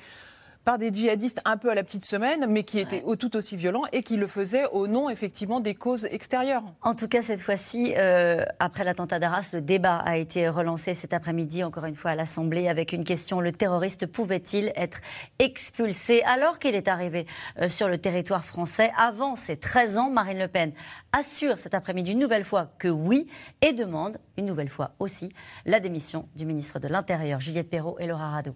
par 0.69 0.77
des 0.77 0.93
djihadistes 0.93 1.41
un 1.45 1.57
peu 1.57 1.71
à 1.71 1.73
la 1.73 1.83
petite 1.83 2.05
semaine, 2.05 2.45
mais 2.47 2.61
qui 2.61 2.77
étaient 2.77 3.03
tout 3.17 3.35
aussi 3.35 3.55
violents 3.55 3.85
et 3.91 4.03
qui 4.03 4.17
le 4.17 4.27
faisaient 4.27 4.67
au 4.71 4.85
nom 4.85 5.09
effectivement 5.09 5.61
des 5.61 5.73
causes 5.73 6.05
extérieures. 6.05 6.61
En 6.83 6.93
tout 6.93 7.07
cas, 7.07 7.23
cette 7.23 7.41
fois-ci, 7.41 7.95
euh, 7.97 8.45
après 8.59 8.83
l'attentat 8.83 9.17
d'Arras, 9.17 9.49
le 9.51 9.61
débat 9.61 9.97
a 9.97 10.17
été 10.17 10.47
relancé 10.47 10.93
cet 10.93 11.11
après-midi, 11.11 11.63
encore 11.63 11.85
une 11.85 11.95
fois 11.95 12.11
à 12.11 12.15
l'Assemblée, 12.15 12.67
avec 12.67 12.93
une 12.93 13.03
question 13.03 13.41
le 13.41 13.51
terroriste 13.51 14.05
pouvait-il 14.05 14.71
être 14.75 15.01
expulsé 15.39 16.21
alors 16.21 16.59
qu'il 16.59 16.75
est 16.75 16.87
arrivé 16.87 17.25
euh, 17.59 17.67
sur 17.67 17.89
le 17.89 17.97
territoire 17.97 18.45
français 18.45 18.91
avant 18.95 19.35
ses 19.35 19.57
13 19.57 19.97
ans? 19.97 20.11
Marine 20.11 20.37
Le 20.37 20.49
Pen 20.49 20.73
assure 21.13 21.57
cet 21.57 21.73
après-midi 21.73 22.11
une 22.11 22.19
nouvelle 22.19 22.45
fois 22.45 22.69
que 22.77 22.89
oui 22.89 23.25
et 23.61 23.73
demande 23.73 24.19
une 24.37 24.45
nouvelle 24.45 24.69
fois 24.69 24.91
aussi 24.99 25.29
la 25.65 25.79
démission 25.79 26.29
du 26.35 26.45
ministre 26.45 26.77
de 26.77 26.87
l'Intérieur, 26.87 27.39
Juliette 27.39 27.71
Perrault 27.71 27.97
et 27.97 28.05
Laura 28.05 28.29
Rado. 28.29 28.53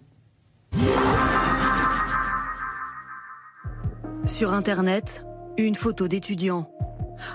Sur 4.26 4.54
Internet, 4.54 5.24
une 5.58 5.74
photo 5.74 6.08
d'étudiant. 6.08 6.66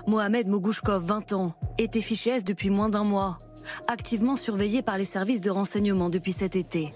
Mohamed 0.07 0.47
Mogouchkov, 0.47 1.03
20 1.05 1.33
ans, 1.33 1.53
était 1.77 2.01
fiché 2.01 2.31
S 2.31 2.43
depuis 2.43 2.69
moins 2.71 2.89
d'un 2.89 3.03
mois, 3.03 3.37
activement 3.87 4.35
surveillé 4.35 4.81
par 4.81 4.97
les 4.97 5.05
services 5.05 5.41
de 5.41 5.51
renseignement 5.51 6.09
depuis 6.09 6.31
cet 6.31 6.55
été. 6.55 6.93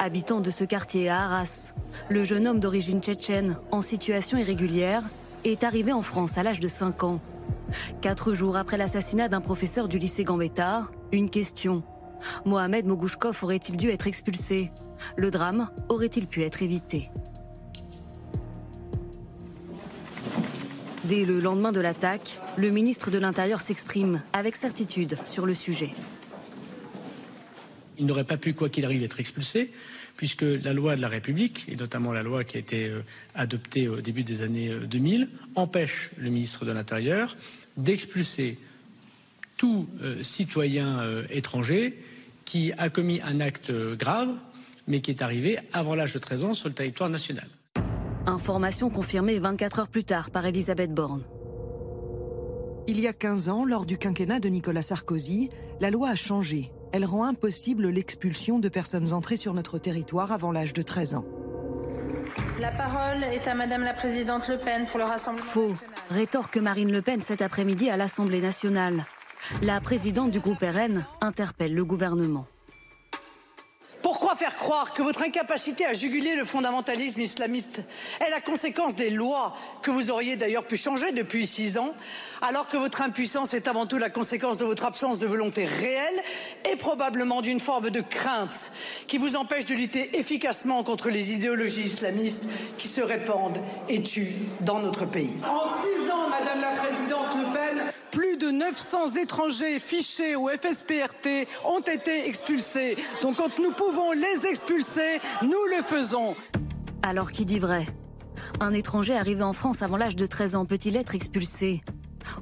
Habitant 0.00 0.40
de 0.40 0.50
ce 0.50 0.64
quartier 0.64 1.08
à 1.08 1.22
Arras, 1.22 1.72
le 2.08 2.24
jeune 2.24 2.48
homme 2.48 2.58
d'origine 2.58 3.00
tchétchène, 3.00 3.56
en 3.70 3.82
situation 3.82 4.36
irrégulière, 4.36 5.04
est 5.44 5.62
arrivé 5.62 5.92
en 5.92 6.02
France 6.02 6.36
à 6.36 6.42
l'âge 6.42 6.60
de 6.60 6.68
5 6.68 7.04
ans. 7.04 7.20
Quatre 8.00 8.34
jours 8.34 8.56
après 8.56 8.76
l'assassinat 8.76 9.28
d'un 9.28 9.40
professeur 9.40 9.86
du 9.86 9.98
lycée 9.98 10.24
Gambetta, 10.24 10.88
une 11.12 11.30
question. 11.30 11.84
Mohamed 12.44 12.86
Mogouchkov 12.86 13.44
aurait-il 13.44 13.76
dû 13.76 13.90
être 13.90 14.06
expulsé? 14.06 14.70
Le 15.16 15.30
drame 15.30 15.70
aurait-il 15.88 16.26
pu 16.26 16.42
être 16.42 16.62
évité? 16.62 17.10
Dès 21.04 21.26
le 21.26 21.38
lendemain 21.38 21.70
de 21.70 21.80
l'attaque, 21.80 22.38
le 22.56 22.70
ministre 22.70 23.10
de 23.10 23.18
l'Intérieur 23.18 23.60
s'exprime 23.60 24.22
avec 24.32 24.56
certitude 24.56 25.18
sur 25.26 25.44
le 25.44 25.52
sujet. 25.52 25.90
Il 27.98 28.06
n'aurait 28.06 28.24
pas 28.24 28.38
pu, 28.38 28.54
quoi 28.54 28.70
qu'il 28.70 28.86
arrive, 28.86 29.02
être 29.02 29.20
expulsé, 29.20 29.70
puisque 30.16 30.42
la 30.42 30.72
loi 30.72 30.96
de 30.96 31.02
la 31.02 31.08
République, 31.08 31.66
et 31.68 31.76
notamment 31.76 32.12
la 32.12 32.22
loi 32.22 32.42
qui 32.44 32.56
a 32.56 32.60
été 32.60 32.88
euh, 32.88 33.02
adoptée 33.34 33.86
au 33.86 34.00
début 34.00 34.22
des 34.22 34.40
années 34.40 34.74
2000, 34.86 35.22
euh, 35.22 35.26
empêche 35.56 36.10
le 36.16 36.30
ministre 36.30 36.64
de 36.64 36.72
l'Intérieur 36.72 37.36
d'expulser 37.76 38.56
tout 39.58 39.86
euh, 40.02 40.22
citoyen 40.22 41.00
étranger 41.30 41.98
qui 42.46 42.72
a 42.78 42.88
commis 42.88 43.20
un 43.20 43.40
acte 43.40 43.70
grave, 43.70 44.30
mais 44.88 45.02
qui 45.02 45.10
est 45.10 45.20
arrivé 45.20 45.58
avant 45.74 45.94
l'âge 45.94 46.14
de 46.14 46.18
13 46.18 46.44
ans 46.44 46.54
sur 46.54 46.68
le 46.68 46.74
territoire 46.74 47.10
national. 47.10 47.48
Information 48.26 48.88
confirmée 48.88 49.38
24 49.38 49.80
heures 49.80 49.88
plus 49.88 50.02
tard 50.02 50.30
par 50.30 50.46
Elisabeth 50.46 50.94
Borne. 50.94 51.24
Il 52.86 52.98
y 52.98 53.06
a 53.06 53.12
15 53.12 53.50
ans, 53.50 53.66
lors 53.66 53.84
du 53.84 53.98
quinquennat 53.98 54.40
de 54.40 54.48
Nicolas 54.48 54.80
Sarkozy, 54.80 55.50
la 55.80 55.90
loi 55.90 56.08
a 56.08 56.14
changé. 56.14 56.72
Elle 56.92 57.04
rend 57.04 57.24
impossible 57.24 57.88
l'expulsion 57.88 58.58
de 58.58 58.70
personnes 58.70 59.12
entrées 59.12 59.36
sur 59.36 59.52
notre 59.52 59.76
territoire 59.76 60.32
avant 60.32 60.52
l'âge 60.52 60.72
de 60.72 60.80
13 60.80 61.14
ans. 61.14 61.24
La 62.58 62.70
parole 62.70 63.24
est 63.24 63.46
à 63.46 63.54
Madame 63.54 63.82
la 63.82 63.92
Présidente 63.92 64.48
Le 64.48 64.58
Pen 64.58 64.86
pour 64.86 64.98
le 64.98 65.04
Rassemblement. 65.04 65.46
Faux, 65.46 65.74
rétorque 66.08 66.56
Marine 66.56 66.92
Le 66.92 67.02
Pen 67.02 67.20
cet 67.20 67.42
après-midi 67.42 67.90
à 67.90 67.98
l'Assemblée 67.98 68.40
nationale. 68.40 69.04
La 69.60 69.82
présidente 69.82 70.30
du 70.30 70.40
groupe 70.40 70.62
RN 70.62 71.04
interpelle 71.20 71.74
le 71.74 71.84
gouvernement. 71.84 72.46
Pourquoi 74.14 74.36
faire 74.36 74.54
croire 74.54 74.94
que 74.94 75.02
votre 75.02 75.22
incapacité 75.22 75.84
à 75.84 75.92
juguler 75.92 76.36
le 76.36 76.44
fondamentalisme 76.44 77.20
islamiste 77.20 77.80
est 78.24 78.30
la 78.30 78.40
conséquence 78.40 78.94
des 78.94 79.10
lois 79.10 79.56
que 79.82 79.90
vous 79.90 80.08
auriez 80.08 80.36
d'ailleurs 80.36 80.68
pu 80.68 80.76
changer 80.76 81.10
depuis 81.10 81.48
six 81.48 81.78
ans, 81.78 81.92
alors 82.40 82.68
que 82.68 82.76
votre 82.76 83.02
impuissance 83.02 83.54
est 83.54 83.66
avant 83.66 83.86
tout 83.86 83.98
la 83.98 84.10
conséquence 84.10 84.56
de 84.56 84.64
votre 84.64 84.84
absence 84.84 85.18
de 85.18 85.26
volonté 85.26 85.64
réelle 85.64 86.22
et 86.70 86.76
probablement 86.76 87.42
d'une 87.42 87.58
forme 87.58 87.90
de 87.90 88.02
crainte 88.02 88.70
qui 89.08 89.18
vous 89.18 89.34
empêche 89.34 89.64
de 89.64 89.74
lutter 89.74 90.16
efficacement 90.16 90.84
contre 90.84 91.08
les 91.08 91.32
idéologies 91.32 91.82
islamistes 91.82 92.44
qui 92.78 92.86
se 92.86 93.00
répandent 93.00 93.58
et 93.88 94.00
tuent 94.00 94.36
dans 94.60 94.78
notre 94.78 95.06
pays? 95.06 95.34
En 95.42 95.66
six 95.82 96.08
ans, 96.08 96.28
Madame 96.30 96.60
la 96.60 96.80
Présidente 96.80 97.34
plus 98.34 98.46
de 98.46 98.52
900 98.52 99.16
étrangers 99.22 99.78
fichés 99.78 100.34
au 100.34 100.48
FSPRT 100.48 101.46
ont 101.64 101.80
été 101.80 102.26
expulsés. 102.26 102.96
Donc 103.22 103.36
quand 103.36 103.58
nous 103.58 103.72
pouvons 103.72 104.12
les 104.12 104.46
expulser, 104.48 105.20
nous 105.42 105.64
le 105.76 105.82
faisons. 105.82 106.34
Alors 107.02 107.32
qui 107.32 107.44
dit 107.44 107.58
vrai? 107.58 107.86
Un 108.60 108.72
étranger 108.72 109.16
arrivé 109.16 109.42
en 109.42 109.52
France 109.52 109.82
avant 109.82 109.96
l'âge 109.96 110.16
de 110.16 110.26
13 110.26 110.54
ans 110.56 110.64
peut-il 110.64 110.96
être 110.96 111.14
expulsé? 111.14 111.82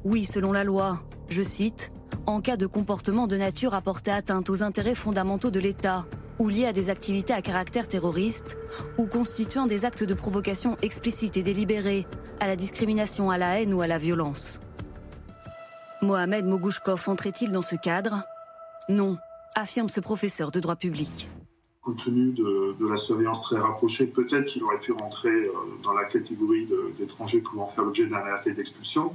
Oui, 0.05 0.24
selon 0.24 0.53
la 0.53 0.64
loi. 0.64 1.01
Je 1.28 1.43
cite 1.43 1.90
en 2.26 2.40
cas 2.40 2.57
de 2.57 2.66
comportement 2.66 3.26
de 3.26 3.36
nature 3.36 3.74
à 3.74 3.82
porter 3.82 4.12
atteinte 4.12 4.49
aux 4.51 4.62
intérêts 4.62 4.95
fondamentaux 4.95 5.51
de 5.51 5.61
l'État, 5.61 6.07
ou 6.38 6.49
lié 6.49 6.66
à 6.66 6.72
des 6.72 6.88
activités 6.88 7.32
à 7.32 7.43
caractère 7.43 7.88
terroriste, 7.88 8.57
ou 8.97 9.07
constituant 9.07 9.66
des 9.66 9.84
actes 9.84 10.05
de 10.05 10.14
provocation 10.14 10.76
explicites 10.82 11.36
et 11.36 11.43
délibérés, 11.43 12.07
à 12.38 12.47
la 12.47 12.57
discrimination, 12.57 13.30
à 13.30 13.38
la 13.38 13.61
haine 13.61 13.74
ou 13.74 13.82
à 13.82 13.86
la 13.86 13.99
violence. 13.99 14.61
Mohamed 16.03 16.46
Mogouchkov 16.46 17.09
entrait-il 17.09 17.53
dans 17.53 17.62
ce 17.62 17.76
cadre? 17.76 18.24
Non, 18.88 19.18
affirme 19.55 19.88
ce 19.88 20.00
professeur 20.00 20.50
de 20.50 20.59
droit 20.59 20.74
public. 20.74 21.30
Compte 21.80 22.05
tenu 22.05 22.32
de, 22.32 22.88
la 22.88 22.96
surveillance 22.96 23.42
très 23.42 23.59
rapprochée, 23.59 24.07
peut-être 24.07 24.46
qu'il 24.46 24.64
aurait 24.64 24.80
pu 24.80 24.92
rentrer 24.92 25.30
euh, 25.30 25.53
dans 25.84 25.92
la 25.92 26.05
catégorie 26.05 26.68
d'étrangers 26.98 27.40
pouvant 27.40 27.68
faire 27.68 27.84
l'objet 27.84 28.07
d'un 28.09 28.16
arrêté 28.16 28.53
d'expulsion. 28.53 29.12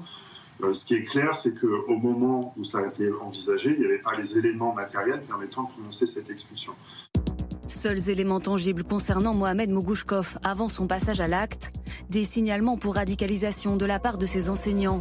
Euh, 0.64 0.74
ce 0.74 0.86
qui 0.86 0.96
est 0.96 1.04
clair, 1.04 1.36
c'est 1.36 1.60
qu'au 1.60 1.98
moment 1.98 2.54
où 2.58 2.64
ça 2.64 2.80
a 2.80 2.88
été 2.88 3.12
envisagé, 3.22 3.74
il 3.74 3.80
n'y 3.80 3.86
avait 3.86 4.00
pas 4.00 4.16
les 4.16 4.38
éléments 4.38 4.74
matériels 4.74 5.22
permettant 5.22 5.64
de 5.64 5.70
prononcer 5.70 6.08
cette 6.08 6.30
expulsion. 6.30 6.74
Seuls 7.78 8.10
éléments 8.10 8.40
tangibles 8.40 8.84
concernant 8.84 9.36
Mohamed 9.36 9.70
Mogouchkov 9.70 10.40
avant 10.42 10.68
son 10.68 10.88
passage 10.88 11.22
à 11.22 11.28
l'acte, 11.28 11.70
des 12.10 12.26
signalements 12.26 12.76
pour 12.76 12.96
radicalisation 12.96 13.78
de 13.78 13.86
la 13.86 14.00
part 14.00 14.18
de 14.18 14.26
ses 14.26 14.50
enseignants 14.50 14.98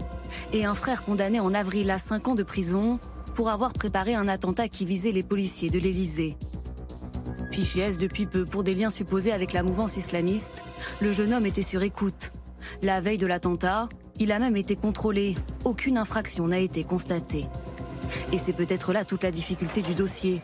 et 0.52 0.66
un 0.66 0.74
frère 0.74 1.02
condamné 1.02 1.40
en 1.40 1.54
avril 1.54 1.90
à 1.90 1.98
5 1.98 2.28
ans 2.28 2.34
de 2.34 2.42
prison 2.42 3.00
pour 3.34 3.48
avoir 3.48 3.72
préparé 3.72 4.14
un 4.14 4.28
attentat 4.28 4.68
qui 4.68 4.84
visait 4.84 5.10
les 5.10 5.22
policiers 5.22 5.70
de 5.70 5.78
l'Élysée. 5.78 6.36
Fiché 7.50 7.80
S 7.80 7.96
depuis 7.96 8.26
peu 8.26 8.44
pour 8.44 8.62
des 8.62 8.74
liens 8.74 8.90
supposés 8.90 9.32
avec 9.32 9.54
la 9.54 9.62
mouvance 9.62 9.96
islamiste, 9.96 10.62
le 11.00 11.12
jeune 11.12 11.32
homme 11.32 11.46
était 11.46 11.62
sur 11.62 11.82
écoute. 11.82 12.30
La 12.82 13.00
veille 13.00 13.16
de 13.16 13.26
l'attentat, 13.26 13.88
il 14.20 14.32
a 14.32 14.38
même 14.38 14.58
été 14.58 14.76
contrôlé. 14.76 15.34
Aucune 15.64 15.96
infraction 15.96 16.46
n'a 16.46 16.58
été 16.58 16.84
constatée. 16.84 17.46
Et 18.34 18.38
c'est 18.38 18.52
peut-être 18.52 18.92
là 18.92 19.06
toute 19.06 19.22
la 19.24 19.30
difficulté 19.30 19.80
du 19.80 19.94
dossier. 19.94 20.42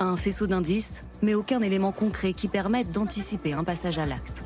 Un 0.00 0.16
faisceau 0.16 0.46
d'indices, 0.46 1.04
mais 1.22 1.34
aucun 1.34 1.60
élément 1.60 1.92
concret 1.92 2.32
qui 2.32 2.48
permette 2.48 2.90
d'anticiper 2.90 3.52
un 3.52 3.64
passage 3.64 3.98
à 3.98 4.06
l'acte. 4.06 4.42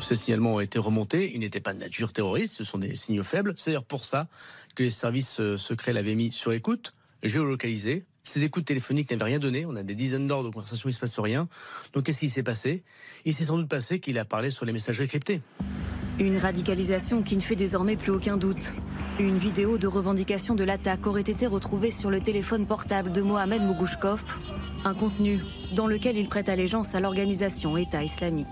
Ces 0.00 0.14
signalements 0.14 0.54
ont 0.54 0.60
été 0.60 0.78
remontés, 0.78 1.32
ils 1.34 1.40
n'étaient 1.40 1.58
pas 1.58 1.74
de 1.74 1.80
nature 1.80 2.12
terroriste, 2.12 2.54
ce 2.54 2.62
sont 2.62 2.78
des 2.78 2.94
signaux 2.94 3.24
faibles. 3.24 3.54
C'est 3.56 3.70
d'ailleurs 3.70 3.84
pour 3.84 4.04
ça 4.04 4.28
que 4.76 4.84
les 4.84 4.90
services 4.90 5.40
euh, 5.40 5.56
secrets 5.56 5.92
l'avaient 5.92 6.14
mis 6.14 6.32
sur 6.32 6.52
écoute, 6.52 6.94
géolocalisé. 7.24 8.06
Ces 8.22 8.44
écoutes 8.44 8.66
téléphoniques 8.66 9.10
n'avaient 9.10 9.24
rien 9.24 9.38
donné, 9.40 9.66
on 9.66 9.74
a 9.74 9.82
des 9.82 9.96
dizaines 9.96 10.28
d'heures 10.28 10.44
de 10.44 10.50
conversation, 10.50 10.88
il 10.88 10.92
ne 10.92 10.94
se 10.94 11.00
passe 11.00 11.18
rien. 11.18 11.48
Donc 11.92 12.04
qu'est-ce 12.04 12.20
qui 12.20 12.28
s'est 12.28 12.44
passé? 12.44 12.84
Il 13.24 13.34
s'est 13.34 13.46
sans 13.46 13.56
doute 13.56 13.68
passé 13.68 13.98
qu'il 13.98 14.18
a 14.18 14.24
parlé 14.24 14.50
sur 14.50 14.64
les 14.64 14.72
messages 14.72 15.04
cryptés. 15.06 15.40
Une 16.20 16.38
radicalisation 16.38 17.22
qui 17.22 17.36
ne 17.36 17.40
fait 17.40 17.56
désormais 17.56 17.96
plus 17.96 18.12
aucun 18.12 18.36
doute. 18.36 18.72
Une 19.18 19.38
vidéo 19.38 19.78
de 19.78 19.86
revendication 19.86 20.54
de 20.54 20.62
l'attaque 20.62 21.06
aurait 21.06 21.22
été 21.22 21.46
retrouvée 21.46 21.90
sur 21.90 22.10
le 22.10 22.20
téléphone 22.20 22.66
portable 22.66 23.12
de 23.12 23.22
Mohamed 23.22 23.62
Mogouchkov, 23.62 24.22
Un 24.84 24.92
contenu 24.92 25.40
dans 25.74 25.86
lequel 25.86 26.18
il 26.18 26.28
prête 26.28 26.50
allégeance 26.50 26.94
à 26.94 27.00
l'organisation 27.00 27.78
État 27.78 28.02
islamique. 28.02 28.46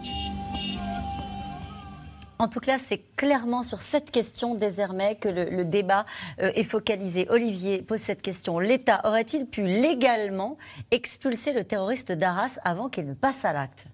En 2.38 2.48
tout 2.48 2.60
cas, 2.60 2.78
c'est 2.78 3.02
clairement 3.14 3.62
sur 3.62 3.82
cette 3.82 4.10
question 4.10 4.54
désormais 4.54 5.16
que 5.16 5.28
le, 5.28 5.50
le 5.50 5.66
débat 5.66 6.06
euh, 6.40 6.50
est 6.54 6.64
focalisé. 6.64 7.26
Olivier 7.28 7.82
pose 7.82 8.00
cette 8.00 8.22
question. 8.22 8.58
L'État 8.58 9.02
aurait-il 9.04 9.44
pu 9.44 9.64
légalement 9.64 10.56
expulser 10.90 11.52
le 11.52 11.64
terroriste 11.64 12.10
d'Arras 12.10 12.58
avant 12.64 12.88
qu'il 12.88 13.06
ne 13.06 13.14
passe 13.14 13.44
à 13.44 13.52
l'acte? 13.52 13.84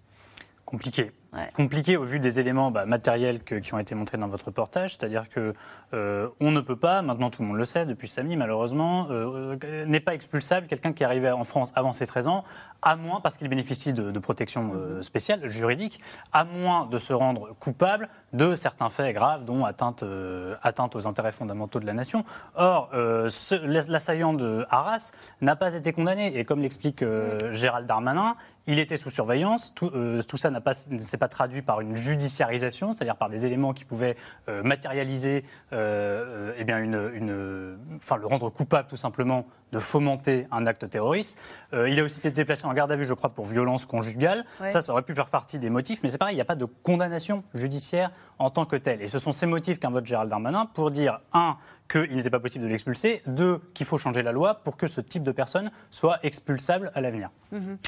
Compliqué. 0.65 1.11
Compliqué 1.55 1.97
au 1.97 2.03
vu 2.03 2.19
des 2.19 2.41
éléments 2.41 2.73
bah, 2.73 2.87
matériels 2.87 3.43
qui 3.45 3.73
ont 3.73 3.79
été 3.79 3.95
montrés 3.95 4.19
dans 4.19 4.27
votre 4.27 4.47
reportage, 4.47 4.97
c'est-à-dire 4.97 5.29
que 5.29 5.55
euh, 5.95 6.29
on 6.41 6.51
ne 6.51 6.61
peut 6.61 6.77
pas, 6.77 7.03
maintenant 7.03 7.31
tout 7.31 7.43
le 7.43 7.49
monde 7.49 7.57
le 7.57 7.65
sait 7.65 7.87
depuis 7.87 8.09
samedi 8.09 8.37
malheureusement, 8.37 9.07
euh, 9.11 9.57
euh, 9.63 9.87
n'est 9.87 10.01
pas 10.01 10.15
expulsable 10.15 10.67
quelqu'un 10.67 10.93
qui 10.93 11.05
est 11.05 11.31
en 11.31 11.45
France 11.45 11.73
avant 11.77 11.93
ses 11.93 12.07
13 12.07 12.27
ans, 12.27 12.45
à 12.83 12.97
moins 12.97 13.21
parce 13.21 13.37
qu'il 13.37 13.49
bénéficie 13.49 13.93
de, 13.93 14.11
de 14.11 14.19
protection 14.19 14.73
euh, 14.75 15.03
spéciale 15.03 15.49
juridique, 15.49 16.01
à 16.33 16.45
moins 16.45 16.87
de 16.87 16.99
se 16.99 17.13
rendre 17.13 17.55
coupable 17.59 18.09
de 18.33 18.55
certains 18.55 18.91
faits 18.91 19.15
graves, 19.15 19.45
dont 19.45 19.65
atteinte, 19.65 20.03
euh, 20.03 20.55
atteinte 20.63 20.95
aux 20.97 21.07
intérêts 21.07 21.33
fondamentaux 21.33 21.81
de 21.81 21.87
la 21.87 21.93
nation. 21.93 22.25
Or, 22.55 22.89
euh, 22.95 23.29
l'assaillant 23.65 24.33
de 24.33 24.65
Arras 24.71 25.13
n'a 25.41 25.57
pas 25.57 25.75
été 25.75 25.93
condamné, 25.93 26.39
et 26.39 26.45
comme 26.45 26.61
l'explique 26.63 27.03
euh, 27.03 27.53
Gérald 27.53 27.87
Darmanin, 27.87 28.37
il 28.67 28.79
était 28.79 28.97
sous 28.97 29.11
surveillance. 29.11 29.73
Tout, 29.75 29.91
tout 30.29 30.37
ça 30.37 30.51
n'a 30.51 30.61
pas- 30.61 30.73
ne 30.91 30.99
s'est 30.99 31.17
pas 31.17 31.27
traduit 31.29 31.63
par 31.63 31.81
une 31.81 31.97
judiciarisation, 31.97 32.93
c'est-à-dire 32.93 33.17
par 33.17 33.29
des 33.29 33.45
éléments 33.45 33.73
qui 33.73 33.85
pouvaient 33.85 34.17
matérialiser, 34.63 35.45
eh 35.73 36.65
bien 36.65 36.79
une, 36.79 37.11
une- 37.15 37.79
enfin 37.97 38.17
le 38.17 38.27
rendre 38.27 38.49
coupable 38.51 38.87
tout 38.89 38.97
simplement 38.99 39.47
de 39.73 39.79
fomenter 39.81 40.47
un 40.53 40.67
acte 40.67 40.89
terroriste. 40.89 41.41
Il 41.73 41.99
a 41.99 42.05
aussi 42.05 42.25
été 42.27 42.45
placé 42.45 42.65
en 42.67 42.70
garde 42.75 42.93
à 42.93 42.97
vue, 42.97 43.05
je 43.05 43.15
crois, 43.15 43.31
pour 43.31 43.47
violence 43.47 43.87
conjugale. 43.87 44.45
Ouais. 44.61 44.69
Ça, 44.69 44.81
ça 44.81 44.93
aurait 44.93 45.03
pu 45.03 45.15
faire 45.15 45.27
partie 45.27 45.59
des 45.59 45.71
motifs, 45.71 46.01
mais 46.03 46.09
c'est 46.09 46.19
pareil, 46.19 46.35
il 46.35 46.39
n'y 46.39 46.43
a 46.43 46.47
pas 46.47 46.57
de 46.57 46.65
condamnation 46.65 47.45
judiciaire 47.55 48.11
en 48.39 48.51
tant 48.51 48.65
que 48.65 48.77
telle. 48.77 49.03
Et 49.03 49.07
ce 49.07 49.19
sont 49.19 49.33
ces 49.33 49.47
motifs 49.47 49.79
qu'invoque 49.79 50.07
Gérald 50.07 50.31
Darmanin 50.31 50.67
pour 50.67 50.91
dire, 50.91 51.21
un, 51.33 51.57
qu'il 51.91 52.17
n'était 52.17 52.31
pas 52.31 52.41
possible 52.41 52.65
de 52.65 52.71
l'expulser, 52.71 53.23
deux, 53.27 53.61
qu'il 53.75 53.85
faut 53.85 53.99
changer 53.99 54.23
la 54.23 54.33
loi 54.33 54.55
pour 54.55 54.77
que 54.77 54.87
ce 54.87 55.01
type 55.01 55.23
de 55.23 55.33
personne 55.33 55.71
soit 55.91 56.19
expulsable 56.23 56.91
à 56.95 57.01
l'avenir. 57.01 57.31
Mhm. 57.53 57.79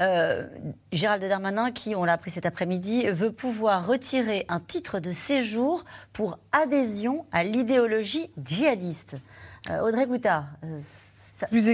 Euh, 0.00 0.46
Gérald 0.92 1.22
Darmanin, 1.22 1.70
qui, 1.70 1.94
on 1.94 2.04
l'a 2.04 2.14
appris 2.14 2.30
cet 2.30 2.46
après-midi, 2.46 3.06
veut 3.10 3.32
pouvoir 3.32 3.86
retirer 3.86 4.46
un 4.48 4.60
titre 4.60 4.98
de 4.98 5.12
séjour 5.12 5.84
pour 6.12 6.38
adhésion 6.52 7.26
à 7.30 7.44
l'idéologie 7.44 8.30
djihadiste. 8.42 9.16
Euh, 9.70 9.80
Audrey 9.80 10.06
Goutard, 10.06 10.46
euh, 10.64 10.78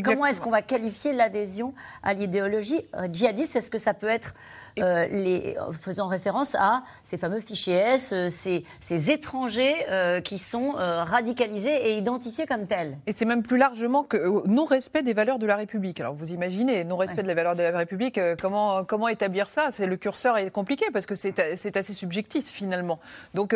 comment 0.03 0.27
est-ce 0.27 0.41
qu'on 0.41 0.51
va 0.51 0.63
qualifier 0.63 1.13
l'adhésion 1.13 1.75
à 2.03 2.15
l'idéologie 2.15 2.81
euh, 2.95 3.09
djihadiste 3.13 3.57
Est-ce 3.57 3.71
que 3.71 3.79
ça 3.79 3.95
peut 3.95 4.09
être, 4.09 4.35
euh, 4.83 5.07
les, 5.11 5.57
faisant 5.81 6.07
référence 6.09 6.55
à 6.55 6.83
ces 7.03 7.19
fameux 7.19 7.41
fichiers 7.41 7.75
S, 7.75 8.13
euh, 8.13 8.29
ces, 8.29 8.65
ces 8.81 9.11
étrangers 9.11 9.75
euh, 9.91 10.21
qui 10.21 10.39
sont 10.39 10.73
radicalisés 10.73 11.91
et 11.91 11.99
identifiés 11.99 12.47
comme 12.47 12.67
tels? 12.67 12.99
Et 13.07 13.13
c'est 13.13 13.25
même 13.25 13.43
plus 13.43 13.59
largement 13.59 14.05
que 14.05 14.47
non-respect 14.47 15.03
des 15.03 15.15
valeurs 15.15 15.39
de 15.39 15.47
la 15.47 15.57
République. 15.57 16.01
Alors 16.01 16.15
vous 16.15 16.33
imaginez, 16.33 16.85
non-respect 16.85 17.23
de 17.23 17.29
la 17.29 17.35
valeur 17.35 17.57
de 17.57 17.63
la 17.63 17.77
République, 17.77 18.21
comment, 18.41 18.85
comment 18.85 19.09
établir 19.09 19.49
ça? 19.49 19.69
C'est 19.73 19.87
Le 19.87 19.97
curseur 19.97 20.39
est 20.39 20.51
compliqué 20.51 20.87
parce 20.93 21.07
que 21.07 21.15
c'est 21.15 21.57
c'est 21.57 21.77
assez 21.77 21.93
subjectif 21.93 22.47
finalement. 22.47 22.99
Donc. 23.35 23.55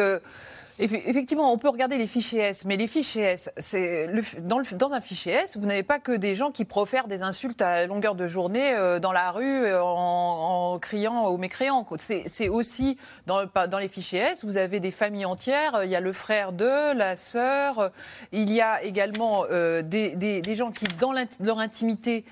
Eff- 0.79 1.03
Effectivement, 1.07 1.53
on 1.53 1.59
peut 1.59 1.69
regarder 1.69 1.99
les 1.99 2.07
fichiers 2.07 2.41
S, 2.41 2.65
mais 2.65 2.77
les 2.77 2.87
fichiers 2.87 3.23
S, 3.23 3.51
c'est 3.57 4.09
dans, 4.41 4.93
un 4.93 5.01
fichier 5.01 5.33
S, 5.33 5.57
vous 5.57 5.67
n'avez 5.67 5.83
pas 5.83 5.99
que 5.99 6.13
des 6.13 6.35
gens 6.35 6.51
qui 6.51 6.65
profèrent 6.65 7.07
des 7.09 7.23
insultes 7.23 7.63
à 7.63 7.87
longueur 7.87 8.15
de 8.15 8.27
journée 8.27 8.73
euh, 8.75 8.99
dans 8.99 9.13
la 9.13 9.31
rue 9.31 9.65
euh, 9.65 9.81
en, 9.83 10.79
criant 10.81 11.27
aux 11.27 11.37
mécréants. 11.37 11.87
C'est 11.99 12.49
aussi 12.49 12.99
dans, 13.27 13.41
le- 13.43 13.69
dans 13.69 13.79
les 13.79 13.89
fichiers 13.89 14.21
S, 14.21 14.45
vous 14.45 14.57
avez 14.57 14.81
des 14.81 14.91
familles 14.91 15.25
entières. 15.27 15.75
euh, 15.77 15.85
Il 15.85 15.91
y 15.91 15.97
a 15.97 16.01
le 16.01 16.13
frère 16.13 16.53
de, 16.53 16.95
la 16.97 17.17
sœur. 17.17 17.91
Il 18.33 18.51
y 18.53 18.61
a 18.61 18.83
également 18.83 19.45
des, 19.85 20.55
gens 20.55 20.71
qui, 20.71 20.85
dans 21.01 21.13
leur 21.41 21.59
intimité, 21.59 22.25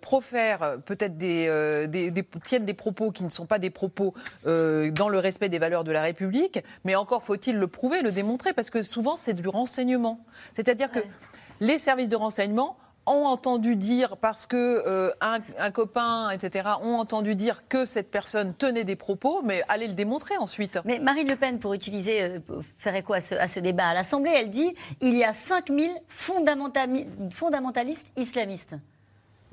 profèrent 0.00 0.76
peut-être 0.84 1.16
des, 1.16 1.48
tiennent 2.44 2.64
des 2.64 2.74
propos 2.74 3.10
qui 3.10 3.24
ne 3.24 3.28
sont 3.28 3.46
pas 3.46 3.58
des 3.58 3.70
propos 3.70 4.14
dans 4.44 5.08
le 5.08 5.18
respect 5.18 5.48
des 5.48 5.58
valeurs 5.58 5.84
de 5.84 5.92
la 5.92 6.02
République. 6.02 6.60
Mais 6.84 6.94
encore 6.94 7.22
faut-il 7.22 7.56
le 7.58 7.66
prouver, 7.72 8.02
le 8.02 8.12
démontrer, 8.12 8.52
parce 8.52 8.70
que 8.70 8.82
souvent 8.82 9.16
c'est 9.16 9.34
du 9.34 9.48
renseignement. 9.48 10.20
C'est-à-dire 10.54 10.90
que 10.90 11.00
les 11.60 11.78
services 11.78 12.08
de 12.08 12.16
renseignement 12.16 12.76
ont 13.04 13.24
entendu 13.24 13.74
dire, 13.74 14.16
parce 14.16 14.46
que 14.46 14.56
euh, 14.86 15.10
un, 15.20 15.38
un 15.58 15.70
copain, 15.72 16.30
etc., 16.30 16.68
ont 16.84 16.94
entendu 16.94 17.34
dire 17.34 17.66
que 17.68 17.84
cette 17.84 18.12
personne 18.12 18.54
tenait 18.54 18.84
des 18.84 18.94
propos, 18.94 19.42
mais 19.42 19.62
allez 19.68 19.88
le 19.88 19.94
démontrer 19.94 20.36
ensuite. 20.36 20.78
Mais 20.84 21.00
Marine 21.00 21.26
Le 21.28 21.34
Pen, 21.34 21.58
pour 21.58 21.74
utiliser, 21.74 22.22
euh, 22.22 22.38
pour 22.38 22.62
faire 22.78 22.94
écho 22.94 23.12
à 23.12 23.20
ce, 23.20 23.34
à 23.34 23.48
ce 23.48 23.58
débat 23.58 23.88
à 23.88 23.94
l'Assemblée, 23.94 24.30
elle 24.32 24.50
dit 24.50 24.72
il 25.00 25.16
y 25.16 25.24
a 25.24 25.32
5000 25.32 25.90
fondamentami- 26.08 27.06
fondamentalistes 27.32 28.06
islamistes. 28.16 28.76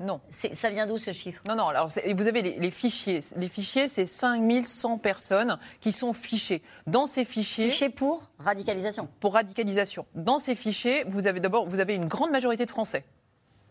Non. 0.00 0.20
Ça 0.30 0.70
vient 0.70 0.86
d'où 0.86 0.98
ce 0.98 1.12
chiffre? 1.12 1.42
Non, 1.46 1.54
non, 1.54 1.68
alors 1.68 1.88
vous 1.88 2.26
avez 2.26 2.42
les, 2.42 2.58
les 2.58 2.70
fichiers. 2.70 3.20
Les 3.36 3.48
fichiers, 3.48 3.86
c'est 3.86 4.06
5100 4.06 4.98
personnes 4.98 5.58
qui 5.80 5.92
sont 5.92 6.12
fichées. 6.12 6.62
Dans 6.86 7.06
ces 7.06 7.24
fichiers. 7.24 7.68
Fichés 7.70 7.90
pour 7.90 8.30
radicalisation 8.38 9.08
Pour 9.20 9.34
radicalisation. 9.34 10.06
Dans 10.14 10.38
ces 10.38 10.54
fichiers, 10.54 11.04
vous 11.06 11.26
avez 11.26 11.40
d'abord 11.40 11.66
vous 11.66 11.80
avez 11.80 11.94
une 11.94 12.06
grande 12.06 12.30
majorité 12.30 12.64
de 12.64 12.70
Français. 12.70 13.04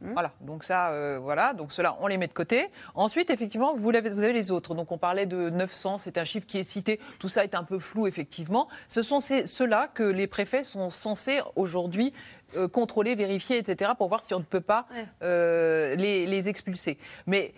Mmh. 0.01 0.13
Voilà, 0.13 0.31
donc 0.41 0.63
ça, 0.63 0.91
euh, 0.91 1.19
voilà, 1.21 1.53
donc 1.53 1.71
cela, 1.71 1.97
on 1.99 2.07
les 2.07 2.17
met 2.17 2.27
de 2.27 2.33
côté. 2.33 2.67
Ensuite, 2.95 3.29
effectivement, 3.29 3.75
vous, 3.75 3.89
avez 3.89 4.33
les 4.33 4.51
autres. 4.51 4.73
Donc 4.73 4.91
on 4.91 4.97
parlait 4.97 5.25
de 5.25 5.49
900, 5.49 5.97
c'est 5.97 6.17
un 6.17 6.23
chiffre 6.23 6.47
qui 6.47 6.57
est 6.57 6.63
cité. 6.63 6.99
Tout 7.19 7.29
ça 7.29 7.43
est 7.43 7.55
un 7.55 7.63
peu 7.63 7.79
flou, 7.79 8.07
effectivement. 8.07 8.69
Ce 8.87 9.01
sont 9.01 9.19
ceux-là 9.19 9.89
que 9.93 10.03
les 10.03 10.27
préfets 10.27 10.63
sont 10.63 10.89
censés 10.89 11.41
aujourd'hui 11.55 12.13
euh, 12.55 12.67
contrôler, 12.67 13.15
vérifier, 13.15 13.57
etc., 13.57 13.91
pour 13.97 14.07
voir 14.07 14.21
si 14.21 14.33
on 14.33 14.39
ne 14.39 14.43
peut 14.43 14.61
pas 14.61 14.87
euh, 15.21 15.95
les, 15.95 16.25
les 16.25 16.49
expulser. 16.49 16.97
Mais 17.27 17.53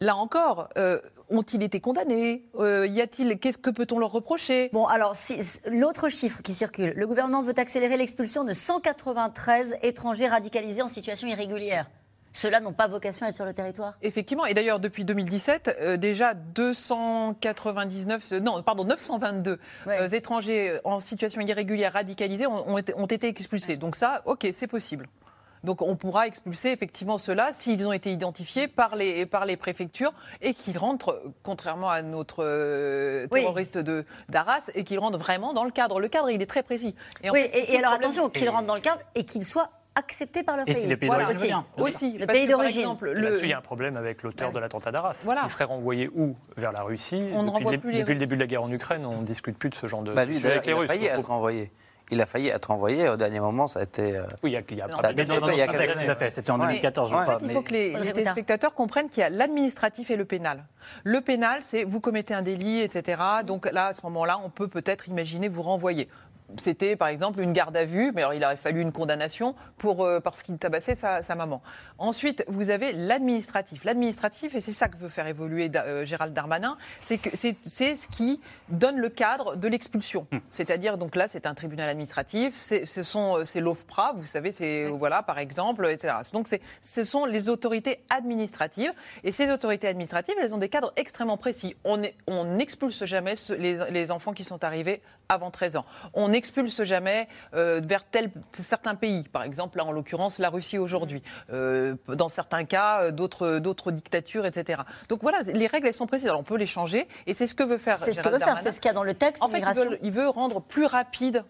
là 0.00 0.16
encore, 0.16 0.68
euh, 0.78 1.00
ont-ils 1.28 1.62
été 1.62 1.80
condamnés? 1.80 2.44
Euh, 2.56 2.86
Y 2.86 3.00
a-t-il 3.00 3.38
qu'est-ce 3.38 3.58
que 3.58 3.70
peut-on 3.70 3.98
leur 3.98 4.12
reprocher? 4.12 4.70
Bon, 4.72 4.86
alors 4.86 5.16
si, 5.16 5.40
l'autre 5.66 6.08
chiffre 6.08 6.42
qui 6.42 6.52
circule, 6.52 6.92
le 6.96 7.06
gouvernement 7.06 7.42
veut 7.42 7.54
accélérer 7.56 7.96
l'expulsion 7.96 8.44
de 8.44 8.52
193 8.52 9.76
étrangers 9.82 10.28
radicalisés 10.28 10.82
en 10.82 10.88
situation 10.88 11.26
irrégulière. 11.28 11.86
Ceux-là 12.32 12.60
n'ont 12.60 12.72
pas 12.72 12.86
vocation 12.86 13.26
à 13.26 13.30
être 13.30 13.34
sur 13.34 13.44
le 13.44 13.52
territoire 13.52 13.98
Effectivement, 14.02 14.46
et 14.46 14.54
d'ailleurs 14.54 14.78
depuis 14.78 15.04
2017, 15.04 15.78
euh, 15.80 15.96
déjà 15.96 16.34
299, 16.34 18.32
euh, 18.32 18.40
non, 18.40 18.62
pardon, 18.62 18.84
922 18.84 19.58
euh, 19.88 20.08
étrangers 20.08 20.78
en 20.84 21.00
situation 21.00 21.40
irrégulière 21.40 21.92
radicalisés 21.94 22.46
ont, 22.46 22.70
ont 22.70 22.78
été, 22.78 22.94
ont 22.94 23.06
été 23.06 23.26
expulsés. 23.26 23.76
Donc 23.76 23.96
ça, 23.96 24.22
ok, 24.26 24.46
c'est 24.52 24.68
possible. 24.68 25.08
Donc 25.64 25.82
on 25.82 25.96
pourra 25.96 26.26
expulser 26.26 26.70
effectivement 26.70 27.18
ceux-là 27.18 27.50
s'ils 27.52 27.86
ont 27.86 27.92
été 27.92 28.10
identifiés 28.12 28.66
par 28.68 28.96
les, 28.96 29.26
par 29.26 29.44
les 29.44 29.56
préfectures 29.56 30.12
et 30.40 30.54
qu'ils 30.54 30.78
rentrent, 30.78 31.22
contrairement 31.42 31.90
à 31.90 32.02
notre 32.02 32.42
euh, 32.44 33.26
Oui. 33.32 33.40
terroriste 33.40 33.78
de 33.78 34.04
d'Arras, 34.28 34.70
et 34.74 34.84
qu'ils 34.84 34.98
rentrent 34.98 35.18
vraiment 35.18 35.52
dans 35.52 35.64
le 35.64 35.70
cadre. 35.70 36.00
Le 36.00 36.08
cadre, 36.08 36.30
il 36.30 36.40
est 36.42 36.46
très 36.46 36.62
précis. 36.62 36.94
en 37.24 37.30
oui, 37.32 37.42
fait, 37.42 37.58
et, 37.58 37.72
et 37.74 37.78
alors 37.78 37.92
problème. 37.92 38.10
attention, 38.10 38.28
qu'ils 38.30 38.48
rentrent 38.48 38.66
dans 38.66 38.74
le 38.74 38.80
cadre 38.80 39.00
et 39.14 39.24
qu'ils 39.24 39.44
soient 39.46 39.70
acceptés 39.96 40.42
par 40.44 40.56
leur 40.56 40.68
Et 40.68 40.72
pays. 40.72 40.82
si 40.82 40.86
les 40.86 40.96
pays 40.96 41.08
Voilà, 41.08 41.24
d'origine 41.24 41.62
aussi. 41.76 42.12
le 42.16 42.24
parce 42.26 42.38
pays 42.38 42.46
d'origine. 42.46 42.80
exemple, 42.82 43.10
le- 43.10 43.20
Là-dessus, 43.20 43.46
il 43.46 43.50
y 43.50 43.52
a 43.52 43.58
un 43.58 43.60
problème 43.60 43.96
avec 43.96 44.22
l'auteur 44.22 44.52
de 44.52 44.58
l'attentat 44.60 44.92
d'Arras. 44.92 45.20
Voilà. 45.24 45.42
Il 45.44 45.50
serait 45.50 45.64
renvoyé 45.64 46.08
où? 46.14 46.36
Vers 46.56 46.72
la 46.72 46.82
Russie? 46.82 47.22
On 47.34 47.42
depuis 47.42 47.64
le, 47.72 47.78
plus 47.80 47.90
les 47.90 47.98
depuis 47.98 48.14
le 48.14 48.18
Russes. 48.18 48.18
début 48.18 48.36
de 48.36 48.40
la 48.40 48.46
guerre 48.46 48.62
en 48.62 48.70
Ukraine, 48.70 49.04
on 49.04 49.20
ne 49.20 49.26
discute 49.26 49.58
plus 49.58 49.68
de 49.68 49.74
ce 49.74 49.86
genre 49.88 50.02
de 50.02 50.12
Bah, 50.14 50.24
lui, 50.24 50.36
sujet 50.36 50.52
avec 50.52 50.66
les 50.66 50.72
il 50.72 50.74
a 50.74 50.78
Russes. 50.78 50.86
failli 50.88 51.06
être 51.06 51.30
envoyé. 51.30 51.70
Il 52.10 52.20
a 52.20 52.26
failli 52.26 52.48
être 52.48 52.70
envoyé. 52.70 53.08
Au 53.08 53.16
dernier 53.16 53.40
moment, 53.40 53.66
ça 53.66 53.80
a 53.80 53.82
été. 53.84 54.16
euh, 54.16 54.22
Oui, 54.42 54.50
il 54.50 54.52
y 54.52 54.56
a, 54.56 54.62
il 54.68 54.76
y 54.78 54.82
a 54.82 54.88
ça 54.88 55.06
a 55.08 55.12
mais 55.12 55.22
été 55.22 55.24
dans 55.24 55.46
fait 55.46 55.52
il 55.52 55.58
y 55.58 55.62
a 55.62 55.66
quelques. 55.68 56.30
C'était 56.32 56.50
en 56.50 56.58
Ouais. 56.60 56.66
2014, 56.66 57.10
je 57.10 57.14
crois. 57.16 57.22
En 57.34 57.38
fait, 57.38 57.44
il 57.44 57.46
mais- 57.48 57.54
faut 57.54 57.62
que 57.62 57.72
les, 57.72 57.94
les 57.98 58.12
téléspectateurs 58.12 58.74
comprennent 58.74 59.08
qu'il 59.08 59.20
y 59.20 59.24
a 59.24 59.30
l'administratif 59.30 60.10
et 60.10 60.16
le 60.16 60.24
pénal. 60.24 60.64
Le 61.04 61.20
pénal, 61.20 61.58
c'est 61.62 61.84
vous 61.84 62.00
commettez 62.00 62.34
un 62.34 62.42
délit, 62.42 62.80
etc. 62.80 63.20
Donc 63.46 63.70
là, 63.70 63.86
à 63.86 63.92
ce 63.92 64.02
moment-là, 64.04 64.38
on 64.44 64.50
peut 64.50 64.68
peut-être 64.68 65.08
imaginer 65.08 65.48
vous 65.48 65.62
renvoyer. 65.62 66.08
C'était 66.58 66.96
par 66.96 67.08
exemple 67.08 67.40
une 67.40 67.52
garde 67.52 67.76
à 67.76 67.84
vue, 67.84 68.12
mais 68.14 68.22
alors 68.22 68.34
il 68.34 68.44
aurait 68.44 68.56
fallu 68.56 68.80
une 68.80 68.92
condamnation 68.92 69.54
pour, 69.78 70.04
euh, 70.04 70.20
parce 70.20 70.42
qu'il 70.42 70.56
tabassait 70.58 70.94
sa, 70.94 71.22
sa 71.22 71.34
maman. 71.34 71.62
Ensuite, 71.98 72.44
vous 72.48 72.70
avez 72.70 72.92
l'administratif. 72.92 73.84
L'administratif, 73.84 74.54
et 74.54 74.60
c'est 74.60 74.72
ça 74.72 74.88
que 74.88 74.96
veut 74.96 75.08
faire 75.08 75.26
évoluer 75.26 75.68
Da- 75.68 75.84
euh, 75.84 76.04
Gérald 76.04 76.32
Darmanin, 76.34 76.76
c'est 77.00 77.18
que 77.18 77.30
c'est 77.36 77.56
c'est 77.62 77.94
ce 77.94 78.08
qui 78.08 78.40
donne 78.68 78.96
le 78.98 79.08
cadre 79.08 79.56
de 79.56 79.68
l'expulsion. 79.68 80.26
C'est-à-dire, 80.50 80.98
donc 80.98 81.16
là, 81.16 81.28
c'est 81.28 81.46
un 81.46 81.54
tribunal 81.54 81.88
administratif, 81.88 82.54
c'est 82.56 82.84
ce 82.84 83.02
sont 83.02 83.38
euh, 83.38 83.44
c'est 83.44 83.60
l'OFPRA, 83.60 84.14
vous 84.16 84.24
savez, 84.24 84.52
c'est 84.52 84.86
voilà 84.88 85.22
par 85.22 85.38
exemple, 85.38 85.86
etc. 85.90 86.14
Donc 86.32 86.48
c'est 86.48 86.60
ce 86.80 87.04
sont 87.04 87.24
les 87.26 87.48
autorités 87.48 88.00
administratives, 88.10 88.92
et 89.24 89.32
ces 89.32 89.50
autorités 89.50 89.88
administratives, 89.88 90.34
elles 90.40 90.54
ont 90.54 90.58
des 90.58 90.68
cadres 90.68 90.92
extrêmement 90.96 91.36
précis. 91.36 91.76
On 91.84 92.44
n'expulse 92.44 93.04
jamais 93.04 93.34
les, 93.58 93.90
les 93.90 94.10
enfants 94.10 94.32
qui 94.32 94.44
sont 94.44 94.64
arrivés 94.64 95.02
avant 95.30 95.50
13 95.50 95.76
ans. 95.76 95.86
On 96.14 96.28
n'expulse 96.28 96.82
jamais 96.82 97.28
euh, 97.54 97.80
vers 97.82 98.04
tel, 98.04 98.30
certains 98.52 98.94
pays, 98.94 99.24
par 99.32 99.44
exemple, 99.44 99.78
là 99.78 99.84
en 99.84 99.92
l'occurrence 99.92 100.38
la 100.38 100.50
Russie 100.50 100.76
aujourd'hui, 100.76 101.22
euh, 101.52 101.94
dans 102.08 102.28
certains 102.28 102.64
cas 102.64 103.04
euh, 103.04 103.10
d'autres, 103.12 103.90
dictatures, 103.92 104.44
etc. 104.44 104.82
Donc 105.08 105.22
voilà, 105.22 105.42
les 105.42 105.66
règles 105.66 105.86
elles 105.86 105.94
sont 105.94 106.06
précises. 106.06 106.28
Alors 106.28 106.40
on 106.40 106.44
peut 106.44 106.56
les 106.56 106.66
changer 106.66 107.08
et 107.26 107.34
c'est 107.34 107.46
ce 107.46 107.54
que 107.54 107.62
veut 107.62 107.78
faire. 107.78 107.98
C'est 107.98 108.12
ce 108.12 108.22
que 108.22 108.28
veut 108.28 108.38
faire, 108.38 108.58
c'est 108.58 108.72
ce 108.72 108.80
qu'il 108.80 108.88
y 108.88 108.90
a 108.90 108.94
dans 108.94 109.04
le 109.04 109.14
texte. 109.14 109.42
En 109.42 109.48
fait, 109.48 109.60
il 109.60 109.74
veut, 109.74 109.98
il 110.02 110.12
veut, 110.12 110.28
rendre 110.28 110.60
plus 110.60 110.86
rapide 110.86 111.44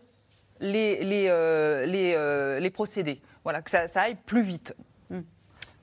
les, 0.60 1.02
les, 1.02 1.86
les, 1.86 2.60
les 2.60 2.70
procédés. 2.70 3.20
Voilà, 3.44 3.62
que 3.62 3.70
ça, 3.70 3.88
ça 3.88 4.02
aille 4.02 4.16
plus 4.26 4.42
vite. 4.42 4.74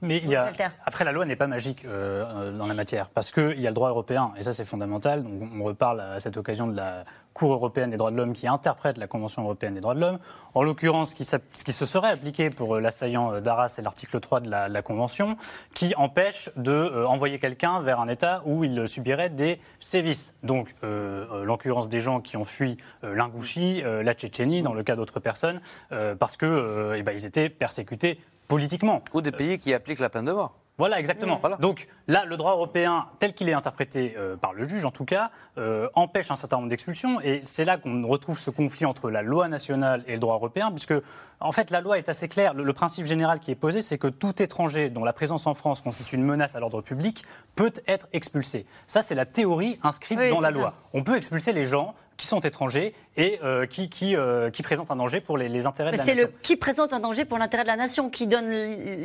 Mais 0.01 0.17
il 0.17 0.29
y 0.29 0.35
a, 0.35 0.51
après, 0.85 1.05
la 1.05 1.11
loi 1.11 1.25
n'est 1.25 1.35
pas 1.35 1.47
magique 1.47 1.83
euh, 1.85 2.51
dans 2.51 2.67
la 2.67 2.75
matière, 2.75 3.09
parce 3.09 3.31
qu'il 3.31 3.59
y 3.59 3.65
a 3.65 3.69
le 3.69 3.73
droit 3.73 3.89
européen, 3.89 4.31
et 4.37 4.43
ça 4.43 4.53
c'est 4.53 4.65
fondamental. 4.65 5.23
Donc, 5.23 5.49
on 5.59 5.63
reparle 5.63 6.01
à 6.01 6.19
cette 6.19 6.37
occasion 6.37 6.67
de 6.67 6.75
la 6.75 7.03
Cour 7.33 7.53
européenne 7.53 7.91
des 7.91 7.97
droits 7.97 8.11
de 8.11 8.17
l'homme 8.17 8.33
qui 8.33 8.47
interprète 8.47 8.97
la 8.97 9.07
Convention 9.07 9.43
européenne 9.43 9.73
des 9.73 9.81
droits 9.81 9.95
de 9.95 9.99
l'homme. 9.99 10.19
En 10.53 10.63
l'occurrence, 10.63 11.11
ce, 11.11 11.63
qui, 11.63 11.73
se 11.73 11.85
serait 11.85 12.09
appliqué 12.09 12.49
pour 12.49 12.75
euh, 12.75 12.79
l'assaillant 12.79 13.33
euh, 13.33 13.41
d'Arras, 13.41 13.69
c'est 13.69 13.81
l'article 13.81 14.19
3 14.19 14.41
de 14.41 14.49
la, 14.49 14.81
Convention, 14.81 15.35
qui 15.73 15.95
empêche 15.95 16.51
d'envoyer 16.55 17.39
quelqu'un 17.39 17.81
vers 17.81 17.99
un 17.99 18.07
État 18.07 18.41
où 18.45 18.63
il 18.63 18.87
subirait 18.87 19.29
des 19.29 19.59
sévices. 19.79 20.35
Donc, 20.43 20.73
l'occurrence 20.83 21.89
des 21.89 21.99
gens 21.99 22.21
qui 22.21 22.37
ont 22.37 22.45
fui 22.45 22.77
l'Ingouchi, 23.03 23.81
la 23.81 24.13
Tchétchénie, 24.13 24.61
dans 24.61 24.73
le 24.73 24.83
cas 24.83 24.95
d'autres 24.95 25.19
personnes, 25.19 25.59
parce 26.19 26.37
qu'ils 26.37 26.93
eh 26.95 27.03
ben, 27.03 27.17
étaient 27.17 27.49
persécutés 27.49 28.19
politiquement. 28.47 29.03
Ou 29.13 29.21
des 29.21 29.31
pays 29.31 29.57
qui 29.57 29.73
appliquent 29.73 29.99
la 29.99 30.09
peine 30.09 30.25
de 30.25 30.31
mort. 30.31 30.53
Voilà, 30.77 30.99
exactement. 30.99 31.41
Donc 31.59 31.87
là, 32.07 32.25
le 32.25 32.37
droit 32.37 32.51
européen, 32.51 33.07
tel 33.17 33.33
qu'il 33.33 33.49
est 33.49 33.53
interprété 33.53 34.13
euh, 34.19 34.35
par 34.35 34.53
le 34.53 34.63
juge, 34.63 34.85
en 34.85 34.91
tout 34.91 35.05
cas, 35.05 35.31
euh, 35.57 35.89
empêche 35.95 36.29
un 36.29 36.35
certain 36.35 36.57
nombre 36.57 36.69
d'expulsions. 36.69 37.19
Et 37.21 37.39
c'est 37.41 37.65
là 37.65 37.77
qu'on 37.77 38.05
retrouve 38.05 38.37
ce 38.37 38.51
conflit 38.51 38.85
entre 38.85 39.09
la 39.09 39.23
loi 39.23 39.47
nationale 39.47 40.03
et 40.05 40.13
le 40.13 40.19
droit 40.19 40.35
européen, 40.35 40.69
puisque, 40.69 40.93
en 41.39 41.51
fait, 41.51 41.71
la 41.71 41.81
loi 41.81 41.97
est 41.97 42.09
assez 42.09 42.27
claire. 42.27 42.53
Le, 42.53 42.73
principe 42.73 43.05
général 43.07 43.39
qui 43.39 43.49
est 43.49 43.55
posé, 43.55 43.81
c'est 43.81 43.97
que 43.97 44.07
tout 44.07 44.39
étranger 44.39 44.91
dont 44.91 45.03
la 45.03 45.13
présence 45.13 45.47
en 45.47 45.55
France 45.55 45.81
constitue 45.81 46.15
une 46.15 46.25
menace 46.25 46.55
à 46.55 46.59
l'ordre 46.59 46.81
public 46.81 47.25
peut 47.55 47.73
être 47.87 48.07
expulsé. 48.13 48.67
Ça, 48.85 49.01
c'est 49.01 49.15
la 49.15 49.25
théorie 49.25 49.79
inscrite 49.81 50.19
dans 50.29 50.41
la 50.41 50.51
loi. 50.51 50.75
On 50.93 51.03
peut 51.03 51.17
expulser 51.17 51.53
les 51.53 51.65
gens 51.65 51.95
qui 52.17 52.25
sont 52.25 52.39
étrangers 52.39 52.93
et 53.15 53.39
euh, 53.43 53.65
qui, 53.65 53.89
qui, 53.89 54.15
euh, 54.15 54.49
qui, 54.49 54.63
présentent 54.63 54.91
un 54.91 54.95
danger 54.95 55.21
pour 55.21 55.37
les, 55.37 55.65
intérêts 55.65 55.91
de 55.91 55.97
la 55.97 56.03
nation. 56.03 56.15
C'est 56.15 56.21
le 56.21 56.33
qui 56.41 56.55
présente 56.55 56.91
un 56.91 56.99
danger 56.99 57.25
pour 57.25 57.37
l'intérêt 57.37 57.63
de 57.63 57.67
la 57.67 57.75
nation 57.75 58.09
qui 58.09 58.27
donne 58.27 58.49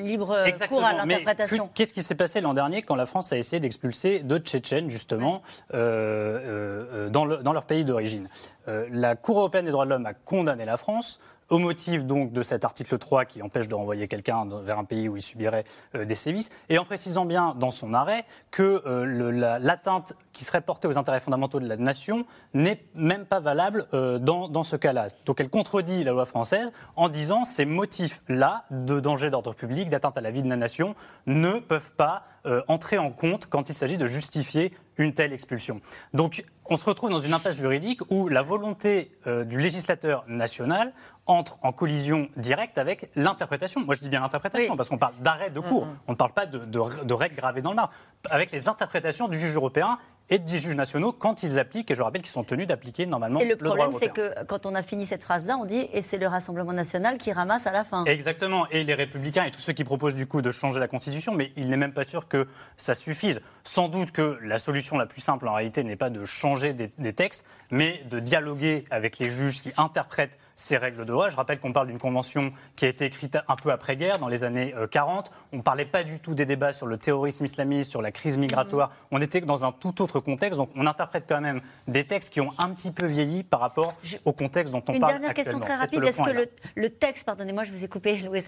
libre 0.04 0.44
cours 0.68 0.84
à 0.84 0.94
l'interprétation. 0.94 1.70
Qu'est-ce 1.74 1.92
qui 1.92 2.02
s'est 2.02 2.14
passé 2.14 2.40
l'an 2.40 2.54
dernier 2.54 2.82
quand 2.82 2.96
la 2.96 3.06
France 3.06 3.32
a 3.32 3.36
essayé 3.36 3.60
d'expulser 3.60 4.20
deux 4.20 4.38
Tchétchènes, 4.38 4.90
justement, 4.90 5.42
euh, 5.74 7.08
dans, 7.10 7.24
le, 7.24 7.36
dans, 7.38 7.52
leur 7.52 7.64
pays 7.64 7.84
d'origine? 7.84 8.28
La 8.66 9.16
Cour 9.16 9.38
européenne 9.38 9.66
des 9.66 9.72
droits 9.72 9.84
de 9.84 9.90
l'homme 9.90 10.06
a 10.06 10.14
condamné 10.14 10.64
la 10.64 10.76
France 10.76 11.20
au 11.52 11.58
motif 11.58 12.06
donc 12.06 12.32
de 12.32 12.42
cet 12.42 12.64
article 12.64 12.96
3 12.96 13.26
qui 13.26 13.42
empêche 13.42 13.68
de 13.68 13.74
renvoyer 13.74 14.08
quelqu'un 14.08 14.46
vers 14.64 14.78
un 14.78 14.84
pays 14.84 15.10
où 15.10 15.18
il 15.18 15.22
subirait 15.22 15.64
euh, 15.94 16.06
des 16.06 16.14
sévices, 16.14 16.50
et 16.70 16.78
en 16.78 16.84
précisant 16.86 17.26
bien 17.26 17.54
dans 17.58 17.70
son 17.70 17.92
arrêt 17.92 18.24
que 18.50 18.82
euh, 18.86 19.58
l'atteinte 19.60 20.14
qui 20.32 20.44
serait 20.44 20.62
portée 20.62 20.88
aux 20.88 20.96
intérêts 20.96 21.20
fondamentaux 21.20 21.60
de 21.60 21.68
la 21.68 21.76
nation 21.76 22.24
n'est 22.54 22.82
même 22.94 23.26
pas 23.26 23.38
valable 23.38 23.84
euh, 23.92 24.18
dans, 24.18 24.48
dans, 24.48 24.62
ce 24.62 24.76
cas-là. 24.76 25.08
Donc 25.26 25.40
elle 25.40 25.50
contredit 25.50 26.04
la 26.04 26.12
loi 26.12 26.24
française 26.24 26.72
en 26.96 27.10
disant 27.10 27.44
ces 27.44 27.66
motifs-là 27.66 28.64
de 28.70 28.98
danger 28.98 29.28
d'ordre 29.28 29.52
public, 29.52 29.90
d'atteinte 29.90 30.16
à 30.16 30.22
la 30.22 30.30
vie 30.30 30.42
de 30.42 30.48
la 30.48 30.56
nation, 30.56 30.94
ne 31.26 31.58
peuvent 31.58 31.92
pas 31.92 32.24
entrer 32.68 32.98
en 32.98 33.10
compte 33.10 33.46
quand 33.46 33.68
il 33.68 33.74
s'agit 33.74 33.96
de 33.96 34.06
justifier 34.06 34.72
une 34.96 35.14
telle 35.14 35.32
expulsion. 35.32 35.80
Donc 36.12 36.44
on 36.66 36.76
se 36.76 36.84
retrouve 36.84 37.10
dans 37.10 37.20
une 37.20 37.32
impasse 37.34 37.56
juridique 37.56 38.00
où 38.10 38.28
la 38.28 38.42
volonté 38.42 39.12
du 39.46 39.58
législateur 39.58 40.24
national 40.26 40.92
entre 41.26 41.58
en 41.62 41.72
collision 41.72 42.28
directe 42.36 42.78
avec 42.78 43.10
l'interprétation. 43.14 43.80
Moi, 43.80 43.94
je 43.94 44.00
dis 44.00 44.08
bien 44.08 44.20
l'interprétation, 44.20 44.76
parce 44.76 44.88
qu'on 44.88 44.98
parle 44.98 45.14
d'arrêt 45.20 45.50
de 45.50 45.60
cours. 45.60 45.86
On 46.08 46.12
ne 46.12 46.16
parle 46.16 46.32
pas 46.32 46.46
de, 46.46 46.58
de, 46.58 47.14
règles 47.14 47.36
gravées 47.36 47.62
dans 47.62 47.70
le 47.70 47.76
marbre. 47.76 47.92
Avec 48.30 48.50
les 48.52 48.68
interprétations 48.68 49.28
du 49.28 49.38
juge 49.38 49.54
européen 49.54 49.98
et 50.30 50.38
des 50.38 50.58
juges 50.58 50.76
nationaux 50.76 51.12
quand 51.12 51.42
ils 51.42 51.58
appliquent, 51.58 51.90
et 51.90 51.94
je 51.94 52.02
rappelle 52.02 52.22
qu'ils 52.22 52.30
sont 52.30 52.44
tenus 52.44 52.66
d'appliquer 52.66 53.06
normalement 53.06 53.40
le, 53.40 53.54
droit 53.54 53.76
problème, 53.76 53.98
c'est 53.98 54.08
que 54.08 54.44
quand 54.44 54.66
on 54.66 54.74
a 54.74 54.82
fini 54.82 55.06
cette 55.06 55.22
phrase-là, 55.22 55.56
on 55.56 55.64
dit 55.64 55.88
et 55.92 56.02
c'est 56.02 56.18
le 56.18 56.26
Rassemblement 56.26 56.72
national 56.72 57.18
qui 57.18 57.32
ramasse 57.32 57.66
à 57.66 57.72
la 57.72 57.84
fin. 57.84 58.04
Exactement, 58.04 58.66
et 58.68 58.84
les 58.84 58.94
républicains 58.94 59.44
et 59.44 59.50
tous 59.50 59.60
ceux 59.60 59.72
qui 59.72 59.84
proposent 59.84 60.14
du 60.14 60.26
coup 60.26 60.42
de 60.42 60.50
changer 60.50 60.80
la 60.80 60.88
Constitution, 60.88 61.34
mais 61.34 61.52
il 61.56 61.68
n'est 61.68 61.76
même 61.76 61.92
pas 61.92 62.06
sûr 62.06 62.28
que 62.28 62.46
ça 62.76 62.94
suffise. 62.94 63.40
Sans 63.64 63.88
doute 63.88 64.12
que 64.12 64.38
la 64.42 64.58
solution 64.58 64.96
la 64.96 65.06
plus 65.06 65.20
simple 65.20 65.48
en 65.48 65.54
réalité 65.54 65.84
n'est 65.84 65.96
pas 65.96 66.10
de 66.10 66.24
changer 66.24 66.72
des, 66.72 66.92
des 66.98 67.12
textes, 67.12 67.44
mais 67.72 68.02
de 68.08 68.20
dialoguer 68.20 68.84
avec 68.90 69.18
les 69.18 69.30
juges 69.30 69.60
qui 69.60 69.72
interprètent 69.76 70.38
ces 70.54 70.76
règles 70.76 71.04
de 71.04 71.12
loi. 71.12 71.30
Je 71.30 71.36
rappelle 71.36 71.58
qu'on 71.58 71.72
parle 71.72 71.88
d'une 71.88 71.98
convention 71.98 72.52
qui 72.76 72.84
a 72.84 72.88
été 72.88 73.06
écrite 73.06 73.38
un 73.48 73.56
peu 73.56 73.70
après-guerre, 73.70 74.18
dans 74.18 74.28
les 74.28 74.44
années 74.44 74.74
40. 74.90 75.26
Euh, 75.26 75.30
on 75.52 75.56
ne 75.56 75.62
parlait 75.62 75.86
pas 75.86 76.04
du 76.04 76.20
tout 76.20 76.34
des 76.34 76.46
débats 76.46 76.72
sur 76.72 76.86
le 76.86 76.98
terrorisme 76.98 77.44
islamiste, 77.44 77.90
sur 77.90 78.02
la 78.02 78.12
crise 78.12 78.38
migratoire. 78.38 78.90
Mm-hmm. 78.90 79.08
On 79.12 79.20
était 79.20 79.40
dans 79.40 79.64
un 79.64 79.72
tout 79.72 80.02
autre 80.02 80.20
contexte. 80.20 80.58
Donc 80.58 80.70
on 80.76 80.86
interprète 80.86 81.24
quand 81.26 81.40
même 81.40 81.62
des 81.88 82.04
textes 82.04 82.32
qui 82.32 82.40
ont 82.40 82.50
un 82.58 82.68
petit 82.70 82.90
peu 82.90 83.06
vieilli 83.06 83.42
par 83.42 83.60
rapport 83.60 83.94
au 84.24 84.32
contexte 84.32 84.72
dont 84.72 84.84
on 84.88 84.98
parle 84.98 85.14
actuellement. 85.14 85.16
Une 85.16 85.20
dernière 85.20 85.34
question 85.34 85.60
très 85.60 85.74
rapide. 85.74 86.04
Est-ce 86.04 86.22
que 86.22 86.48
le, 86.76 86.90
texte, 86.90 87.24
pardonnez-moi, 87.24 87.64
je 87.64 87.72
vous 87.72 87.84
ai 87.84 87.88
coupé, 87.88 88.18
Louis 88.18 88.42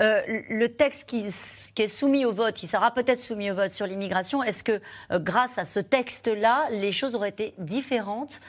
euh, 0.00 0.22
le 0.48 0.68
texte 0.68 1.08
qui, 1.08 1.24
qui, 1.74 1.82
est 1.82 1.88
soumis 1.88 2.24
au 2.24 2.32
vote, 2.32 2.54
qui 2.54 2.66
sera 2.66 2.90
peut-être 2.90 3.20
soumis 3.20 3.50
au 3.50 3.54
vote 3.54 3.70
sur 3.70 3.86
l'immigration, 3.86 4.42
est-ce 4.42 4.64
que 4.64 4.80
euh, 5.10 5.18
grâce 5.18 5.58
à 5.58 5.64
ce 5.64 5.80
texte-là, 5.80 6.68
les 6.70 6.92
choses 6.92 7.14
auraient 7.14 7.28
été 7.28 7.54
différentes 7.58 8.40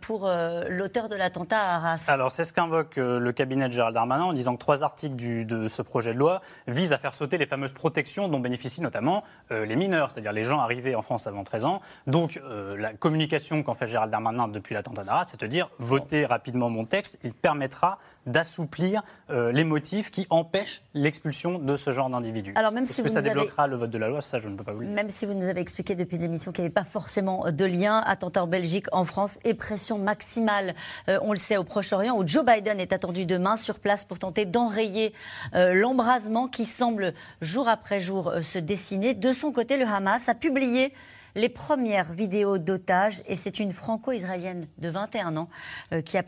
pour 0.00 0.28
l'auteur 0.68 1.08
de 1.08 1.16
l'attentat 1.16 1.58
à 1.58 1.74
Arras 1.76 2.04
Alors 2.08 2.32
c'est 2.32 2.44
ce 2.44 2.52
qu'invoque 2.52 2.98
euh, 2.98 3.18
le 3.18 3.32
cabinet 3.32 3.68
de 3.68 3.72
Gérald 3.72 3.94
Darmanin 3.94 4.24
en 4.24 4.32
disant 4.32 4.54
que 4.54 4.60
trois 4.60 4.82
articles 4.82 5.16
de 5.16 5.68
ce 5.68 5.82
projet 5.82 6.14
de 6.14 6.18
loi 6.18 6.40
visent 6.66 6.92
à 6.92 6.98
faire 6.98 7.14
sauter 7.14 7.38
les 7.38 7.46
fameuses 7.46 7.72
protections 7.72 8.28
dont 8.28 8.40
bénéficient 8.40 8.80
notamment 8.80 9.24
euh, 9.50 9.64
les 9.64 9.76
mineurs, 9.76 10.10
c'est-à-dire 10.10 10.32
les 10.32 10.44
gens 10.44 10.60
arrivés 10.60 10.94
en 10.94 11.02
France 11.02 11.26
avant 11.26 11.44
13 11.44 11.64
ans. 11.64 11.80
Donc 12.06 12.40
euh, 12.42 12.76
la 12.76 12.92
communication 12.92 13.62
qu'en 13.62 13.74
fait 13.74 13.86
Gérald 13.86 14.10
Darmanin 14.10 14.48
depuis 14.48 14.74
l'attentat 14.74 15.04
d'Arras, 15.04 15.26
c'est 15.28 15.40
de 15.40 15.46
dire 15.46 15.70
votez 15.78 16.26
rapidement 16.26 16.70
mon 16.70 16.84
texte, 16.84 17.18
il 17.24 17.34
permettra 17.34 17.98
d'assouplir 18.26 19.02
les 19.28 19.64
motifs 19.64 20.10
qui 20.10 20.26
empêchent 20.30 20.82
l'expulsion 20.94 21.58
de 21.58 21.76
ce 21.76 21.92
genre 21.92 22.10
d'individus. 22.10 22.52
Alors 22.56 22.72
même 22.72 22.86
si 22.86 23.02
que 23.02 23.08
ça 23.08 23.22
débloquera 23.22 23.66
le 23.66 23.76
vote 23.76 23.90
de 23.90 23.98
la 23.98 24.08
loi, 24.08 24.22
ça 24.22 24.38
je 24.38 24.48
ne 24.48 24.56
peux 24.56 24.64
pas 24.64 24.72
vous 24.72 24.80
le 24.80 24.86
dire. 24.86 24.94
Même 24.94 25.10
si 25.10 25.26
vous 25.26 25.34
nous 25.34 25.48
avez 25.48 25.60
expliqué 25.60 25.94
depuis 25.94 26.18
l'émission 26.18 26.52
qu'il 26.52 26.62
n'y 26.62 26.66
avait 26.66 26.74
pas 26.74 26.84
forcément 26.84 27.50
de 27.50 27.64
lien, 27.64 28.02
attentat 28.06 28.44
en 28.44 28.46
Belgique, 28.46 28.86
en 28.92 29.04
France 29.04 29.38
et 29.44 29.54
pression 29.54 29.98
maximale, 29.98 30.74
on 31.08 31.30
le 31.30 31.36
sait, 31.38 31.56
au 31.56 31.64
Proche-Orient, 31.64 32.24
Joe 32.26 32.44
Biden 32.44 32.80
est 32.80 32.92
attendu 32.92 33.26
demain 33.26 33.56
sur 33.56 33.78
place 33.78 34.04
pour 34.04 34.18
tenter 34.18 34.44
d'enrayer 34.46 35.12
euh, 35.54 35.74
l'embrasement 35.74 36.48
qui 36.48 36.64
semble 36.64 37.14
jour 37.40 37.68
après 37.68 38.00
jour 38.00 38.28
euh, 38.28 38.40
se 38.40 38.58
dessiner. 38.58 39.14
De 39.14 39.32
son 39.32 39.52
côté, 39.52 39.76
le 39.76 39.86
Hamas 39.86 40.28
a 40.28 40.34
publié 40.34 40.92
les 41.34 41.48
premières 41.48 42.12
vidéos 42.12 42.58
d'otages 42.58 43.22
et 43.26 43.36
c'est 43.36 43.58
une 43.58 43.72
franco-israélienne 43.72 44.66
de 44.78 44.88
21 44.88 45.36
ans 45.36 45.48
euh, 45.92 46.00
qui, 46.00 46.18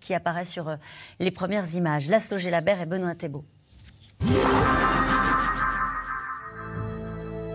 qui, 0.00 0.14
apparaît 0.14 0.44
sur 0.44 0.76
les 1.20 1.30
premières 1.30 1.74
images. 1.74 2.08
Laszlo 2.08 2.38
Gelabert 2.38 2.80
et 2.80 2.86
Benoît 2.86 3.14
Thébault. 3.14 3.44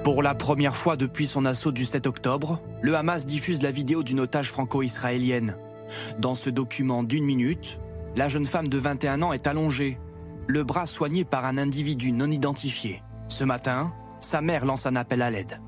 Pour 0.03 0.23
la 0.23 0.33
première 0.33 0.77
fois 0.77 0.95
depuis 0.95 1.27
son 1.27 1.45
assaut 1.45 1.71
du 1.71 1.85
7 1.85 2.07
octobre, 2.07 2.61
le 2.81 2.95
Hamas 2.95 3.25
diffuse 3.25 3.61
la 3.61 3.71
vidéo 3.71 4.01
d'une 4.01 4.21
otage 4.21 4.49
franco-israélienne. 4.49 5.55
Dans 6.19 6.35
ce 6.35 6.49
document 6.49 7.03
d'une 7.03 7.25
minute, 7.25 7.79
la 8.15 8.29
jeune 8.29 8.45
femme 8.45 8.69
de 8.69 8.77
21 8.77 9.21
ans 9.21 9.33
est 9.33 9.45
allongée, 9.45 9.99
le 10.47 10.63
bras 10.63 10.85
soigné 10.85 11.25
par 11.25 11.45
un 11.45 11.57
individu 11.57 12.11
non 12.11 12.31
identifié. 12.31 13.03
Ce 13.27 13.43
matin, 13.43 13.93
sa 14.19 14.41
mère 14.41 14.65
lance 14.65 14.85
un 14.85 14.95
appel 14.95 15.21
à 15.21 15.29
l'aide. 15.29 15.59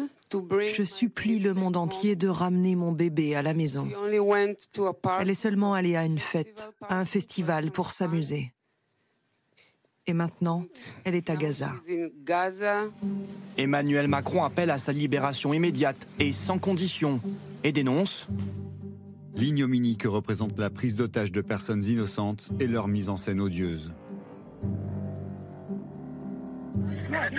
Je 0.00 0.82
supplie 0.84 1.40
le 1.40 1.54
monde 1.54 1.76
entier 1.76 2.14
de 2.14 2.28
ramener 2.28 2.76
mon 2.76 2.92
bébé 2.92 3.34
à 3.34 3.42
la 3.42 3.52
maison. 3.52 3.88
Elle 5.20 5.30
est 5.30 5.34
seulement 5.34 5.74
allée 5.74 5.96
à 5.96 6.04
une 6.04 6.20
fête, 6.20 6.70
à 6.88 6.98
un 6.98 7.04
festival 7.04 7.72
pour 7.72 7.90
s'amuser. 7.90 8.52
Et 10.06 10.12
maintenant, 10.14 10.64
elle 11.04 11.16
est 11.16 11.28
à 11.28 11.36
Gaza. 11.36 11.74
Emmanuel 13.58 14.08
Macron 14.08 14.44
appelle 14.44 14.70
à 14.70 14.78
sa 14.78 14.92
libération 14.92 15.52
immédiate 15.52 16.08
et 16.18 16.32
sans 16.32 16.58
condition 16.58 17.20
et 17.64 17.72
dénonce 17.72 18.26
L'ignominie 19.34 19.96
que 19.96 20.08
représente 20.08 20.58
la 20.58 20.70
prise 20.70 20.96
d'otage 20.96 21.30
de 21.30 21.40
personnes 21.40 21.84
innocentes 21.84 22.50
et 22.58 22.66
leur 22.66 22.88
mise 22.88 23.08
en 23.08 23.16
scène 23.16 23.40
odieuse. 23.40 23.92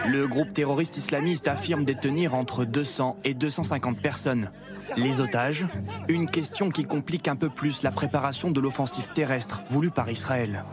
Le 0.06 0.28
groupe 0.28 0.54
terroriste 0.54 0.98
islamiste 0.98 1.48
affirme 1.48 1.86
détenir 1.86 2.34
entre 2.34 2.66
200 2.66 3.18
et 3.24 3.34
250 3.34 4.00
personnes. 4.00 4.52
Les 4.98 5.20
otages 5.20 5.66
Une 6.08 6.30
question 6.30 6.72
qui 6.72 6.84
complique 6.84 7.28
un 7.28 7.36
peu 7.36 7.50
plus 7.50 7.84
la 7.84 7.92
préparation 7.92 8.52
de 8.52 8.60
l'offensive 8.60 9.08
terrestre 9.14 9.62
voulue 9.70 9.92
par 9.92 10.10
Israël. 10.10 10.64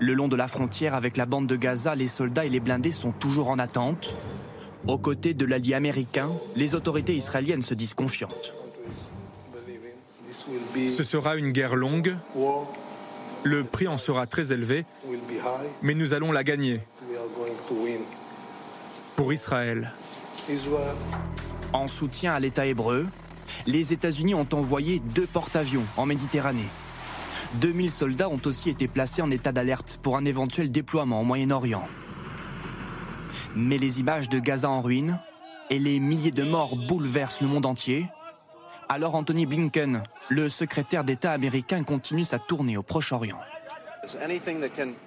Le 0.00 0.14
long 0.14 0.28
de 0.28 0.36
la 0.36 0.48
frontière 0.48 0.94
avec 0.94 1.16
la 1.16 1.26
bande 1.26 1.46
de 1.46 1.56
Gaza, 1.56 1.94
les 1.94 2.08
soldats 2.08 2.44
et 2.44 2.48
les 2.48 2.60
blindés 2.60 2.90
sont 2.90 3.12
toujours 3.12 3.50
en 3.50 3.58
attente. 3.58 4.14
Aux 4.86 4.98
côtés 4.98 5.34
de 5.34 5.44
l'allié 5.44 5.74
américain, 5.74 6.30
les 6.56 6.74
autorités 6.74 7.14
israéliennes 7.14 7.62
se 7.62 7.74
disent 7.74 7.94
confiantes. 7.94 8.52
Ce 10.88 11.02
sera 11.02 11.36
une 11.36 11.52
guerre 11.52 11.76
longue. 11.76 12.16
Le 13.44 13.64
prix 13.64 13.86
en 13.86 13.98
sera 13.98 14.26
très 14.26 14.52
élevé, 14.52 14.84
mais 15.82 15.94
nous 15.94 16.12
allons 16.12 16.32
la 16.32 16.42
gagner. 16.42 16.80
Pour 19.16 19.32
Israël. 19.32 19.92
En 21.72 21.86
soutien 21.86 22.32
à 22.32 22.40
l'État 22.40 22.64
hébreu, 22.66 23.06
les 23.66 23.92
États-Unis 23.92 24.34
ont 24.34 24.48
envoyé 24.52 25.00
deux 25.00 25.26
porte-avions 25.26 25.84
en 25.96 26.06
Méditerranée. 26.06 26.68
2000 27.54 27.90
soldats 27.90 28.28
ont 28.28 28.40
aussi 28.44 28.70
été 28.70 28.88
placés 28.88 29.22
en 29.22 29.30
état 29.30 29.52
d'alerte 29.52 29.98
pour 30.02 30.16
un 30.16 30.24
éventuel 30.24 30.70
déploiement 30.70 31.20
au 31.20 31.24
Moyen-Orient. 31.24 31.86
Mais 33.54 33.78
les 33.78 34.00
images 34.00 34.28
de 34.28 34.38
Gaza 34.38 34.70
en 34.70 34.80
ruine 34.80 35.20
et 35.70 35.78
les 35.78 36.00
milliers 36.00 36.30
de 36.30 36.44
morts 36.44 36.76
bouleversent 36.76 37.40
le 37.40 37.48
monde 37.48 37.66
entier. 37.66 38.06
Alors 38.88 39.14
Anthony 39.14 39.44
Blinken, 39.44 40.02
le 40.30 40.48
secrétaire 40.48 41.04
d'État 41.04 41.32
américain, 41.32 41.82
continue 41.82 42.24
sa 42.24 42.38
tournée 42.38 42.76
au 42.76 42.82
Proche-Orient. 42.82 43.40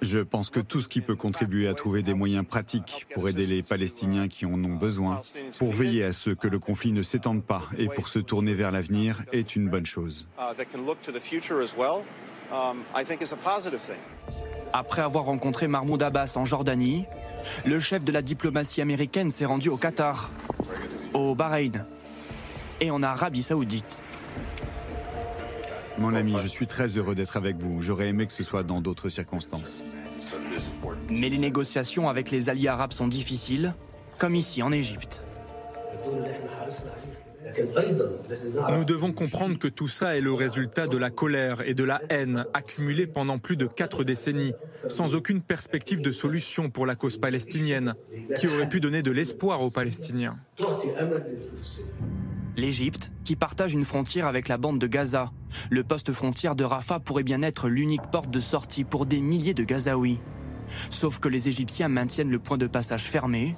Je 0.02 0.18
pense 0.20 0.50
que 0.50 0.60
tout 0.60 0.80
ce 0.80 0.88
qui 0.88 1.00
peut 1.00 1.16
contribuer 1.16 1.68
à 1.68 1.74
trouver 1.74 2.02
des 2.02 2.14
moyens 2.14 2.44
pratiques 2.46 3.06
pour 3.14 3.28
aider 3.28 3.46
les 3.46 3.62
Palestiniens 3.62 4.28
qui 4.28 4.46
en 4.46 4.62
ont 4.64 4.76
besoin, 4.76 5.20
pour 5.58 5.72
veiller 5.72 6.04
à 6.04 6.12
ce 6.12 6.30
que 6.30 6.48
le 6.48 6.58
conflit 6.58 6.92
ne 6.92 7.02
s'étende 7.02 7.42
pas 7.42 7.62
et 7.78 7.88
pour 7.88 8.08
se 8.08 8.18
tourner 8.18 8.54
vers 8.54 8.70
l'avenir 8.70 9.22
est 9.32 9.56
une 9.56 9.68
bonne 9.68 9.86
chose. 9.86 10.28
Après 14.74 15.02
avoir 15.02 15.24
rencontré 15.24 15.68
Mahmoud 15.68 16.02
Abbas 16.02 16.34
en 16.36 16.44
Jordanie, 16.44 17.04
le 17.66 17.78
chef 17.80 18.04
de 18.04 18.12
la 18.12 18.22
diplomatie 18.22 18.80
américaine 18.80 19.30
s'est 19.30 19.44
rendu 19.44 19.68
au 19.68 19.76
Qatar, 19.76 20.30
au 21.14 21.34
Bahreïn 21.34 21.84
et 22.80 22.90
en 22.90 23.02
Arabie 23.02 23.42
saoudite. 23.42 24.02
Mon 25.98 26.14
ami, 26.14 26.34
je 26.42 26.48
suis 26.48 26.66
très 26.66 26.88
heureux 26.88 27.14
d'être 27.14 27.36
avec 27.36 27.56
vous. 27.56 27.82
J'aurais 27.82 28.08
aimé 28.08 28.26
que 28.26 28.32
ce 28.32 28.42
soit 28.42 28.62
dans 28.62 28.80
d'autres 28.80 29.08
circonstances. 29.08 29.84
Mais 31.10 31.28
les 31.28 31.38
négociations 31.38 32.08
avec 32.08 32.30
les 32.30 32.48
alliés 32.48 32.68
arabes 32.68 32.92
sont 32.92 33.08
difficiles, 33.08 33.74
comme 34.18 34.34
ici 34.34 34.62
en 34.62 34.72
Égypte. 34.72 35.22
Nous 38.70 38.84
devons 38.84 39.12
comprendre 39.12 39.58
que 39.58 39.68
tout 39.68 39.88
ça 39.88 40.16
est 40.16 40.20
le 40.20 40.32
résultat 40.32 40.86
de 40.86 40.96
la 40.96 41.10
colère 41.10 41.60
et 41.66 41.74
de 41.74 41.84
la 41.84 42.00
haine 42.08 42.46
accumulées 42.54 43.06
pendant 43.06 43.38
plus 43.38 43.56
de 43.56 43.66
quatre 43.66 44.04
décennies, 44.04 44.54
sans 44.88 45.14
aucune 45.14 45.42
perspective 45.42 46.00
de 46.00 46.12
solution 46.12 46.70
pour 46.70 46.86
la 46.86 46.94
cause 46.94 47.18
palestinienne, 47.18 47.94
qui 48.38 48.48
aurait 48.48 48.68
pu 48.68 48.80
donner 48.80 49.02
de 49.02 49.10
l'espoir 49.10 49.60
aux 49.60 49.70
Palestiniens. 49.70 50.38
L'Égypte, 52.56 53.12
qui 53.24 53.34
partage 53.34 53.72
une 53.72 53.84
frontière 53.84 54.26
avec 54.26 54.48
la 54.48 54.58
bande 54.58 54.78
de 54.78 54.86
Gaza. 54.86 55.32
Le 55.70 55.82
poste 55.84 56.12
frontière 56.12 56.54
de 56.54 56.64
Rafah 56.64 57.00
pourrait 57.00 57.22
bien 57.22 57.40
être 57.40 57.68
l'unique 57.68 58.10
porte 58.10 58.30
de 58.30 58.40
sortie 58.40 58.84
pour 58.84 59.06
des 59.06 59.20
milliers 59.20 59.54
de 59.54 59.64
Gazaouis. 59.64 60.20
Sauf 60.90 61.18
que 61.18 61.28
les 61.28 61.48
Égyptiens 61.48 61.88
maintiennent 61.88 62.30
le 62.30 62.38
point 62.38 62.58
de 62.58 62.66
passage 62.66 63.04
fermé, 63.04 63.56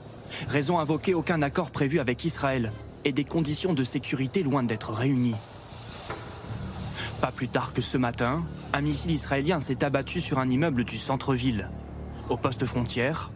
raison 0.48 0.78
invoquée 0.78 1.14
aucun 1.14 1.42
accord 1.42 1.72
prévu 1.72 1.98
avec 1.98 2.24
Israël 2.24 2.72
et 3.04 3.12
des 3.12 3.24
conditions 3.24 3.74
de 3.74 3.82
sécurité 3.84 4.44
loin 4.44 4.62
d'être 4.62 4.92
réunies. 4.92 5.36
Pas 7.20 7.32
plus 7.32 7.48
tard 7.48 7.72
que 7.72 7.82
ce 7.82 7.98
matin, 7.98 8.44
un 8.72 8.80
missile 8.80 9.10
israélien 9.10 9.60
s'est 9.60 9.84
abattu 9.84 10.20
sur 10.20 10.38
un 10.38 10.48
immeuble 10.48 10.84
du 10.84 10.98
centre-ville. 10.98 11.68
Au 12.28 12.36
poste 12.36 12.64
frontière, 12.64 13.32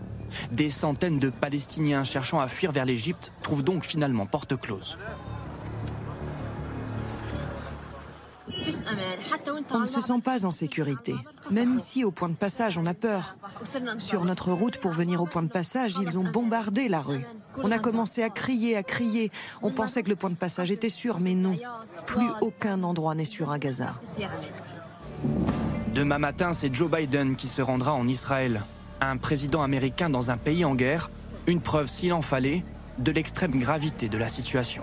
des 0.52 0.70
centaines 0.70 1.18
de 1.18 1.30
Palestiniens 1.30 2.04
cherchant 2.04 2.38
à 2.38 2.48
fuir 2.48 2.70
vers 2.70 2.84
l'Égypte 2.84 3.32
trouvent 3.42 3.64
donc 3.64 3.84
finalement 3.84 4.26
porte 4.26 4.56
close. 4.56 4.98
On 9.72 9.80
ne 9.80 9.86
se 9.86 10.00
sent 10.00 10.20
pas 10.24 10.44
en 10.44 10.50
sécurité. 10.50 11.14
Même 11.50 11.76
ici, 11.76 12.04
au 12.04 12.10
point 12.10 12.28
de 12.28 12.34
passage, 12.34 12.78
on 12.78 12.86
a 12.86 12.94
peur. 12.94 13.36
Sur 13.98 14.24
notre 14.24 14.52
route 14.52 14.78
pour 14.78 14.92
venir 14.92 15.22
au 15.22 15.26
point 15.26 15.42
de 15.42 15.48
passage, 15.48 15.96
ils 16.00 16.18
ont 16.18 16.24
bombardé 16.24 16.88
la 16.88 17.00
rue. 17.00 17.24
On 17.58 17.70
a 17.70 17.78
commencé 17.78 18.22
à 18.22 18.30
crier, 18.30 18.76
à 18.76 18.82
crier. 18.82 19.30
On 19.62 19.70
pensait 19.70 20.02
que 20.02 20.08
le 20.08 20.16
point 20.16 20.30
de 20.30 20.36
passage 20.36 20.70
était 20.70 20.88
sûr, 20.88 21.20
mais 21.20 21.34
non. 21.34 21.56
Plus 22.06 22.28
aucun 22.40 22.82
endroit 22.82 23.14
n'est 23.14 23.24
sûr 23.24 23.50
à 23.50 23.58
Gaza. 23.58 23.94
Demain 25.94 26.18
matin, 26.18 26.52
c'est 26.52 26.74
Joe 26.74 26.90
Biden 26.90 27.36
qui 27.36 27.48
se 27.48 27.62
rendra 27.62 27.92
en 27.92 28.06
Israël. 28.06 28.62
Un 29.00 29.16
président 29.16 29.62
américain 29.62 30.10
dans 30.10 30.30
un 30.30 30.36
pays 30.36 30.64
en 30.64 30.74
guerre, 30.74 31.10
une 31.46 31.60
preuve, 31.60 31.86
s'il 31.86 32.12
en 32.12 32.22
fallait, 32.22 32.64
de 32.98 33.10
l'extrême 33.12 33.56
gravité 33.56 34.08
de 34.08 34.18
la 34.18 34.28
situation. 34.28 34.82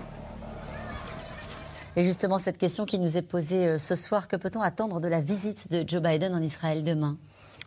Et 1.98 2.02
justement, 2.02 2.36
cette 2.36 2.58
question 2.58 2.84
qui 2.84 2.98
nous 2.98 3.16
est 3.16 3.22
posée 3.22 3.66
euh, 3.66 3.78
ce 3.78 3.94
soir, 3.94 4.28
que 4.28 4.36
peut-on 4.36 4.60
attendre 4.60 5.00
de 5.00 5.08
la 5.08 5.20
visite 5.20 5.70
de 5.70 5.82
Joe 5.88 6.02
Biden 6.02 6.34
en 6.34 6.42
Israël 6.42 6.84
demain? 6.84 7.16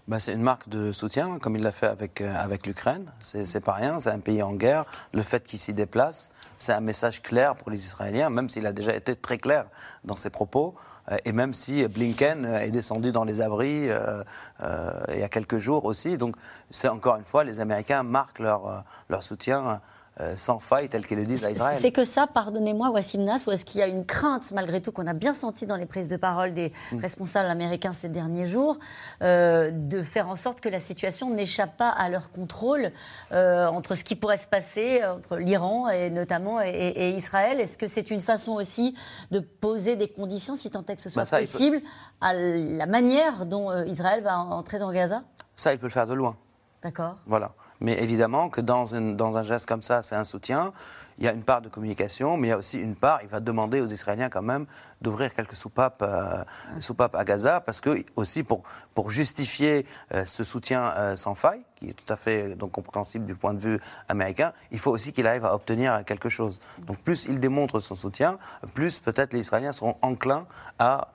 Bah, 0.08 0.20
c'est 0.20 0.34
une 0.34 0.44
marque 0.44 0.70
de 0.70 0.92
soutien, 0.92 1.40
comme 1.40 1.56
il 1.56 1.64
l'a 1.64 1.72
fait 1.72 1.88
avec, 1.88 2.22
euh, 2.22 2.32
avec 2.36 2.68
l'Ukraine. 2.68 3.12
C'est 3.24 3.60
pas 3.60 3.74
rien, 3.74 4.00
c'est 4.00 4.12
un 4.12 4.20
pays 4.20 4.44
en 4.44 4.54
guerre. 4.54 4.86
Le 5.14 5.24
fait 5.24 5.48
qu'il 5.48 5.58
s'y 5.58 5.74
déplace, 5.74 6.32
c'est 6.60 6.74
un 6.74 6.80
message 6.80 7.24
clair 7.24 7.56
pour 7.56 7.72
les 7.72 7.84
Israéliens, 7.84 8.30
même 8.30 8.50
s'il 8.50 8.68
a 8.68 8.72
déjà 8.72 8.96
été 8.96 9.16
très 9.16 9.40
clair 9.40 9.66
dans 10.04 10.16
ses 10.16 10.30
propos. 10.30 10.76
Euh, 11.12 11.18
et 11.26 11.32
même 11.32 11.54
si 11.54 11.88
Blinken 11.88 12.46
est 12.46 12.70
descendu 12.70 13.12
dans 13.12 13.24
les 13.24 13.42
abris 13.42 13.90
il 13.90 15.20
y 15.20 15.24
a 15.24 15.30
quelques 15.30 15.58
jours 15.58 15.86
aussi. 15.86 16.20
Donc, 16.20 16.36
c'est 16.70 16.88
encore 16.88 17.16
une 17.16 17.24
fois, 17.24 17.44
les 17.44 17.62
Américains 17.62 18.04
marquent 18.04 18.40
leur, 18.40 18.84
leur 19.10 19.24
soutien 19.24 19.82
euh, 20.22 20.36
sans 20.36 20.60
faille, 20.60 20.90
tel 20.90 21.08
qu'ils 21.08 21.18
le 21.18 21.26
disent 21.26 21.46
à 21.46 21.52
Israël. 21.52 21.78
C'est 21.80 21.94
que 21.94 22.04
ça, 22.04 22.28
pardonnez-moi, 22.28 22.90
Wassim 22.90 23.24
Nas, 23.24 23.46
ou 23.48 23.52
est-ce 23.52 23.64
qu'il 23.64 23.80
y 23.80 23.84
a 23.84 23.88
une 23.88 24.06
crainte, 24.06 24.52
malgré 24.52 24.82
tout, 24.82 24.92
qu'on 24.92 25.08
a 25.08 25.14
bien 25.14 25.32
senti 25.32 25.66
dans 25.66 25.78
les 25.78 25.86
prises 25.86 26.10
de 26.10 26.18
parole 26.18 26.54
des 26.54 26.74
mm. 26.92 26.98
responsables 26.98 27.50
américains 27.50 27.94
ces 27.94 28.10
derniers 28.10 28.46
jours, 28.46 28.78
euh, 29.22 29.72
de 29.72 30.02
faire 30.02 30.28
en 30.28 30.36
sorte 30.36 30.60
que 30.60 30.68
la 30.68 30.80
situation 30.80 31.34
n'échappe 31.34 31.78
pas 31.78 31.88
à 31.88 32.10
leur 32.10 32.32
contrôle 32.32 32.92
euh, 33.32 33.68
entre 33.68 33.96
ce 33.96 34.04
qui 34.04 34.16
pourrait 34.16 34.36
se 34.36 34.48
passer 34.48 35.06
entre 35.06 35.38
l'Iran 35.38 35.88
et 35.88 36.10
notamment 36.10 36.60
et, 36.62 37.12
Israël? 37.12 37.62
Est-ce 37.62 37.78
que 37.78 37.88
c'est 37.88 38.12
une 38.12 38.22
façon 38.22 38.54
aussi 38.54 38.96
de 39.32 39.40
poser 39.40 39.96
des 39.96 40.10
conditions, 40.10 40.56
si 40.56 40.70
tant 40.70 40.86
est 40.86 40.96
que 40.98 41.02
ce 41.02 41.10
soit 41.10 41.32
bah, 41.32 41.40
possible, 41.40 41.82
à 42.20 42.34
la 42.34 42.88
manière 42.88 43.46
dont 43.46 43.86
Israël 43.86 44.22
va 44.22 44.38
entrer 44.38 44.80
dans 44.80 44.92
Gaza? 44.92 45.24
Ça, 45.56 45.72
il 45.72 45.80
peut 45.80 45.88
le 45.88 45.94
faire 45.94 46.08
de 46.08 46.14
loin. 46.14 46.36
D'accord. 46.84 47.16
Voilà. 47.26 47.54
Mais 47.82 48.02
évidemment 48.02 48.50
que 48.50 48.62
dans, 48.62 48.84
dans 49.14 49.38
un 49.38 49.44
geste 49.44 49.66
comme 49.66 49.82
ça, 49.82 50.04
c'est 50.04 50.16
un 50.16 50.24
soutien. 50.26 50.74
Il 51.18 51.26
y 51.26 51.28
a 51.28 51.34
une 51.34 51.44
part 51.44 51.62
de 51.62 51.70
communication, 51.70 52.38
mais 52.38 52.48
il 52.48 52.52
y 52.52 52.54
a 52.54 52.58
aussi 52.58 52.80
une 52.80 52.96
part, 52.96 53.20
il 53.24 53.30
va 53.30 53.40
demander 53.40 53.82
aux 53.82 53.88
Israéliens 53.88 54.30
quand 54.30 54.42
même 54.42 54.66
d'ouvrir 55.02 55.34
quelques 55.34 55.56
soupapes, 55.56 56.02
euh, 56.02 56.44
soupapes 56.80 57.16
à 57.16 57.24
Gaza, 57.24 57.62
parce 57.62 57.82
que 57.82 58.04
aussi 58.16 58.44
pour, 58.44 58.64
pour 58.94 59.12
justifier 59.12 59.86
euh, 60.14 60.26
ce 60.26 60.44
soutien 60.44 60.94
euh, 60.96 61.16
sans 61.16 61.36
faille, 61.36 61.62
qui 61.76 61.90
est 61.90 61.94
tout 61.94 62.12
à 62.12 62.16
fait 62.16 62.56
donc, 62.56 62.72
compréhensible 62.72 63.26
du 63.26 63.36
point 63.36 63.54
de 63.54 63.60
vue 63.60 63.80
américain, 64.08 64.54
il 64.72 64.80
faut 64.80 64.92
aussi 64.92 65.14
qu'il 65.14 65.28
arrive 65.28 65.46
à 65.46 65.54
obtenir 65.54 66.04
quelque 66.06 66.30
chose. 66.30 66.60
Donc 66.80 67.00
plus 67.00 67.26
il 67.26 67.40
démontre 67.40 67.80
son 67.80 67.96
soutien, 67.96 68.38
plus 68.74 69.00
peut-être 69.00 69.34
les 69.34 69.40
Israéliens 69.40 69.72
seront 69.72 69.96
enclins 70.02 70.46
à 70.80 71.10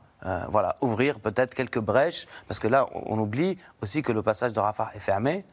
voilà, 0.48 0.76
ouvrir 0.80 1.20
peut-être 1.20 1.54
quelques 1.54 1.80
brèches, 1.80 2.26
parce 2.48 2.58
que 2.58 2.66
là, 2.66 2.86
on 2.94 3.18
oublie 3.18 3.58
aussi 3.82 4.00
que 4.00 4.10
le 4.10 4.22
passage 4.22 4.54
de 4.54 4.60
Rafah 4.60 4.90
est 4.94 4.98
fermé 4.98 5.44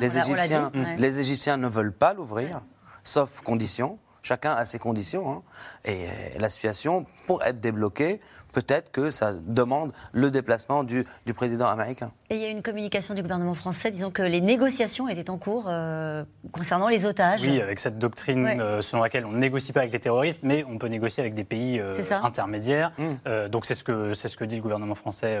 les, 0.00 0.18
Égyptiens, 0.18 0.70
les 0.98 1.20
Égyptiens 1.20 1.56
ne 1.56 1.68
veulent 1.68 1.92
pas 1.92 2.14
l'ouvrir, 2.14 2.60
sauf 3.04 3.40
conditions. 3.40 3.98
Chacun 4.22 4.52
a 4.52 4.64
ses 4.64 4.80
conditions. 4.80 5.30
Hein. 5.30 5.42
Et 5.84 6.08
la 6.38 6.48
situation, 6.48 7.06
pour 7.26 7.44
être 7.44 7.60
débloquée, 7.60 8.20
peut-être 8.56 8.90
que 8.90 9.10
ça 9.10 9.34
demande 9.34 9.92
le 10.12 10.30
déplacement 10.30 10.82
du, 10.82 11.04
président 11.34 11.66
américain. 11.66 12.12
Et 12.30 12.36
il 12.36 12.40
y 12.40 12.46
a 12.46 12.48
une 12.48 12.62
communication 12.62 13.12
du 13.12 13.20
gouvernement 13.20 13.52
français 13.52 13.90
disant 13.90 14.10
que 14.10 14.22
les 14.22 14.40
négociations 14.40 15.08
étaient 15.08 15.28
en 15.28 15.36
cours 15.36 15.66
euh, 15.68 16.24
concernant 16.52 16.88
les 16.88 17.04
otages. 17.04 17.42
Oui, 17.42 17.60
avec 17.60 17.78
cette 17.80 17.98
doctrine 17.98 18.46
euh, 18.46 18.80
selon 18.80 19.02
laquelle 19.02 19.26
on 19.26 19.32
ne 19.32 19.38
négocie 19.38 19.74
pas 19.74 19.80
avec 19.80 19.92
les 19.92 20.00
terroristes, 20.00 20.42
mais 20.42 20.64
on 20.70 20.78
peut 20.78 20.86
négocier 20.86 21.22
avec 21.22 21.34
des 21.34 21.44
pays 21.44 21.78
euh, 21.78 21.92
intermédiaires. 22.22 22.92
Mmh. 22.96 23.48
donc 23.48 23.66
c'est 23.66 23.74
ce, 23.74 23.84
que, 23.84 24.14
ce 24.14 24.34
que 24.36 24.44
dit 24.46 24.56
le 24.56 24.62
gouvernement 24.62 24.94
français 24.94 25.38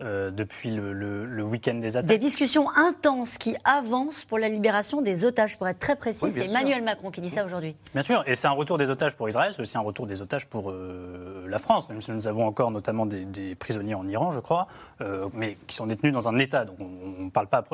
depuis 0.00 0.70
le, 0.70 1.42
week-end 1.42 1.74
des 1.74 1.98
attaques. 1.98 2.08
Des 2.08 2.18
discussions 2.18 2.70
intenses 2.70 3.36
qui 3.36 3.56
avancent 3.64 4.24
pour 4.24 4.38
la 4.38 4.48
libération 4.48 5.02
des 5.02 5.26
otages, 5.26 5.58
pour 5.58 5.68
être 5.68 5.78
très 5.78 5.96
précis. 5.96 6.30
c'est 6.30 6.46
Emmanuel 6.46 6.82
Macron 6.82 7.10
qui 7.10 7.20
dit 7.20 7.28
ça 7.28 7.44
aujourd'hui. 7.44 7.76
Bien 7.92 8.04
sûr, 8.04 8.24
et 8.26 8.34
c'est 8.34 8.46
un 8.46 8.52
retour 8.52 8.78
des 8.78 8.88
otages 8.88 9.16
pour 9.16 9.28
Israël, 9.28 9.52
c'est 9.54 9.60
aussi 9.60 9.76
un 9.76 9.82
retour 9.82 10.06
des 10.06 10.22
otages 10.22 10.46
pour 10.46 10.72
la 10.72 11.58
France, 11.58 11.90
même 11.90 12.00
si 12.00 12.10
nous 12.10 12.26
avons 12.26 12.37
encore 12.44 12.70
notamment 12.70 13.06
des, 13.06 13.54
prisonniers 13.54 13.94
en 13.94 14.06
Iran, 14.08 14.32
je 14.32 14.40
crois, 14.40 14.68
euh, 15.00 15.28
mais 15.32 15.56
qui 15.66 15.74
sont 15.74 15.86
détenus 15.86 16.12
dans 16.12 16.28
un 16.28 16.38
État. 16.38 16.64
Donc 16.64 16.76
on 16.80 17.24
ne 17.24 17.30
parle 17.30 17.48
pas 17.48 17.64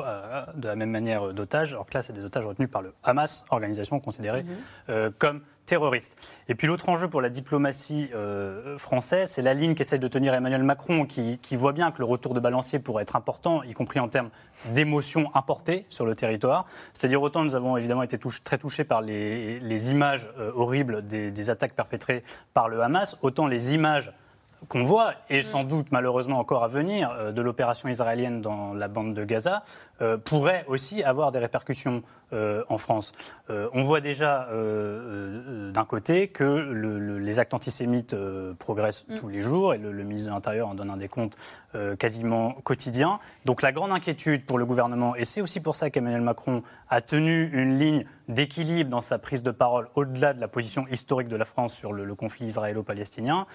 de 0.55 0.67
la 0.67 0.75
même 0.75 0.91
manière 0.91 1.33
d'otages, 1.33 1.73
alors 1.73 1.85
que 1.85 1.93
là, 1.97 2.01
c'est 2.01 2.13
des 2.13 2.23
otages 2.23 2.45
retenus 2.45 2.69
par 2.69 2.81
le 2.81 2.93
Hamas, 3.03 3.45
organisation 3.49 3.99
considérée 3.99 4.43
mhm. 4.43 4.55
euh, 4.89 5.11
comme 5.17 5.41
terroristes. 5.65 6.15
Et 6.47 6.55
puis 6.55 6.67
l'autre 6.67 6.89
enjeu 6.89 7.07
pour 7.07 7.21
la 7.21 7.29
diplomatie 7.29 8.09
euh, 8.13 8.77
française, 8.77 9.31
c'est 9.31 9.41
la 9.41 9.53
ligne 9.53 9.75
qu'essaie 9.75 9.97
de 9.97 10.07
tenir 10.07 10.33
Emmanuel 10.33 10.63
Macron, 10.63 11.05
qui, 11.05 11.55
voit 11.55 11.73
bien 11.73 11.91
que 11.91 11.99
le 11.99 12.05
retour 12.05 12.33
de 12.33 12.39
balancier 12.39 12.79
pourrait 12.79 13.03
être 13.03 13.15
important, 13.15 13.63
y 13.63 13.73
compris 13.73 13.99
en 13.99 14.07
termes 14.07 14.29
d'émotions 14.73 15.29
importées 15.33 15.85
sur 15.89 16.05
le 16.05 16.15
territoire. 16.15 16.65
C'est-à-dire 16.93 17.21
autant 17.21 17.43
nous 17.43 17.55
avons 17.55 17.77
évidemment 17.77 18.03
été 18.03 18.17
très 18.43 18.57
touchés 18.57 18.83
par 18.83 19.01
les, 19.01 19.91
images 19.91 20.29
euh, 20.37 20.51
horribles 20.55 21.05
des, 21.05 21.31
des 21.31 21.49
attaques 21.49 21.73
perpétrées 21.73 22.23
par 22.53 22.69
le 22.69 22.81
Hamas, 22.81 23.17
autant 23.21 23.47
les 23.47 23.73
images 23.73 24.13
qu'on 24.67 24.83
voit, 24.83 25.13
et 25.29 25.43
sans 25.43 25.63
doute 25.63 25.87
malheureusement 25.91 26.39
encore 26.39 26.63
à 26.63 26.67
venir, 26.67 27.11
euh, 27.11 27.31
de 27.31 27.41
l'opération 27.41 27.89
israélienne 27.89 28.41
dans 28.41 28.73
la 28.73 28.87
bande 28.87 29.13
de 29.13 29.23
Gaza, 29.23 29.63
euh, 30.01 30.17
pourrait 30.17 30.65
aussi 30.67 31.03
avoir 31.03 31.31
des 31.31 31.39
répercussions 31.39 32.03
euh, 32.33 32.63
en 32.69 32.77
France. 32.77 33.11
on 33.49 33.83
voit 33.83 34.01
déjà 34.01 34.49
d'un 34.49 35.85
côté 35.85 36.27
que 36.27 36.43
les 37.19 37.39
actes 37.39 37.53
antisémites 37.53 38.15
progressent 38.57 39.05
mm. 39.07 39.15
tous 39.15 39.29
les 39.29 39.41
jours, 39.41 39.73
et 39.73 39.77
le, 39.77 39.91
ministre 40.03 40.29
de 40.29 40.33
l'Intérieur 40.33 40.67
en 40.67 40.75
donne 40.75 40.89
un 40.89 40.97
décompte 40.97 41.37
quasiment 41.99 42.53
quotidien. 42.63 43.19
Donc 43.45 43.61
la 43.61 43.71
grande 43.71 43.91
inquiétude 43.91 44.45
pour 44.45 44.57
le 44.57 44.65
gouvernement, 44.65 45.15
et 45.15 45.25
c'est 45.25 45.41
aussi 45.41 45.59
pour 45.59 45.75
ça 45.75 45.89
qu'Emmanuel 45.89 46.21
Macron 46.21 46.63
a 46.89 47.01
tenu 47.01 47.49
une 47.53 47.77
ligne 47.77 48.05
d'équilibre 48.27 48.89
dans 48.89 49.01
sa 49.01 49.19
prise 49.19 49.43
de 49.43 49.51
parole 49.51 49.89
au-delà 49.95 50.33
de 50.33 50.41
la 50.41 50.47
position 50.47 50.87
historique 50.87 51.27
de 51.27 51.35
la 51.35 51.45
France 51.45 51.73
sur 51.73 51.93
le 51.93 52.15
conflit 52.15 52.47
israélo-palestinien, 52.47 53.45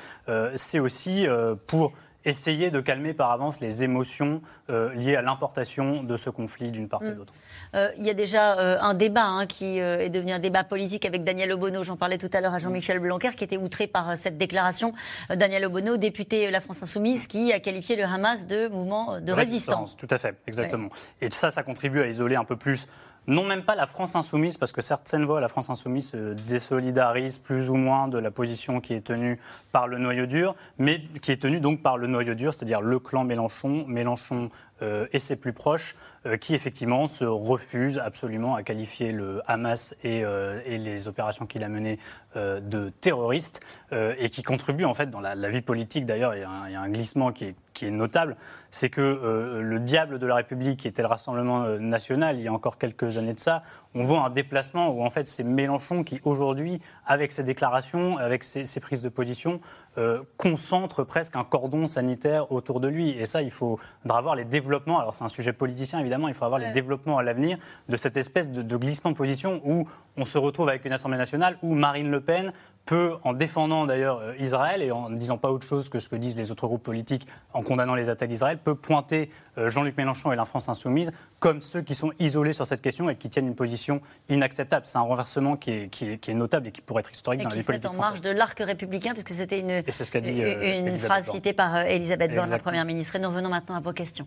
c'est 0.54 0.78
aussi 0.78 1.26
pour 1.66 1.92
essayer 2.24 2.70
de 2.70 2.80
calmer 2.80 3.14
par 3.14 3.30
avance 3.30 3.60
les 3.60 3.84
émotions 3.84 4.42
euh, 4.70 4.92
liées 4.94 5.16
à 5.16 5.22
l'importation 5.22 6.02
de 6.02 6.16
ce 6.16 6.30
conflit 6.30 6.70
d'une 6.70 6.88
part 6.88 7.02
et 7.02 7.10
mm. 7.10 7.14
d'autre. 7.14 7.32
Euh, 7.74 7.90
il 7.98 8.04
y 8.04 8.10
a 8.10 8.14
déjà 8.14 8.58
euh, 8.58 8.78
un 8.80 8.94
débat 8.94 9.26
hein, 9.26 9.46
qui 9.46 9.78
est 9.78 10.10
devenu 10.10 10.32
un 10.32 10.38
débat 10.38 10.64
politique 10.64 11.04
avec 11.04 11.24
Daniel 11.24 11.52
Obono, 11.52 11.82
j'en 11.82 11.96
parlais 11.96 12.18
tout 12.18 12.30
à 12.32 12.40
l'heure 12.40 12.54
à 12.54 12.58
Jean-Michel 12.58 12.98
Blanquer, 12.98 13.30
qui 13.36 13.44
était 13.44 13.56
outré 13.56 13.86
par 13.86 14.16
cette 14.16 14.38
déclaration. 14.38 14.92
Daniel 15.34 15.64
Obono, 15.66 15.96
député 15.96 16.46
de 16.46 16.52
La 16.52 16.60
France 16.60 16.82
Insoumise, 16.82 17.26
qui 17.26 17.52
a 17.52 17.60
qualifié 17.60 17.96
le 17.96 18.04
Hamas 18.04 18.46
de 18.46 18.68
mouvement 18.68 19.20
de 19.20 19.32
résistance. 19.32 19.96
Tout 19.96 20.08
à 20.10 20.18
fait, 20.18 20.36
exactement. 20.46 20.88
Et 21.20 21.30
ça, 21.30 21.50
ça 21.50 21.62
contribue 21.62 22.00
à 22.00 22.06
isoler 22.06 22.36
un 22.36 22.44
peu 22.44 22.56
plus 22.56 22.88
non 23.26 23.44
même 23.44 23.62
pas 23.62 23.74
la 23.74 23.86
France 23.86 24.16
insoumise, 24.16 24.58
parce 24.58 24.72
que 24.72 24.80
certaines 24.80 25.24
voix, 25.24 25.40
la 25.40 25.48
France 25.48 25.70
insoumise 25.70 26.10
se 26.10 26.34
désolidarise 26.34 27.38
plus 27.38 27.70
ou 27.70 27.76
moins 27.76 28.08
de 28.08 28.18
la 28.18 28.30
position 28.30 28.80
qui 28.80 28.94
est 28.94 29.06
tenue 29.06 29.38
par 29.72 29.86
le 29.86 29.98
noyau 29.98 30.26
dur, 30.26 30.56
mais 30.78 31.02
qui 31.22 31.32
est 31.32 31.42
tenue 31.42 31.60
donc 31.60 31.82
par 31.82 31.98
le 31.98 32.06
noyau 32.06 32.34
dur, 32.34 32.54
c'est-à-dire 32.54 32.80
le 32.80 32.98
clan 32.98 33.24
Mélenchon, 33.24 33.84
Mélenchon 33.86 34.50
euh, 34.82 35.06
et 35.12 35.20
ses 35.20 35.36
plus 35.36 35.52
proches, 35.52 35.94
qui 36.40 36.54
effectivement 36.54 37.06
se 37.06 37.24
refusent 37.24 37.98
absolument 37.98 38.54
à 38.54 38.62
qualifier 38.62 39.12
le 39.12 39.40
Hamas 39.46 39.94
et, 40.04 40.22
euh, 40.24 40.60
les 40.66 41.08
opérations 41.08 41.46
qu'il 41.46 41.64
a 41.64 41.68
menées 41.68 41.98
de 42.36 42.90
terroristes, 43.00 43.60
et 43.90 44.30
qui 44.30 44.42
contribuent 44.42 44.84
en 44.84 44.94
fait 44.94 45.10
dans 45.10 45.18
la, 45.18 45.48
vie 45.48 45.62
politique 45.62 46.06
d'ailleurs, 46.06 46.36
il, 46.36 46.42
y 46.42 46.44
a 46.44 46.80
un 46.80 46.88
glissement 46.88 47.32
qui 47.32 47.46
est, 47.46 47.90
notable, 47.90 48.36
c'est 48.70 48.88
que 48.88 49.58
le 49.60 49.80
diable 49.80 50.20
de 50.20 50.26
la 50.26 50.36
République, 50.36 50.78
qui 50.78 50.86
était 50.86 51.02
le 51.02 51.08
Rassemblement 51.08 51.64
national 51.80 52.36
il 52.36 52.42
y 52.42 52.48
a 52.48 52.52
encore 52.52 52.78
quelques 52.78 53.16
années 53.16 53.34
de 53.34 53.40
ça, 53.40 53.64
on 53.94 54.04
voit 54.04 54.20
un 54.20 54.30
déplacement 54.30 54.90
où 54.90 55.02
en 55.02 55.10
fait 55.10 55.26
c'est 55.26 55.42
Mélenchon 55.42 56.04
qui 56.04 56.20
aujourd'hui, 56.22 56.80
avec 57.04 57.32
ses 57.32 57.42
déclarations, 57.42 58.16
avec 58.16 58.44
ses 58.44 58.80
prises 58.80 59.02
de 59.02 59.08
position, 59.08 59.60
euh, 59.98 60.22
concentre 60.36 61.02
presque 61.02 61.34
un 61.34 61.42
cordon 61.42 61.86
sanitaire 61.88 62.52
autour 62.52 62.78
de 62.78 62.86
lui. 62.86 63.10
Et 63.10 63.26
ça, 63.26 63.42
il 63.42 63.50
faudra 63.50 64.18
avoir 64.18 64.36
les 64.36 64.44
développements. 64.44 65.00
Alors, 65.00 65.16
c'est 65.16 65.24
un 65.24 65.28
sujet 65.28 65.52
politicien, 65.52 65.98
évidemment. 65.98 66.28
Il 66.28 66.34
faut 66.34 66.44
avoir 66.44 66.60
les 66.60 66.70
développements 66.70 67.18
à 67.18 67.24
l'avenir 67.24 67.58
de 67.88 67.96
cette 67.96 68.16
espèce 68.16 68.48
de, 68.48 68.76
glissement 68.76 69.10
de 69.10 69.16
position 69.16 69.60
où 69.64 69.88
on 70.16 70.24
se 70.24 70.38
retrouve 70.38 70.68
avec 70.68 70.84
une 70.84 70.92
Assemblée 70.92 71.18
nationale 71.18 71.58
où 71.62 71.74
Marine 71.74 72.08
Le 72.08 72.20
Pen 72.20 72.52
peut, 72.84 73.14
en 73.24 73.32
défendant 73.32 73.86
d'ailleurs 73.86 74.18
euh, 74.18 74.34
Israël 74.38 74.82
et 74.82 74.90
en 74.90 75.10
ne 75.10 75.16
disant 75.16 75.38
pas 75.38 75.50
autre 75.50 75.66
chose 75.66 75.88
que 75.88 76.00
ce 76.00 76.08
que 76.08 76.16
disent 76.16 76.36
les 76.36 76.50
autres 76.50 76.66
groupes 76.66 76.82
politiques 76.82 77.26
en 77.52 77.62
condamnant 77.62 77.94
les 77.94 78.08
attaques 78.08 78.28
d'Israël, 78.28 78.58
peut 78.58 78.74
pointer 78.74 79.30
euh, 79.58 79.70
Jean-Luc 79.70 79.96
Mélenchon 79.96 80.32
et 80.32 80.36
la 80.36 80.44
France 80.44 80.68
insoumise 80.68 81.12
comme 81.38 81.60
ceux 81.60 81.82
qui 81.82 81.94
sont 81.94 82.12
isolés 82.18 82.52
sur 82.52 82.66
cette 82.66 82.82
question 82.82 83.08
et 83.08 83.16
qui 83.16 83.30
tiennent 83.30 83.46
une 83.46 83.54
position 83.54 84.00
inacceptable. 84.28 84.86
C'est 84.86 84.98
un 84.98 85.02
renversement 85.02 85.56
qui 85.56 85.70
est, 85.70 86.28
notable 86.34 86.68
et 86.68 86.72
qui 86.72 86.80
pourrait 86.80 87.00
être 87.00 87.12
historique 87.12 87.42
dans 87.42 87.48
la 87.48 87.56
vie 87.56 87.62
politique 87.62 87.90
en 87.90 87.94
marge 87.94 88.20
de 88.20 88.30
l'arc 88.30 88.58
républicain, 88.58 89.12
puisque 89.12 89.34
c'était 89.34 89.60
une, 89.60 89.70
et 89.70 89.84
ce 89.90 90.18
dit, 90.18 90.40
une 90.40 90.96
phrase 90.96 91.30
citée 91.30 91.52
par 91.52 91.74
euh, 91.76 91.82
Elisabeth 91.84 92.34
Borne, 92.34 92.50
la 92.50 92.58
Première 92.58 92.84
ministre. 92.84 93.16
Et 93.16 93.18
nous 93.18 93.28
revenons 93.28 93.48
maintenant 93.48 93.76
à 93.76 93.80
vos 93.80 93.92
questions. 93.92 94.26